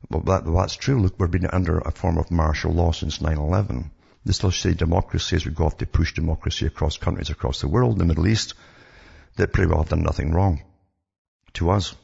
Well, 0.09 0.21
that, 0.23 0.45
that's 0.45 0.75
true. 0.75 0.99
Look, 1.01 1.17
we've 1.17 1.31
been 1.31 1.45
under 1.45 1.79
a 1.79 1.91
form 1.91 2.17
of 2.17 2.31
martial 2.31 2.73
law 2.73 2.91
since 2.91 3.19
9-11. 3.19 3.85
They 4.25 4.33
still 4.33 4.51
say 4.51 4.73
democracy 4.73 5.37
as 5.37 5.45
we 5.45 5.53
go 5.53 5.65
off 5.65 5.77
to 5.77 5.85
push 5.85 6.13
democracy 6.13 6.65
across 6.65 6.97
countries 6.97 7.29
across 7.29 7.61
the 7.61 7.69
world, 7.69 7.97
the 7.97 8.05
Middle 8.05 8.27
East, 8.27 8.53
that 9.35 9.53
pretty 9.53 9.69
well 9.69 9.79
have 9.79 9.89
done 9.89 10.03
nothing 10.03 10.31
wrong 10.31 10.61
to 11.53 11.69
us. 11.69 11.95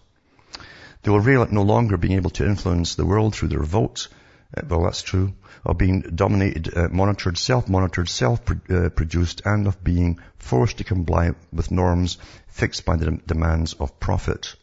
They 1.02 1.12
will 1.12 1.20
rail 1.20 1.44
at 1.44 1.52
no 1.52 1.62
longer 1.62 1.98
being 1.98 2.16
able 2.18 2.30
to 2.32 2.46
influence 2.46 2.96
the 2.96 3.06
world 3.06 3.34
through 3.34 3.50
their 3.50 3.64
votes. 3.64 4.10
Uh, 4.56 4.62
well, 4.68 4.84
that's 4.84 5.02
true. 5.02 5.34
Of 5.66 5.78
being 5.78 6.02
dominated, 6.02 6.76
uh, 6.76 6.90
monitored, 6.90 7.38
self-monitored, 7.38 8.10
self-produced, 8.10 9.42
and 9.46 9.68
of 9.68 9.84
being 9.84 10.20
forced 10.38 10.78
to 10.78 10.84
comply 10.84 11.32
with 11.54 11.72
norms 11.72 12.18
fixed 12.48 12.86
by 12.86 12.96
the 12.98 13.12
demands 13.26 13.74
of 13.74 14.00
profit. 14.00 14.56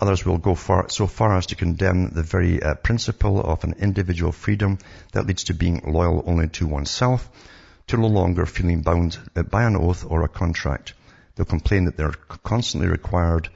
Others 0.00 0.26
will 0.26 0.38
go 0.38 0.54
far, 0.54 0.88
so 0.88 1.06
far 1.06 1.36
as 1.36 1.46
to 1.46 1.56
condemn 1.56 2.10
the 2.10 2.22
very 2.22 2.62
uh, 2.62 2.74
principle 2.74 3.40
of 3.40 3.64
an 3.64 3.74
individual 3.78 4.32
freedom 4.32 4.78
that 5.12 5.26
leads 5.26 5.44
to 5.44 5.54
being 5.54 5.82
loyal 5.86 6.22
only 6.26 6.48
to 6.48 6.66
oneself, 6.66 7.30
to 7.86 7.96
no 7.96 8.08
longer 8.08 8.46
feeling 8.46 8.82
bound 8.82 9.18
uh, 9.36 9.42
by 9.42 9.64
an 9.64 9.76
oath 9.76 10.04
or 10.08 10.22
a 10.22 10.28
contract. 10.28 10.94
They'll 11.34 11.46
complain 11.46 11.84
that 11.86 11.96
they're 11.96 12.12
constantly 12.42 12.88
required 12.88 13.48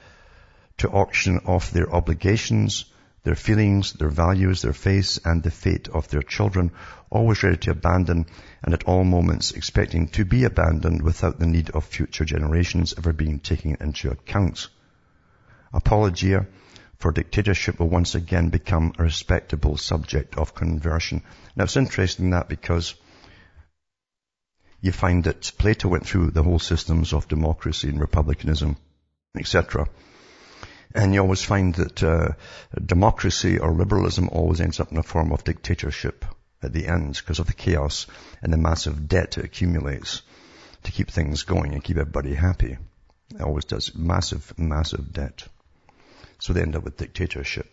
to 0.79 0.89
auction 0.89 1.41
off 1.47 1.71
their 1.71 1.93
obligations, 1.93 2.87
their 3.25 3.35
feelings, 3.35 3.93
their 3.93 4.09
values, 4.09 4.63
their 4.63 4.73
faith, 4.73 5.19
and 5.25 5.43
the 5.43 5.51
fate 5.51 5.89
of 5.89 6.09
their 6.09 6.23
children, 6.23 6.71
always 7.11 7.43
ready 7.43 7.57
to 7.57 7.73
abandon 7.73 8.27
and 8.63 8.75
at 8.75 8.85
all 8.85 9.05
moments 9.05 9.53
expecting 9.53 10.09
to 10.09 10.25
be 10.25 10.45
abandoned 10.45 11.03
without 11.03 11.39
the 11.39 11.47
need 11.47 11.71
of 11.71 11.85
future 11.85 12.25
generations 12.25 12.95
ever 12.97 13.13
being 13.13 13.39
taken 13.39 13.77
into 13.81 14.11
account. 14.11 14.69
Apologia 15.73 16.47
for 16.99 17.13
dictatorship 17.13 17.79
will 17.79 17.89
once 17.89 18.15
again 18.15 18.49
become 18.49 18.93
a 18.99 19.03
respectable 19.03 19.77
subject 19.77 20.37
of 20.37 20.55
conversion. 20.55 21.23
Now 21.55 21.65
it's 21.65 21.77
interesting 21.77 22.31
that 22.31 22.49
because 22.49 22.95
you 24.81 24.93
find 24.93 25.25
that 25.25 25.53
Plato 25.59 25.89
went 25.89 26.07
through 26.07 26.31
the 26.31 26.43
whole 26.43 26.59
systems 26.59 27.13
of 27.13 27.29
democracy 27.29 27.89
and 27.89 28.01
republicanism, 28.01 28.77
etc. 29.37 29.89
And 30.95 31.13
you 31.13 31.21
always 31.21 31.43
find 31.43 31.75
that 31.75 32.03
uh, 32.03 32.29
democracy 32.85 33.59
or 33.59 33.73
liberalism 33.73 34.29
always 34.31 34.61
ends 34.61 34.81
up 34.81 34.93
in 34.93 34.99
a 34.99 35.03
form 35.03 35.33
of 35.33 35.45
dictatorship 35.45 36.25
at 36.63 36.73
the 36.73 36.87
end 36.87 37.17
because 37.17 37.39
of 37.39 37.47
the 37.47 37.53
chaos 37.53 38.07
and 38.43 38.53
the 38.53 38.57
massive 38.57 39.09
debt 39.09 39.39
it 39.39 39.45
accumulates 39.45 40.23
to 40.85 40.93
keep 40.93 41.11
things 41.11 41.43
going 41.43 41.75
and 41.75 41.85
keep 41.85 41.97
everybody 41.97 42.35
happy. 42.35 42.79
It 43.35 43.43
always 43.43 43.65
does. 43.65 43.95
Massive, 43.95 44.59
massive 44.59 45.13
debt. 45.13 45.47
So 46.39 46.53
they 46.53 46.63
end 46.63 46.77
up 46.77 46.85
with 46.85 46.97
dictatorship. 46.97 47.67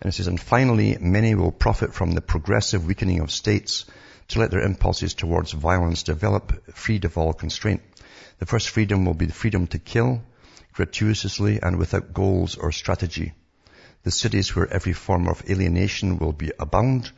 And 0.00 0.12
it 0.12 0.12
says, 0.12 0.26
and 0.26 0.40
finally, 0.40 0.98
many 1.00 1.34
will 1.34 1.52
profit 1.52 1.94
from 1.94 2.12
the 2.12 2.20
progressive 2.20 2.84
weakening 2.84 3.20
of 3.20 3.30
states 3.30 3.86
to 4.28 4.38
let 4.38 4.50
their 4.50 4.62
impulses 4.62 5.14
towards 5.14 5.52
violence 5.52 6.02
develop, 6.02 6.72
freed 6.74 7.04
of 7.04 7.18
all 7.18 7.32
constraint. 7.32 7.82
The 8.38 8.46
first 8.46 8.70
freedom 8.70 9.04
will 9.04 9.14
be 9.14 9.26
the 9.26 9.32
freedom 9.32 9.66
to 9.68 9.78
kill, 9.78 10.22
gratuitously 10.74 11.60
and 11.62 11.76
without 11.76 12.12
goals 12.12 12.56
or 12.56 12.72
strategy. 12.72 13.32
The 14.02 14.10
cities 14.10 14.54
where 14.54 14.70
every 14.70 14.92
form 14.92 15.28
of 15.28 15.48
alienation 15.48 16.18
will 16.18 16.32
be 16.32 16.52
abound, 16.58 17.10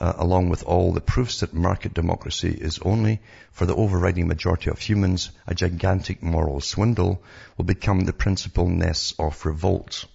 uh, 0.00 0.12
along 0.16 0.48
with 0.48 0.62
all 0.62 0.92
the 0.92 1.00
proofs 1.00 1.40
that 1.40 1.52
market 1.52 1.92
democracy 1.92 2.48
is 2.48 2.78
only, 2.78 3.20
for 3.52 3.66
the 3.66 3.74
overriding 3.74 4.28
majority 4.28 4.70
of 4.70 4.78
humans, 4.78 5.30
a 5.46 5.54
gigantic 5.54 6.22
moral 6.22 6.60
swindle, 6.60 7.22
will 7.56 7.64
become 7.64 8.00
the 8.00 8.12
principal 8.12 8.68
nests 8.68 9.12
of 9.18 9.44
revolt. 9.44 10.06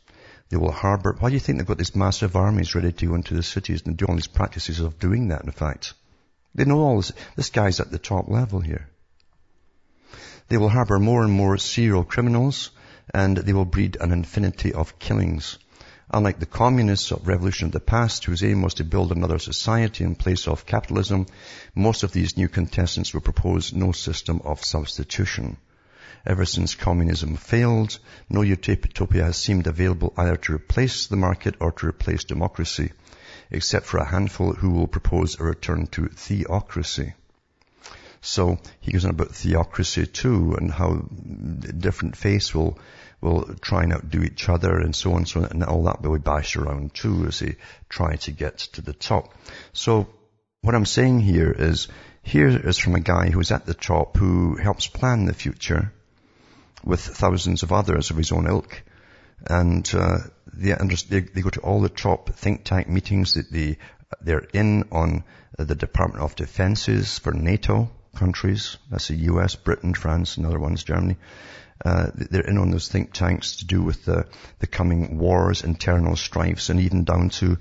They 0.49 0.57
will 0.57 0.71
harbor, 0.71 1.15
why 1.19 1.29
do 1.29 1.33
you 1.33 1.39
think 1.39 1.57
they've 1.57 1.67
got 1.67 1.77
these 1.77 1.95
massive 1.95 2.35
armies 2.35 2.75
ready 2.75 2.91
to 2.91 3.05
go 3.07 3.15
into 3.15 3.33
the 3.33 3.43
cities 3.43 3.83
and 3.85 3.97
do 3.97 4.05
all 4.05 4.15
these 4.15 4.27
practices 4.27 4.79
of 4.79 4.99
doing 4.99 5.27
that, 5.27 5.43
in 5.43 5.51
fact? 5.51 5.93
They 6.55 6.63
know 6.63 6.79
all 6.79 6.97
this. 6.97 7.11
This 7.35 7.49
guy's 7.49 7.81
at 7.81 7.91
the 7.91 7.99
top 7.99 8.29
level 8.29 8.61
here. 8.61 8.89
They 10.47 10.57
will 10.57 10.69
harbor 10.69 10.99
more 10.99 11.23
and 11.23 11.33
more 11.33 11.57
serial 11.57 12.05
criminals, 12.05 12.71
and 13.13 13.35
they 13.37 13.51
will 13.51 13.65
breed 13.65 13.97
an 13.99 14.11
infinity 14.11 14.73
of 14.73 14.97
killings. 14.97 15.57
Unlike 16.09 16.39
the 16.39 16.45
communists 16.45 17.11
of 17.11 17.27
revolution 17.27 17.65
of 17.65 17.71
the 17.73 17.79
past, 17.79 18.23
whose 18.25 18.43
aim 18.43 18.61
was 18.61 18.75
to 18.75 18.83
build 18.83 19.11
another 19.11 19.39
society 19.39 20.03
in 20.03 20.15
place 20.15 20.47
of 20.47 20.65
capitalism, 20.65 21.25
most 21.73 22.03
of 22.03 22.11
these 22.11 22.37
new 22.37 22.47
contestants 22.47 23.13
will 23.13 23.21
propose 23.21 23.73
no 23.73 23.91
system 23.91 24.39
of 24.45 24.63
substitution. 24.63 25.57
Ever 26.25 26.45
since 26.45 26.73
communism 26.73 27.35
failed, 27.35 27.99
no 28.29 28.43
utopia 28.43 29.25
has 29.25 29.37
seemed 29.37 29.67
available 29.67 30.13
either 30.15 30.37
to 30.37 30.53
replace 30.53 31.07
the 31.07 31.17
market 31.17 31.55
or 31.59 31.71
to 31.73 31.87
replace 31.87 32.23
democracy, 32.23 32.91
except 33.51 33.85
for 33.85 33.97
a 33.97 34.05
handful 34.05 34.53
who 34.53 34.71
will 34.71 34.87
propose 34.87 35.39
a 35.39 35.43
return 35.43 35.87
to 35.87 36.07
theocracy. 36.07 37.13
So 38.21 38.57
he 38.79 38.91
goes 38.91 39.05
on 39.05 39.11
about 39.11 39.35
theocracy 39.35 40.07
too 40.07 40.55
and 40.55 40.71
how 40.71 40.95
different 41.77 42.17
faiths 42.17 42.55
will 42.55 42.79
will 43.21 43.55
try 43.61 43.83
and 43.83 43.93
outdo 43.93 44.23
each 44.23 44.49
other 44.49 44.77
and 44.79 44.95
so 44.95 45.11
on, 45.11 45.17
and 45.17 45.27
so 45.27 45.41
on, 45.41 45.45
and 45.47 45.63
all 45.63 45.83
that 45.83 46.01
will 46.01 46.13
be 46.13 46.19
bashed 46.19 46.55
around 46.55 46.93
too 46.93 47.25
as 47.27 47.39
they 47.39 47.55
try 47.89 48.15
to 48.15 48.31
get 48.31 48.57
to 48.57 48.81
the 48.81 48.93
top. 48.93 49.33
So 49.73 50.07
what 50.61 50.75
I'm 50.75 50.85
saying 50.85 51.19
here 51.21 51.51
is, 51.51 51.87
here 52.21 52.47
is 52.47 52.77
from 52.77 52.95
a 52.95 52.99
guy 52.99 53.29
who's 53.29 53.51
at 53.51 53.65
the 53.65 53.73
top 53.73 54.17
who 54.17 54.55
helps 54.55 54.87
plan 54.87 55.25
the 55.25 55.33
future 55.33 55.91
with 56.83 56.99
thousands 56.99 57.63
of 57.63 57.71
others 57.71 58.11
of 58.11 58.17
his 58.17 58.31
own 58.31 58.47
ilk. 58.47 58.83
And 59.47 59.89
uh, 59.93 60.17
they, 60.57 60.73
they, 61.09 61.19
they 61.19 61.41
go 61.41 61.49
to 61.49 61.61
all 61.61 61.81
the 61.81 61.89
top 61.89 62.29
think 62.29 62.63
tank 62.63 62.87
meetings 62.87 63.33
that 63.33 63.51
they, 63.51 63.77
they're 64.21 64.47
in 64.53 64.87
on 64.91 65.23
the 65.57 65.75
Department 65.75 66.23
of 66.23 66.35
Defenses 66.35 67.17
for 67.19 67.33
NATO 67.33 67.89
countries. 68.15 68.77
That's 68.89 69.09
the 69.09 69.15
US, 69.15 69.55
Britain, 69.55 69.93
France, 69.93 70.37
and 70.37 70.45
other 70.45 70.59
ones, 70.59 70.83
Germany. 70.83 71.17
Uh, 71.83 72.07
they're 72.15 72.47
in 72.47 72.57
on 72.57 72.71
those 72.71 72.87
think 72.87 73.11
tanks 73.11 73.57
to 73.57 73.65
do 73.65 73.81
with 73.81 74.05
the, 74.05 74.25
the 74.59 74.67
coming 74.67 75.17
wars, 75.17 75.63
internal 75.63 76.15
strifes, 76.15 76.69
and 76.69 76.79
even 76.79 77.03
down 77.03 77.29
to, 77.29 77.57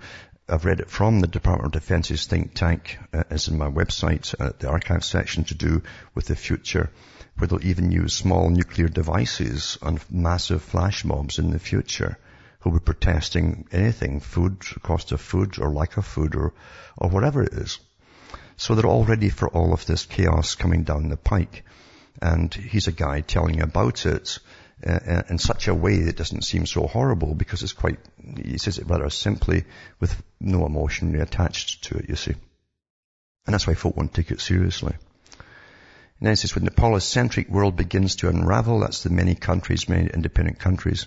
I've 0.49 0.64
read 0.64 0.80
it 0.80 0.90
from 0.90 1.20
the 1.20 1.26
Department 1.26 1.74
of 1.74 1.80
Defense's 1.80 2.26
think 2.26 2.55
tank, 2.55 2.99
uh, 3.12 3.24
in 3.30 3.59
my 3.59 3.68
website, 3.68 4.34
uh, 4.38 4.53
the 4.59 4.68
archive 4.68 5.05
section, 5.05 5.45
to 5.45 5.55
do 5.55 5.82
with 6.14 6.26
the 6.26 6.36
future, 6.36 6.90
where 7.36 7.49
they'll 7.49 7.66
even 7.66 7.90
use 7.90 8.14
small 8.14 8.51
nuclear 8.51 8.88
devices 8.88 9.78
on 9.82 9.99
massive 10.11 10.62
flash 10.62 11.05
mobs 11.05 11.38
in 11.38 11.51
the 11.51 11.59
future 11.59 12.16
who 12.65 12.71
will 12.71 12.81
be 12.81 12.85
protesting 12.85 13.69
anything, 13.71 14.19
food, 14.19 14.59
cost 14.83 15.12
of 15.12 15.21
food, 15.21 15.61
or 15.61 15.71
lack 15.71 15.97
of 15.97 16.05
food, 16.05 16.35
or, 16.35 16.53
or 16.97 17.09
whatever 17.09 17.45
it 17.45 17.53
is. 17.53 17.79
So 18.57 18.75
they're 18.75 18.91
all 18.91 19.05
ready 19.05 19.29
for 19.29 19.49
all 19.49 19.73
of 19.73 19.87
this 19.87 20.05
chaos 20.07 20.57
coming 20.57 20.83
down 20.83 21.09
the 21.09 21.17
pike 21.17 21.65
and 22.21 22.53
he's 22.53 22.87
a 22.89 22.93
guy 22.93 23.21
telling 23.21 23.61
about 23.61 24.07
it 24.07 24.39
uh, 24.87 24.91
uh, 24.91 25.23
in 25.29 25.39
such 25.39 25.69
a 25.69 25.75
way 25.75 26.03
that 26.03 26.17
doesn't 26.17 26.43
seem 26.43 26.67
so 26.67 26.87
horrible 26.87 27.35
because 27.35 27.62
it's 27.62 27.73
quite, 27.73 27.99
he 28.43 28.59
says 28.59 28.79
it 28.79 28.89
rather 28.89 29.11
simply 29.11 29.65
with 30.01 30.23
no 30.41 30.67
emotion 30.67 31.15
attached 31.21 31.85
to 31.85 31.97
it, 31.97 32.09
you 32.09 32.17
see. 32.17 32.35
And 33.47 33.53
that's 33.53 33.67
why 33.67 33.75
folk 33.75 33.97
won't 33.97 34.15
take 34.15 34.31
it 34.31 34.41
seriously. 34.41 34.95
And 36.19 36.27
then 36.27 36.33
he 36.33 36.37
says, 36.37 36.55
when 36.55 36.65
the 36.65 36.71
polycentric 36.71 37.51
world 37.51 37.77
begins 37.77 38.17
to 38.17 38.29
unravel, 38.29 38.81
that's 38.81 39.03
the 39.03 39.11
many 39.11 39.35
countries, 39.35 39.89
many 39.89 40.09
independent 40.09 40.59
countries, 40.59 41.07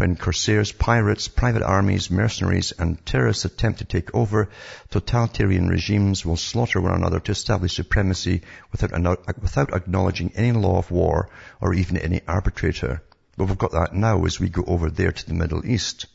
when 0.00 0.16
corsairs, 0.16 0.72
pirates, 0.72 1.28
private 1.28 1.62
armies, 1.62 2.10
mercenaries, 2.10 2.72
and 2.78 3.04
terrorists 3.04 3.44
attempt 3.44 3.80
to 3.80 3.84
take 3.84 4.14
over, 4.14 4.48
totalitarian 4.88 5.68
regimes 5.68 6.24
will 6.24 6.38
slaughter 6.38 6.80
one 6.80 6.94
another 6.94 7.20
to 7.20 7.32
establish 7.32 7.74
supremacy 7.74 8.40
without, 8.72 9.42
without 9.42 9.74
acknowledging 9.74 10.32
any 10.34 10.52
law 10.52 10.78
of 10.78 10.90
war 10.90 11.28
or 11.60 11.74
even 11.74 11.98
any 11.98 12.22
arbitrator. 12.26 13.02
But 13.36 13.48
we've 13.48 13.58
got 13.58 13.72
that 13.72 13.92
now 13.94 14.24
as 14.24 14.40
we 14.40 14.48
go 14.48 14.64
over 14.66 14.88
there 14.88 15.12
to 15.12 15.26
the 15.26 15.34
Middle 15.34 15.66
East 15.66 16.06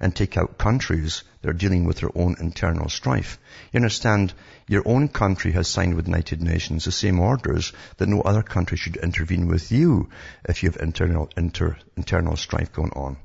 and 0.00 0.16
take 0.16 0.36
out 0.36 0.58
countries 0.58 1.22
that 1.40 1.50
are 1.50 1.52
dealing 1.52 1.84
with 1.84 1.98
their 1.98 2.10
own 2.16 2.34
internal 2.40 2.88
strife. 2.88 3.38
You 3.72 3.78
understand, 3.78 4.34
your 4.66 4.82
own 4.84 5.06
country 5.06 5.52
has 5.52 5.68
signed 5.68 5.94
with 5.94 6.06
the 6.06 6.10
United 6.10 6.42
Nations 6.42 6.86
the 6.86 6.90
same 6.90 7.20
orders 7.20 7.72
that 7.98 8.08
no 8.08 8.20
other 8.20 8.42
country 8.42 8.76
should 8.76 8.96
intervene 8.96 9.46
with 9.46 9.70
you 9.70 10.08
if 10.48 10.64
you 10.64 10.70
have 10.70 10.82
internal, 10.82 11.30
inter, 11.36 11.76
internal 11.96 12.34
strife 12.34 12.72
going 12.72 12.90
on. 12.96 13.16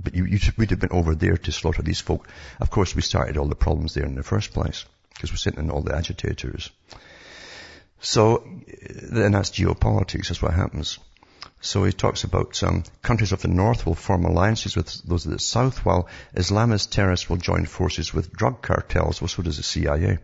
But 0.00 0.14
you, 0.14 0.24
you 0.26 0.38
would 0.56 0.70
have 0.70 0.80
been 0.80 0.92
over 0.92 1.14
there 1.14 1.36
to 1.36 1.52
slaughter 1.52 1.82
these 1.82 2.00
folk. 2.00 2.28
Of 2.60 2.70
course, 2.70 2.94
we 2.94 3.02
started 3.02 3.36
all 3.36 3.46
the 3.46 3.54
problems 3.54 3.94
there 3.94 4.04
in 4.04 4.14
the 4.14 4.22
first 4.22 4.52
place 4.52 4.84
because 5.14 5.30
we're 5.30 5.36
sitting 5.36 5.60
in 5.60 5.70
all 5.70 5.82
the 5.82 5.94
agitators. 5.94 6.70
So, 8.00 8.46
then 9.02 9.32
that's 9.32 9.50
geopolitics. 9.50 10.28
That's 10.28 10.42
what 10.42 10.52
happens. 10.52 10.98
So 11.60 11.84
he 11.84 11.92
talks 11.92 12.24
about 12.24 12.62
um, 12.62 12.84
countries 13.00 13.32
of 13.32 13.40
the 13.40 13.48
north 13.48 13.86
will 13.86 13.94
form 13.94 14.26
alliances 14.26 14.76
with 14.76 15.02
those 15.04 15.24
of 15.24 15.32
the 15.32 15.38
south, 15.38 15.84
while 15.84 16.08
Islamist 16.34 16.90
terrorists 16.90 17.30
will 17.30 17.38
join 17.38 17.64
forces 17.64 18.12
with 18.12 18.32
drug 18.32 18.60
cartels. 18.60 19.22
Well, 19.22 19.28
so 19.28 19.42
does 19.42 19.56
the 19.56 19.62
CIA. 19.62 20.18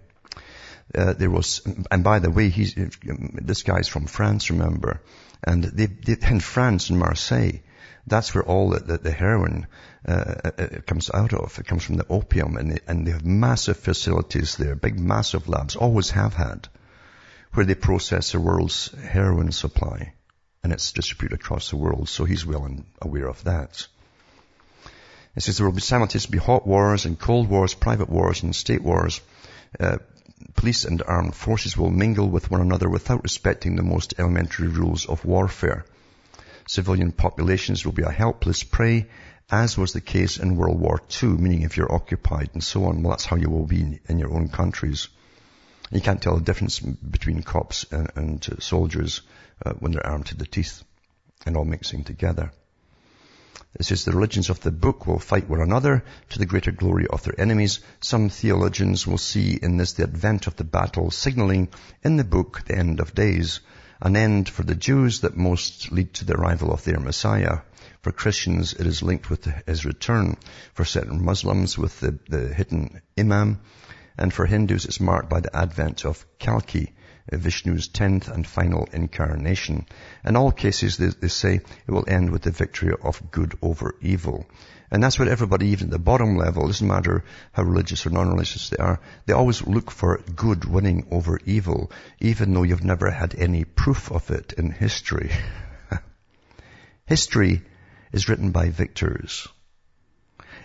Uh, 0.94 1.14
there 1.14 1.30
was, 1.30 1.62
and 1.90 2.04
by 2.04 2.18
the 2.18 2.30
way, 2.30 2.50
he's, 2.50 2.74
this 2.74 3.62
guy's 3.62 3.88
from 3.88 4.06
France, 4.06 4.50
remember, 4.50 5.00
and 5.42 5.64
they, 5.64 5.86
they, 5.86 6.16
in 6.28 6.40
France, 6.40 6.90
in 6.90 6.98
Marseille, 6.98 7.60
that's 8.06 8.34
where 8.34 8.44
all 8.44 8.70
the, 8.70 8.80
the, 8.80 8.98
the 8.98 9.10
heroin 9.10 9.66
uh, 10.06 10.34
uh, 10.44 10.50
uh, 10.58 10.66
comes 10.86 11.10
out 11.12 11.32
of. 11.32 11.58
It 11.58 11.66
comes 11.66 11.84
from 11.84 11.96
the 11.96 12.06
opium, 12.08 12.56
and 12.56 12.72
they, 12.72 12.80
and 12.86 13.06
they 13.06 13.12
have 13.12 13.24
massive 13.24 13.76
facilities 13.76 14.56
there, 14.56 14.74
big, 14.74 14.98
massive 14.98 15.48
labs, 15.48 15.76
always 15.76 16.10
have 16.10 16.34
had, 16.34 16.68
where 17.52 17.66
they 17.66 17.74
process 17.74 18.32
the 18.32 18.40
world's 18.40 18.92
heroin 18.92 19.52
supply 19.52 20.14
and 20.62 20.72
it's 20.72 20.92
distributed 20.92 21.40
across 21.40 21.70
the 21.70 21.76
world, 21.76 22.08
so 22.08 22.24
he's 22.24 22.44
well 22.44 22.68
aware 23.00 23.28
of 23.28 23.42
that. 23.44 23.86
It 25.34 25.42
says 25.42 25.56
there 25.56 25.66
will 25.66 25.74
be 25.74 25.80
simultaneously 25.80 26.38
be 26.38 26.44
hot 26.44 26.66
wars 26.66 27.06
and 27.06 27.18
cold 27.18 27.48
wars, 27.48 27.72
private 27.74 28.10
wars 28.10 28.42
and 28.42 28.54
state 28.54 28.82
wars. 28.82 29.20
Uh, 29.78 29.98
police 30.54 30.84
and 30.84 31.02
armed 31.02 31.34
forces 31.34 31.76
will 31.76 31.90
mingle 31.90 32.28
with 32.28 32.50
one 32.50 32.60
another 32.60 32.88
without 32.88 33.22
respecting 33.22 33.76
the 33.76 33.82
most 33.82 34.14
elementary 34.18 34.68
rules 34.68 35.06
of 35.06 35.24
warfare. 35.24 35.84
Civilian 36.70 37.10
populations 37.10 37.84
will 37.84 37.90
be 37.90 38.04
a 38.04 38.12
helpless 38.12 38.62
prey, 38.62 39.08
as 39.50 39.76
was 39.76 39.92
the 39.92 40.00
case 40.00 40.36
in 40.36 40.54
World 40.54 40.78
War 40.78 41.02
II, 41.20 41.30
meaning 41.30 41.62
if 41.62 41.76
you're 41.76 41.92
occupied 41.92 42.50
and 42.52 42.62
so 42.62 42.84
on, 42.84 43.02
well 43.02 43.10
that's 43.10 43.24
how 43.24 43.34
you 43.34 43.50
will 43.50 43.66
be 43.66 43.98
in 44.06 44.20
your 44.20 44.32
own 44.32 44.46
countries. 44.50 45.08
You 45.90 46.00
can't 46.00 46.22
tell 46.22 46.36
the 46.36 46.44
difference 46.44 46.78
between 46.78 47.42
cops 47.42 47.86
and, 47.90 48.12
and 48.14 48.56
soldiers 48.60 49.22
uh, 49.66 49.72
when 49.80 49.90
they're 49.90 50.06
armed 50.06 50.26
to 50.26 50.36
the 50.36 50.46
teeth 50.46 50.84
and 51.44 51.56
all 51.56 51.64
mixing 51.64 52.04
together. 52.04 52.52
It 53.74 53.86
says 53.86 54.04
the 54.04 54.12
religions 54.12 54.48
of 54.48 54.60
the 54.60 54.70
book 54.70 55.08
will 55.08 55.18
fight 55.18 55.48
one 55.48 55.60
another 55.60 56.04
to 56.28 56.38
the 56.38 56.46
greater 56.46 56.70
glory 56.70 57.08
of 57.08 57.24
their 57.24 57.40
enemies. 57.40 57.80
Some 58.00 58.28
theologians 58.28 59.08
will 59.08 59.18
see 59.18 59.58
in 59.60 59.76
this 59.76 59.94
the 59.94 60.04
advent 60.04 60.46
of 60.46 60.54
the 60.54 60.62
battle, 60.62 61.10
signaling 61.10 61.66
in 62.04 62.16
the 62.16 62.22
book 62.22 62.62
the 62.64 62.78
end 62.78 63.00
of 63.00 63.12
days. 63.12 63.58
An 64.02 64.16
end 64.16 64.48
for 64.48 64.62
the 64.62 64.74
Jews 64.74 65.20
that 65.20 65.36
most 65.36 65.92
lead 65.92 66.14
to 66.14 66.24
the 66.24 66.34
arrival 66.34 66.72
of 66.72 66.84
their 66.84 66.98
Messiah. 66.98 67.58
For 68.00 68.12
Christians, 68.12 68.72
it 68.72 68.86
is 68.86 69.02
linked 69.02 69.28
with 69.28 69.44
his 69.66 69.84
return. 69.84 70.36
For 70.72 70.86
certain 70.86 71.22
Muslims, 71.22 71.76
with 71.76 72.00
the, 72.00 72.18
the 72.28 72.48
hidden 72.54 73.02
Imam. 73.18 73.60
And 74.16 74.32
for 74.32 74.46
Hindus, 74.46 74.86
it's 74.86 75.00
marked 75.00 75.28
by 75.28 75.40
the 75.40 75.54
advent 75.54 76.06
of 76.06 76.24
Kalki, 76.38 76.94
Vishnu's 77.36 77.88
tenth 77.88 78.28
and 78.28 78.46
final 78.46 78.88
incarnation. 78.92 79.86
In 80.24 80.36
all 80.36 80.52
cases, 80.52 80.96
they, 80.96 81.08
they, 81.08 81.28
say 81.28 81.54
it 81.56 81.90
will 81.90 82.04
end 82.08 82.30
with 82.30 82.42
the 82.42 82.50
victory 82.50 82.94
of 83.02 83.30
good 83.30 83.56
over 83.62 83.94
evil. 84.00 84.46
And 84.90 85.02
that's 85.02 85.18
what 85.18 85.28
everybody, 85.28 85.68
even 85.68 85.86
at 85.86 85.92
the 85.92 85.98
bottom 85.98 86.36
level, 86.36 86.66
doesn't 86.66 86.86
matter 86.86 87.22
how 87.52 87.62
religious 87.62 88.06
or 88.06 88.10
non-religious 88.10 88.70
they 88.70 88.76
are, 88.78 89.00
they 89.26 89.32
always 89.32 89.64
look 89.64 89.90
for 89.90 90.22
good 90.34 90.64
winning 90.64 91.06
over 91.10 91.38
evil, 91.44 91.92
even 92.18 92.52
though 92.52 92.64
you've 92.64 92.84
never 92.84 93.10
had 93.10 93.34
any 93.36 93.64
proof 93.64 94.10
of 94.10 94.30
it 94.30 94.52
in 94.54 94.70
history. 94.70 95.30
history 97.06 97.62
is 98.12 98.28
written 98.28 98.50
by 98.50 98.70
victors. 98.70 99.46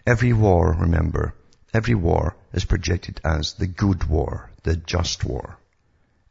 Every 0.08 0.34
war, 0.34 0.74
remember, 0.74 1.36
every 1.74 1.96
war 1.96 2.36
is 2.54 2.66
projected 2.66 3.22
as 3.24 3.54
the 3.54 3.68
good 3.68 4.06
war, 4.06 4.52
the 4.64 4.76
just 4.76 5.24
war. 5.24 5.60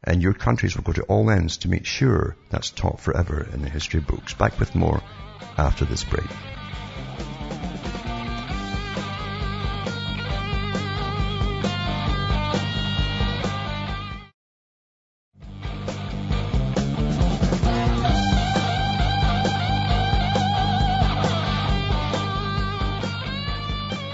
And 0.07 0.21
your 0.21 0.33
countries 0.33 0.75
will 0.75 0.83
go 0.83 0.91
to 0.91 1.03
all 1.03 1.31
ends 1.31 1.57
to 1.57 1.67
make 1.67 1.85
sure 1.85 2.35
that's 2.51 2.69
taught 2.69 2.99
forever 2.99 3.47
in 3.51 3.63
the 3.63 3.69
history 3.69 4.01
books. 4.01 4.35
Back 4.35 4.59
with 4.59 4.75
more 4.75 5.01
after 5.57 5.83
this 5.83 6.03
break. 6.03 6.29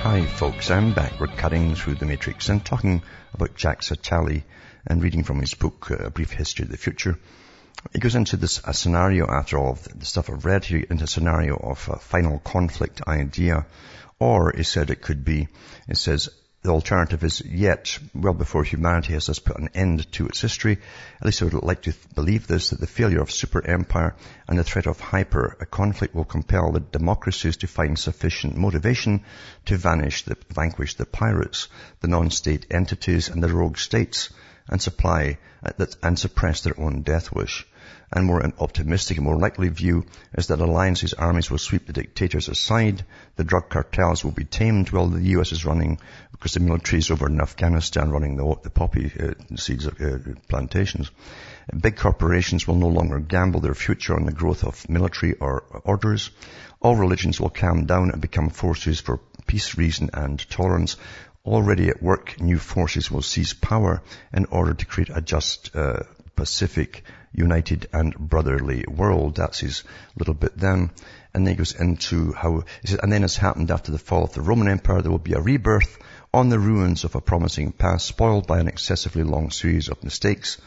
Hi 0.03 0.25
folks, 0.25 0.71
I'm 0.71 0.93
back. 0.93 1.19
We're 1.19 1.27
cutting 1.27 1.75
through 1.75 1.95
the 1.95 2.05
matrix 2.05 2.47
and 2.47 2.63
talking 2.65 3.03
about 3.33 3.55
Jacques 3.55 3.81
Attali 3.81 4.43
and 4.87 5.01
reading 5.03 5.23
from 5.23 5.39
his 5.39 5.53
book, 5.53 5.89
uh, 5.91 5.95
A 6.05 6.09
Brief 6.09 6.31
History 6.31 6.63
of 6.63 6.71
the 6.71 6.77
Future. 6.77 7.17
He 7.93 7.99
goes 7.99 8.15
into 8.15 8.37
this 8.37 8.61
a 8.63 8.73
scenario 8.73 9.27
after 9.27 9.57
all 9.57 9.77
the 9.95 10.05
stuff 10.05 10.29
I've 10.29 10.45
read 10.45 10.65
here, 10.65 10.85
into 10.89 11.05
a 11.05 11.07
scenario 11.07 11.55
of 11.55 11.89
a 11.89 11.97
final 11.97 12.39
conflict 12.39 13.01
idea. 13.07 13.65
Or 14.19 14.53
he 14.55 14.63
said 14.63 14.89
it 14.89 15.01
could 15.01 15.25
be, 15.25 15.47
it 15.87 15.97
says, 15.97 16.29
the 16.63 16.69
alternative 16.69 17.23
is 17.23 17.41
yet, 17.41 17.97
well 18.13 18.35
before 18.35 18.63
humanity 18.63 19.13
has 19.13 19.25
thus 19.25 19.39
put 19.39 19.57
an 19.57 19.69
end 19.73 20.11
to 20.11 20.27
its 20.27 20.41
history, 20.41 20.77
at 21.19 21.25
least 21.25 21.41
I 21.41 21.45
would 21.45 21.55
like 21.55 21.81
to 21.83 21.93
believe 22.13 22.45
this, 22.45 22.69
that 22.69 22.79
the 22.79 22.85
failure 22.85 23.21
of 23.21 23.31
super 23.31 23.65
empire 23.65 24.15
and 24.47 24.59
the 24.59 24.63
threat 24.63 24.85
of 24.85 24.99
hyper 24.99 25.57
a 25.59 25.65
conflict 25.65 26.13
will 26.13 26.23
compel 26.23 26.71
the 26.71 26.79
democracies 26.79 27.57
to 27.57 27.67
find 27.67 27.97
sufficient 27.97 28.57
motivation 28.57 29.23
to 29.65 29.77
vanish, 29.77 30.21
the, 30.25 30.37
vanquish 30.53 30.93
the 30.93 31.05
pirates, 31.07 31.67
the 32.01 32.07
non-state 32.07 32.67
entities 32.69 33.27
and 33.29 33.41
the 33.41 33.51
rogue 33.51 33.79
states, 33.79 34.29
and 34.67 34.81
supply 34.81 35.37
uh, 35.63 35.85
and 36.03 36.17
suppress 36.17 36.61
their 36.61 36.79
own 36.79 37.01
death 37.01 37.31
wish 37.31 37.67
and 38.13 38.25
more 38.25 38.41
an 38.41 38.53
optimistic 38.59 39.17
and 39.17 39.25
more 39.25 39.37
likely 39.37 39.69
view 39.69 40.05
is 40.33 40.47
that 40.47 40.59
alliance's 40.59 41.13
armies 41.13 41.49
will 41.49 41.57
sweep 41.57 41.87
the 41.87 41.93
dictators 41.93 42.49
aside, 42.49 43.05
the 43.37 43.43
drug 43.43 43.69
cartels 43.69 44.23
will 44.23 44.31
be 44.31 44.43
tamed 44.43 44.91
while 44.91 45.07
the 45.07 45.29
US 45.37 45.53
is 45.53 45.65
running, 45.65 45.97
because 46.31 46.53
the 46.53 46.59
military 46.59 46.99
is 46.99 47.09
over 47.09 47.27
in 47.27 47.39
Afghanistan 47.39 48.09
running 48.09 48.35
the, 48.35 48.55
the 48.63 48.69
poppy 48.69 49.11
uh, 49.17 49.55
seeds 49.55 49.87
uh, 49.87 50.19
plantations. 50.49 51.09
Big 51.79 51.95
corporations 51.95 52.67
will 52.67 52.75
no 52.75 52.89
longer 52.89 53.19
gamble 53.19 53.61
their 53.61 53.73
future 53.73 54.15
on 54.15 54.25
the 54.25 54.33
growth 54.33 54.63
of 54.65 54.89
military 54.89 55.35
or 55.35 55.63
orders. 55.85 56.31
All 56.81 56.95
religions 56.95 57.39
will 57.39 57.49
calm 57.49 57.85
down 57.85 58.11
and 58.11 58.21
become 58.21 58.49
forces 58.49 58.99
for 58.99 59.21
peace, 59.47 59.77
reason 59.77 60.09
and 60.13 60.37
tolerance. 60.49 60.97
Already 61.43 61.89
at 61.89 62.03
work, 62.03 62.39
new 62.39 62.59
forces 62.59 63.09
will 63.09 63.23
seize 63.23 63.53
power 63.53 64.03
in 64.31 64.45
order 64.45 64.75
to 64.75 64.85
create 64.85 65.09
a 65.09 65.21
just 65.21 65.75
uh, 65.75 66.03
Pacific 66.35 67.03
united 67.33 67.87
and 67.93 68.15
brotherly 68.15 68.85
world. 68.87 69.35
That's 69.35 69.59
his 69.59 69.83
little 70.15 70.33
bit 70.33 70.57
then. 70.57 70.91
And 71.33 71.47
then 71.47 71.53
he 71.53 71.57
goes 71.57 71.73
into 71.73 72.33
how, 72.33 72.63
he 72.81 72.87
says, 72.87 72.99
and 73.01 73.11
then 73.11 73.23
as 73.23 73.37
happened 73.37 73.71
after 73.71 73.91
the 73.91 73.97
fall 73.97 74.23
of 74.23 74.33
the 74.33 74.41
Roman 74.41 74.67
Empire, 74.67 75.01
there 75.01 75.11
will 75.11 75.17
be 75.17 75.33
a 75.33 75.41
rebirth 75.41 75.97
on 76.33 76.49
the 76.49 76.59
ruins 76.59 77.03
of 77.03 77.15
a 77.15 77.21
promising 77.21 77.71
past 77.71 78.05
spoiled 78.05 78.47
by 78.47 78.59
an 78.59 78.67
excessively 78.67 79.23
long 79.23 79.49
series 79.49 79.89
of 79.89 80.03
mistakes. 80.03 80.57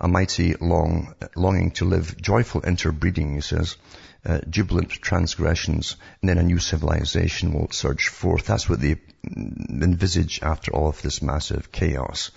A 0.00 0.08
mighty 0.08 0.54
long, 0.54 1.14
longing 1.34 1.72
to 1.72 1.84
live, 1.84 2.20
joyful 2.20 2.60
interbreeding, 2.62 3.34
he 3.34 3.40
says, 3.40 3.76
uh, 4.24 4.40
jubilant 4.48 4.90
transgressions, 4.90 5.96
and 6.20 6.28
then 6.28 6.38
a 6.38 6.42
new 6.42 6.58
civilization 6.58 7.52
will 7.52 7.70
surge 7.70 8.08
forth. 8.08 8.46
That's 8.46 8.68
what 8.68 8.80
they 8.80 8.96
envisage 9.26 10.42
after 10.42 10.72
all 10.72 10.88
of 10.88 11.02
this 11.02 11.22
massive 11.22 11.72
chaos. 11.72 12.30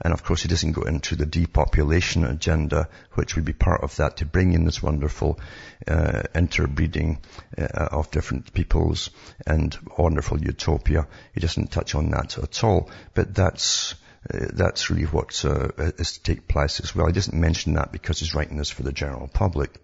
And 0.00 0.12
of 0.12 0.22
course, 0.22 0.42
he 0.42 0.48
doesn't 0.48 0.72
go 0.72 0.82
into 0.82 1.16
the 1.16 1.26
depopulation 1.26 2.24
agenda, 2.24 2.88
which 3.14 3.34
would 3.34 3.44
be 3.44 3.52
part 3.52 3.82
of 3.82 3.96
that 3.96 4.18
to 4.18 4.26
bring 4.26 4.52
in 4.52 4.64
this 4.64 4.82
wonderful 4.82 5.40
uh, 5.88 6.22
interbreeding 6.34 7.20
uh, 7.56 7.88
of 7.90 8.10
different 8.10 8.52
peoples 8.52 9.10
and 9.44 9.76
wonderful 9.96 10.40
utopia. 10.40 11.08
He 11.32 11.40
doesn't 11.40 11.72
touch 11.72 11.96
on 11.96 12.10
that 12.10 12.38
at 12.38 12.62
all. 12.62 12.90
But 13.14 13.34
that's 13.34 13.94
uh, 14.32 14.46
that's 14.52 14.90
really 14.90 15.06
what 15.06 15.44
uh, 15.44 15.68
is 15.98 16.18
to 16.18 16.22
take 16.22 16.46
place 16.46 16.80
as 16.80 16.94
well. 16.94 17.06
He 17.06 17.12
doesn't 17.12 17.38
mention 17.38 17.74
that 17.74 17.90
because 17.90 18.20
he's 18.20 18.34
writing 18.34 18.58
this 18.58 18.70
for 18.70 18.82
the 18.84 18.92
general 18.92 19.26
public. 19.26 19.80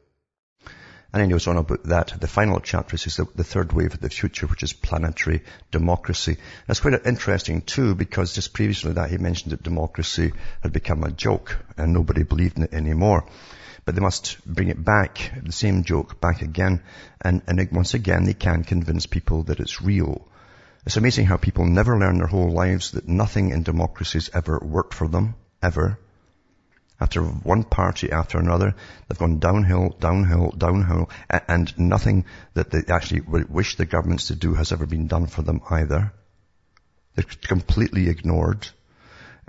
And 1.15 1.23
he 1.23 1.29
goes 1.29 1.47
on 1.47 1.57
about 1.57 1.85
that. 1.85 2.13
The 2.19 2.27
final 2.27 2.59
chapter 2.59 2.97
is 2.97 3.05
the, 3.05 3.29
the 3.37 3.45
third 3.45 3.73
wave 3.73 3.95
of 3.95 4.01
the 4.01 4.11
future, 4.11 4.49
which 4.49 4.65
is 4.65 4.73
planetary 4.73 5.45
democracy. 5.71 6.39
That's 6.67 6.81
quite 6.81 7.07
interesting 7.07 7.63
too, 7.63 7.95
because 7.95 8.35
just 8.35 8.53
previously 8.53 8.95
that 8.95 9.11
he 9.11 9.19
mentioned 9.19 9.53
that 9.53 9.63
democracy 9.63 10.33
had 10.61 10.73
become 10.73 11.05
a 11.05 11.13
joke 11.13 11.57
and 11.77 11.93
nobody 11.93 12.25
believed 12.25 12.57
in 12.57 12.65
it 12.65 12.75
anymore. 12.75 13.29
But 13.85 13.95
they 13.95 14.01
must 14.01 14.45
bring 14.45 14.71
it 14.71 14.85
back, 14.85 15.35
the 15.41 15.53
same 15.53 15.85
joke 15.85 16.21
back 16.21 16.43
again. 16.43 16.83
And, 17.21 17.43
and 17.47 17.71
once 17.71 17.95
again, 17.95 18.25
they 18.25 18.35
can 18.35 18.65
convince 18.65 19.07
people 19.07 19.45
that 19.45 19.61
it's 19.61 19.81
real. 19.81 20.27
It's 20.85 20.97
amazing 20.97 21.27
how 21.27 21.37
people 21.37 21.65
never 21.65 21.97
learn 21.97 22.19
their 22.19 22.27
whole 22.27 22.51
lives 22.51 22.91
that 22.91 23.07
nothing 23.07 23.51
in 23.51 23.63
democracies 23.63 24.31
ever 24.35 24.59
worked 24.59 24.95
for 24.95 25.07
them, 25.07 25.37
ever. 25.63 25.97
After 27.01 27.23
one 27.23 27.65
party 27.65 28.13
after 28.13 28.39
another, 28.39 28.75
they've 29.09 29.19
gone 29.19 29.41
downhill, 29.41 29.97
downhill, 29.99 30.53
downhill, 30.57 31.11
and 31.29 31.77
nothing 31.77 32.25
that 32.55 32.71
they 32.71 32.83
actually 32.89 33.21
wish 33.21 33.77
the 33.77 33.85
governments 33.85 34.29
to 34.29 34.37
do 34.37 34.55
has 34.55 34.71
ever 34.71 34.87
been 34.87 35.09
done 35.09 35.27
for 35.27 35.43
them 35.43 35.61
either. 35.71 36.13
They're 37.15 37.25
completely 37.43 38.09
ignored. 38.09 38.69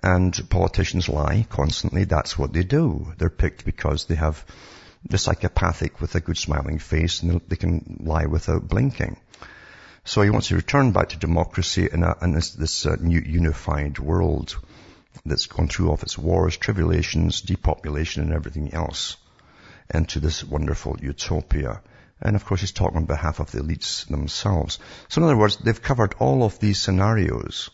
And 0.02 0.50
politicians 0.50 1.08
lie 1.08 1.46
constantly. 1.50 2.04
That's 2.04 2.38
what 2.38 2.52
they 2.52 2.64
do. 2.64 3.14
They're 3.18 3.30
picked 3.30 3.64
because 3.64 4.06
they 4.06 4.16
have, 4.16 4.44
they're 5.04 5.18
psychopathic 5.18 6.02
with 6.02 6.16
a 6.16 6.20
good 6.20 6.38
smiling 6.38 6.80
face 6.80 7.22
and 7.24 7.42
they 7.48 7.56
can 7.56 7.98
lie 8.04 8.26
without 8.26 8.68
blinking. 8.68 9.18
So 10.04 10.22
he 10.22 10.30
wants 10.30 10.50
to 10.50 10.56
return 10.56 10.92
back 10.92 11.10
to 11.10 11.18
democracy 11.18 11.90
in 11.92 12.02
this, 12.34 12.52
this 12.52 12.86
uh, 12.86 12.98
new 13.00 13.20
unified 13.20 13.98
world 13.98 14.56
that's 15.26 15.48
gone 15.48 15.68
through 15.68 15.88
all 15.88 15.94
of 15.94 16.04
its 16.04 16.18
wars, 16.18 16.58
tribulations, 16.58 17.42
depopulation 17.42 18.24
and 18.24 18.34
everything 18.34 18.74
else 18.74 19.18
into 19.94 20.20
this 20.20 20.44
wonderful 20.44 20.98
utopia. 21.02 21.82
And 22.22 22.36
of 22.36 22.46
course 22.46 22.62
he's 22.62 22.72
talking 22.72 22.98
on 22.98 23.06
behalf 23.06 23.40
of 23.40 23.52
the 23.52 23.60
elites 23.60 24.08
themselves. 24.08 24.80
So 25.10 25.20
in 25.20 25.26
other 25.26 25.38
words, 25.38 25.58
they've 25.58 25.82
covered 25.82 26.16
all 26.20 26.44
of 26.44 26.60
these 26.60 26.80
scenarios, 26.80 27.70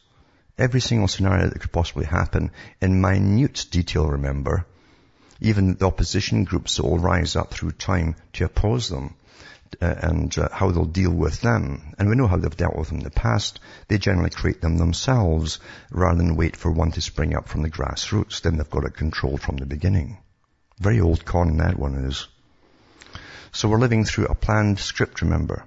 every 0.58 0.82
single 0.82 1.08
scenario 1.08 1.50
that 1.50 1.60
could 1.60 1.72
possibly 1.72 2.06
happen 2.06 2.52
in 2.82 3.02
minute 3.02 3.66
detail, 3.72 4.08
remember. 4.08 4.66
Even 5.40 5.76
the 5.76 5.88
opposition 5.88 6.44
groups 6.44 6.80
will 6.80 7.00
rise 7.00 7.36
up 7.36 7.52
through 7.52 7.72
time 7.72 8.16
to 8.34 8.46
oppose 8.46 8.90
them 8.90 9.16
and 9.80 10.38
uh, 10.38 10.50
how 10.52 10.72
they'll 10.72 10.86
deal 10.86 11.12
with 11.12 11.42
them. 11.42 11.94
And 11.98 12.10
we 12.10 12.16
know 12.16 12.28
how 12.28 12.38
they've 12.38 12.56
dealt 12.56 12.76
with 12.76 12.90
them 12.90 12.98
in 12.98 13.04
the 13.04 13.12
past. 13.12 13.60
They 13.88 13.98
generally 13.98 14.30
create 14.30 14.62
them 14.62 14.78
themselves 14.78 15.60
rather 15.92 16.18
than 16.18 16.36
wait 16.36 16.56
for 16.56 16.72
one 16.72 16.92
to 16.92 17.02
spring 17.02 17.36
up 17.36 17.48
from 17.48 17.62
the 17.62 17.70
grassroots. 17.70 18.42
Then 18.42 18.58
they've 18.58 18.70
got 18.70 18.86
it 18.86 18.96
controlled 18.96 19.42
from 19.42 19.58
the 19.58 19.66
beginning. 19.66 20.18
Very 20.80 21.00
old 21.00 21.26
con 21.26 21.58
that 21.58 21.78
one 21.78 21.96
is. 22.06 22.28
So 23.52 23.70
we're 23.70 23.80
living 23.80 24.06
through 24.06 24.28
a 24.28 24.36
planned 24.36 24.80
script, 24.80 25.22
remember. 25.22 25.66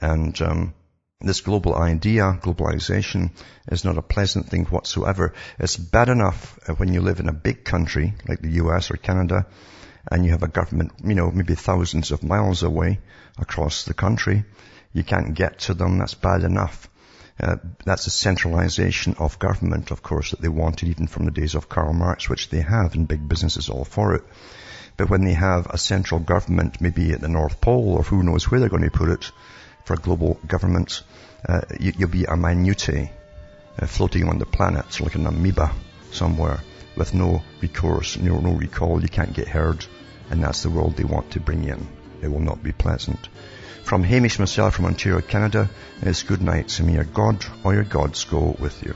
And 0.00 0.40
um, 0.42 0.74
this 1.20 1.40
global 1.40 1.74
idea, 1.74 2.38
globalization, 2.42 3.30
is 3.68 3.84
not 3.84 3.96
a 3.96 4.02
pleasant 4.02 4.48
thing 4.48 4.66
whatsoever. 4.66 5.32
It's 5.58 5.76
bad 5.76 6.08
enough 6.08 6.58
uh, 6.68 6.74
when 6.74 6.92
you 6.92 7.00
live 7.00 7.20
in 7.20 7.28
a 7.28 7.32
big 7.32 7.64
country 7.64 8.14
like 8.28 8.40
the 8.40 8.60
US 8.62 8.90
or 8.90 8.96
Canada 8.96 9.46
and 10.10 10.24
you 10.24 10.30
have 10.30 10.42
a 10.42 10.48
government, 10.48 10.92
you 11.04 11.14
know, 11.14 11.30
maybe 11.30 11.54
thousands 11.54 12.10
of 12.10 12.22
miles 12.22 12.62
away 12.62 13.00
across 13.38 13.84
the 13.84 13.94
country. 13.94 14.44
You 14.92 15.04
can't 15.04 15.34
get 15.34 15.60
to 15.60 15.74
them. 15.74 15.98
That's 15.98 16.14
bad 16.14 16.42
enough. 16.42 16.88
Uh, 17.38 17.56
that's 17.84 18.06
a 18.06 18.10
centralization 18.10 19.14
of 19.18 19.38
government, 19.38 19.90
of 19.90 20.02
course, 20.02 20.30
that 20.30 20.40
they 20.40 20.48
wanted 20.48 20.88
even 20.88 21.06
from 21.06 21.26
the 21.26 21.30
days 21.30 21.54
of 21.54 21.68
Karl 21.68 21.92
Marx, 21.92 22.30
which 22.30 22.48
they 22.48 22.62
have, 22.62 22.94
and 22.94 23.06
big 23.06 23.28
business 23.28 23.58
is 23.58 23.68
all 23.68 23.84
for 23.84 24.14
it. 24.14 24.22
But 24.96 25.10
when 25.10 25.24
they 25.24 25.34
have 25.34 25.66
a 25.66 25.76
central 25.76 26.20
government, 26.20 26.80
maybe 26.80 27.12
at 27.12 27.20
the 27.20 27.28
North 27.28 27.60
Pole, 27.60 27.96
or 27.96 28.02
who 28.02 28.22
knows 28.22 28.50
where 28.50 28.58
they're 28.58 28.70
going 28.70 28.84
to 28.84 28.90
put 28.90 29.10
it, 29.10 29.30
for 29.84 29.94
a 29.94 29.98
global 29.98 30.40
government, 30.46 31.02
uh, 31.46 31.60
you, 31.78 31.92
will 31.98 32.08
be 32.08 32.24
a 32.24 32.36
minute 32.36 32.88
uh, 32.88 33.86
floating 33.86 34.28
on 34.28 34.38
the 34.38 34.46
planet, 34.46 35.00
like 35.00 35.14
an 35.14 35.26
amoeba 35.26 35.70
somewhere, 36.10 36.60
with 36.96 37.12
no 37.12 37.42
recourse, 37.60 38.16
no, 38.16 38.40
no 38.40 38.52
recall. 38.52 39.02
You 39.02 39.08
can't 39.08 39.34
get 39.34 39.48
heard, 39.48 39.84
and 40.30 40.42
that's 40.42 40.62
the 40.62 40.70
world 40.70 40.96
they 40.96 41.04
want 41.04 41.30
to 41.32 41.40
bring 41.40 41.64
in. 41.64 41.86
It 42.22 42.28
will 42.28 42.40
not 42.40 42.62
be 42.62 42.72
pleasant. 42.72 43.28
From 43.84 44.02
Hamish 44.02 44.38
myself 44.38 44.74
from 44.74 44.86
Ontario, 44.86 45.20
Canada, 45.20 45.70
it's 46.02 46.22
good 46.22 46.42
night. 46.42 46.70
So 46.70 46.84
may 46.84 46.94
your 46.94 47.04
God 47.04 47.44
or 47.62 47.74
your 47.74 47.84
gods 47.84 48.24
go 48.24 48.56
with 48.58 48.82
you. 48.82 48.94